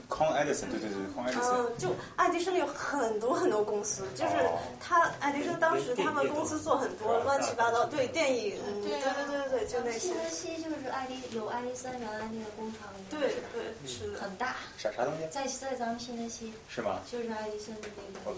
[0.09, 1.53] Con Edison，对对对，Con Edison。
[1.53, 4.33] 嗯，就爱迪生有很多很多公司，就是
[4.79, 9.99] 他爱迪生当时他们公司做很多乱七八糟，对电影，对对对对对，就那些。
[9.99, 12.89] 新泽西就是爱迪有爱迪生原来那个工厂。
[13.11, 14.55] 对对是很大。
[14.75, 15.27] 啥啥东西？
[15.29, 16.51] 在在咱们新泽西。
[16.67, 16.99] 是吗？
[17.09, 17.81] 就是爱迪生的
[18.25, 18.35] 那个。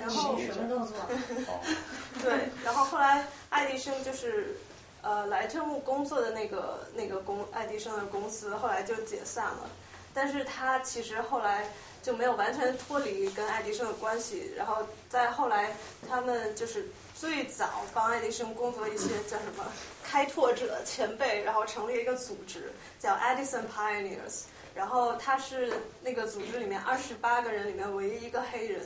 [0.00, 0.96] 然后什么都动作。
[2.22, 4.56] 对，然后后来爱迪生就是
[5.02, 9.70] 呃莱特木工作的那个那个公爱迪生的公司后来就解散了，
[10.14, 11.68] 但是他其实后来
[12.02, 15.76] 就没有完全脱离跟爱迪生的关系，然后再后来
[16.08, 19.64] 他们就是最早帮爱迪生工作一些叫什么
[20.04, 24.44] 开拓者前辈，然后成立一个组织叫 Edison Pioneers。
[24.74, 28.82] 然后他是那个组织里面二十八个人里面唯一一个黑人，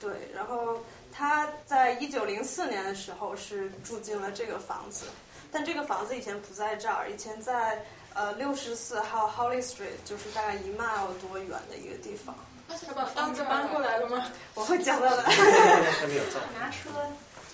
[0.00, 0.78] 对，然后
[1.12, 5.04] 他在一九零四年的时候是住进了这个房子，
[5.52, 12.34] 但这个房子以前不在这儿，以前在呃六十四号 Holly Street，就是大概一 mile 多远的一个地方。
[12.66, 14.26] 他把房子搬过来了吗？
[14.54, 15.22] 我会讲到的。
[16.58, 16.88] 拿车。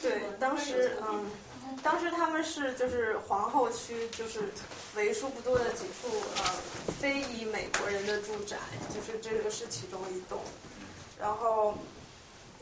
[0.00, 1.26] 对，当时嗯。
[1.82, 4.52] 当时他们是就是皇后区，就是
[4.94, 6.44] 为数不多的几处呃
[7.00, 8.56] 非裔美国人的住宅，
[8.94, 10.40] 就是这个是其中一栋。
[11.18, 11.74] 然后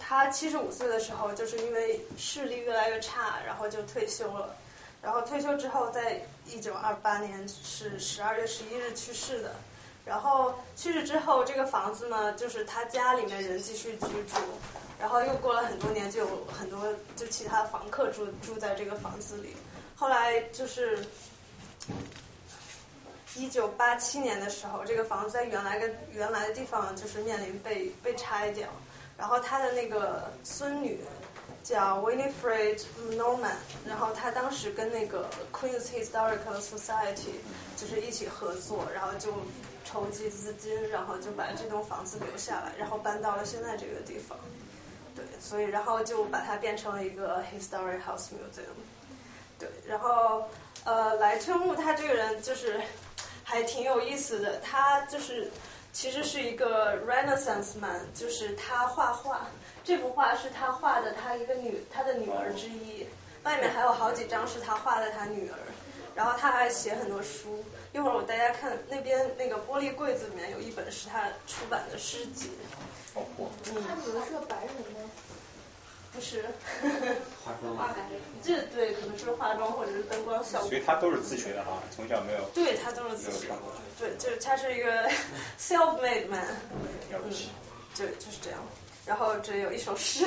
[0.06, 4.54] 他七十五岁的时候，就是因为视力越来越差，然后就退休了。
[5.00, 9.54] 然后退休之后，在一九二八年是十二月十一日去世的。
[10.04, 14.36] 然后去世之后，这个房子呢，就是他家里面人继续居住。
[15.00, 19.56] 然后又过了很多年，就有很多就其他房客住住在这个房子里。
[19.96, 21.06] 后来就是
[23.36, 28.68] 一九八七年的时候，这个房子在原来的原来的地方就是面临被被拆掉。
[29.16, 30.98] 然后他的那个孙女
[31.62, 32.80] 叫 Winifred
[33.12, 33.54] Norman，
[33.86, 37.36] 然后他当时跟那个 Queen's Historical Society
[37.76, 39.32] 就是一起合作，然后就
[39.84, 44.38] 筹集资金，然后就把这栋房子留下来，然后搬到了现在这个地方。
[45.16, 48.74] 对，所以然后就把它变成了一个 History house museum。
[49.58, 50.48] 对，然后
[50.84, 52.80] 呃，莱特木他这个人就是
[53.44, 55.50] 还挺有意思的，他就是
[55.94, 59.46] 其实是一个 Renaissance man，就是他画画，
[59.84, 63.06] 这幅画是他画的他一个女他的女儿之一，
[63.44, 65.56] 外面还有好几张是他画的他女儿，
[66.16, 72.50] 然后他还写很多书，一会儿我大家看那边那个玻璃柜子里面有一本是他出版的诗集。
[73.14, 75.08] 他女儿是个白人吗？
[76.14, 76.44] 不是。
[77.44, 77.76] 化妆。
[77.76, 77.96] 化白。
[78.42, 80.68] 这对，可能是化妆或者是灯光效果。
[80.68, 82.48] 所以他都是自学的哈，从小没有。
[82.54, 83.48] 对他都是自学。
[83.98, 85.08] 对，就是他是一个
[85.58, 86.46] self-made man。
[87.10, 87.50] 了不起。
[87.96, 88.60] 对，就是这样。
[89.06, 90.24] 然后这有一首诗，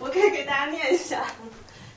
[0.00, 1.26] 我可以给大家念一下，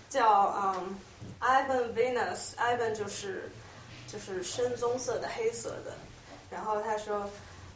[0.09, 0.99] 叫嗯
[1.39, 3.49] ，Ivan Venus，Ivan 就是
[4.07, 5.93] 就是深棕色的黑色的，
[6.51, 7.29] 然后他说。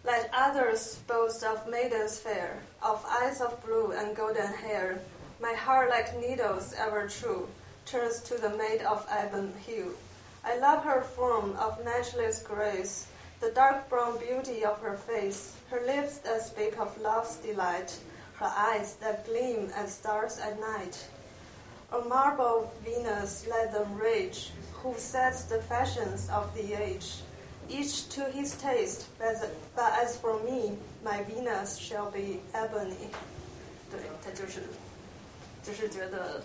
[0.08, 5.00] Let others boast of maidens fair, of eyes of blue and golden hair.
[5.41, 7.49] My heart, like needles ever true,
[7.87, 9.97] turns to the maid of ebon hue.
[10.45, 13.07] I love her form of matchless grace,
[13.41, 17.99] the dark brown beauty of her face, her lips that speak of love's delight,
[18.39, 20.99] her eyes that gleam as stars at night.
[21.93, 27.23] A marble Venus let them rage, who sets the fashions of the age
[27.70, 29.37] each to his taste, but,
[29.77, 33.11] but as for me, my Venus shall be ebony。
[33.91, 34.62] 对他就是
[35.66, 36.44] 就是觉得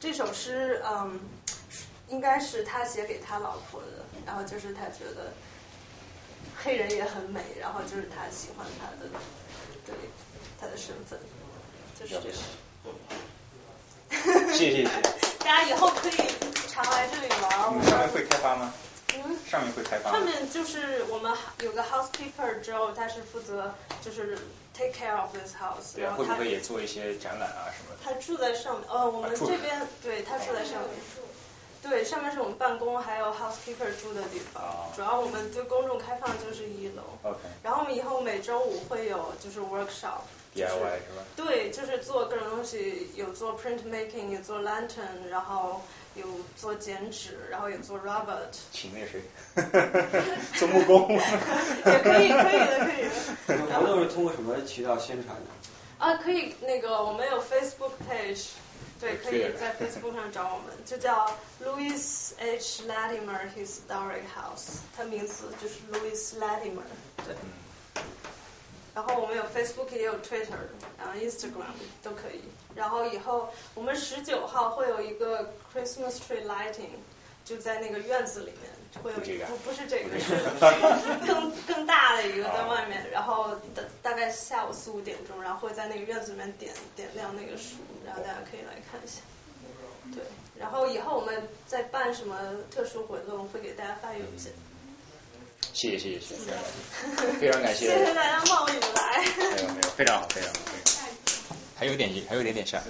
[0.00, 1.20] 这首诗，嗯，
[2.08, 5.32] 应该是他写给他老婆的，然后就是他觉得
[6.62, 9.08] 黑人也很美，然后就是他喜欢他的，
[9.86, 9.94] 对
[10.60, 11.18] 他的身份，
[11.98, 12.38] 就是这样。
[14.52, 14.90] 谢谢谢谢。
[15.44, 16.12] 大家以后可以
[16.68, 17.72] 常来这里玩。
[17.72, 18.72] 你们上面会开发吗？
[19.14, 20.10] 嗯，上面会开发。
[20.10, 24.38] 上面就是我们有个 housekeeper，之后他是负责就是
[24.78, 25.96] take care of this house。
[25.96, 27.98] 对，会不会也做一些展览啊什么的？
[28.04, 30.90] 他住在上面，呃，我们这边对他住在上面。
[31.82, 34.62] 对，上面是我们办公，还有 housekeeper 住的地方。
[34.94, 37.02] 主要我们对公众开放就是一楼。
[37.22, 37.38] OK。
[37.62, 40.22] 然后我们以后每周五会有就是 workshop。
[40.54, 41.22] DIY 是吧？
[41.36, 45.82] 对，就是做各种东西，有做 print making，有做 lantern，然后。
[46.18, 49.22] 有做剪纸，然后有做 Robert，请那谁，
[50.54, 53.78] 做木工，也可以，可以的，可以的。
[53.78, 56.04] 活动是通过什么渠道宣传的？
[56.04, 58.48] 啊，可以，那个我们有 Facebook page，
[59.00, 66.86] 对，可以在 Facebook 上找我们，就叫 Louis H Latimer Historic House，它名字就是 Louis Latimer，
[67.26, 67.34] 对。
[68.94, 70.58] 然后我们有 Facebook 也有 Twitter，
[70.98, 72.42] 然后 Instagram 都可以。
[72.78, 76.94] 然后以后我们十九号会有一个 Christmas tree lighting，
[77.44, 87.74] 就在那个院子里面会有不不是这个是更更大的一个 在外面，然后大大概下午四五点钟，然后会在那个院子里面点点亮那个树，
[88.06, 89.20] 然后大家可以来看一下。
[90.14, 90.22] 对，
[90.58, 92.38] 然后以后我们再办什么
[92.70, 94.52] 特殊活动会给大家发邮件。
[95.74, 97.88] 谢谢谢谢谢谢，非常感谢。
[97.92, 99.24] 谢谢大家冒雨来。
[99.36, 100.60] 没有没有，非常好非常好，
[101.78, 102.82] 还有点还有点点下。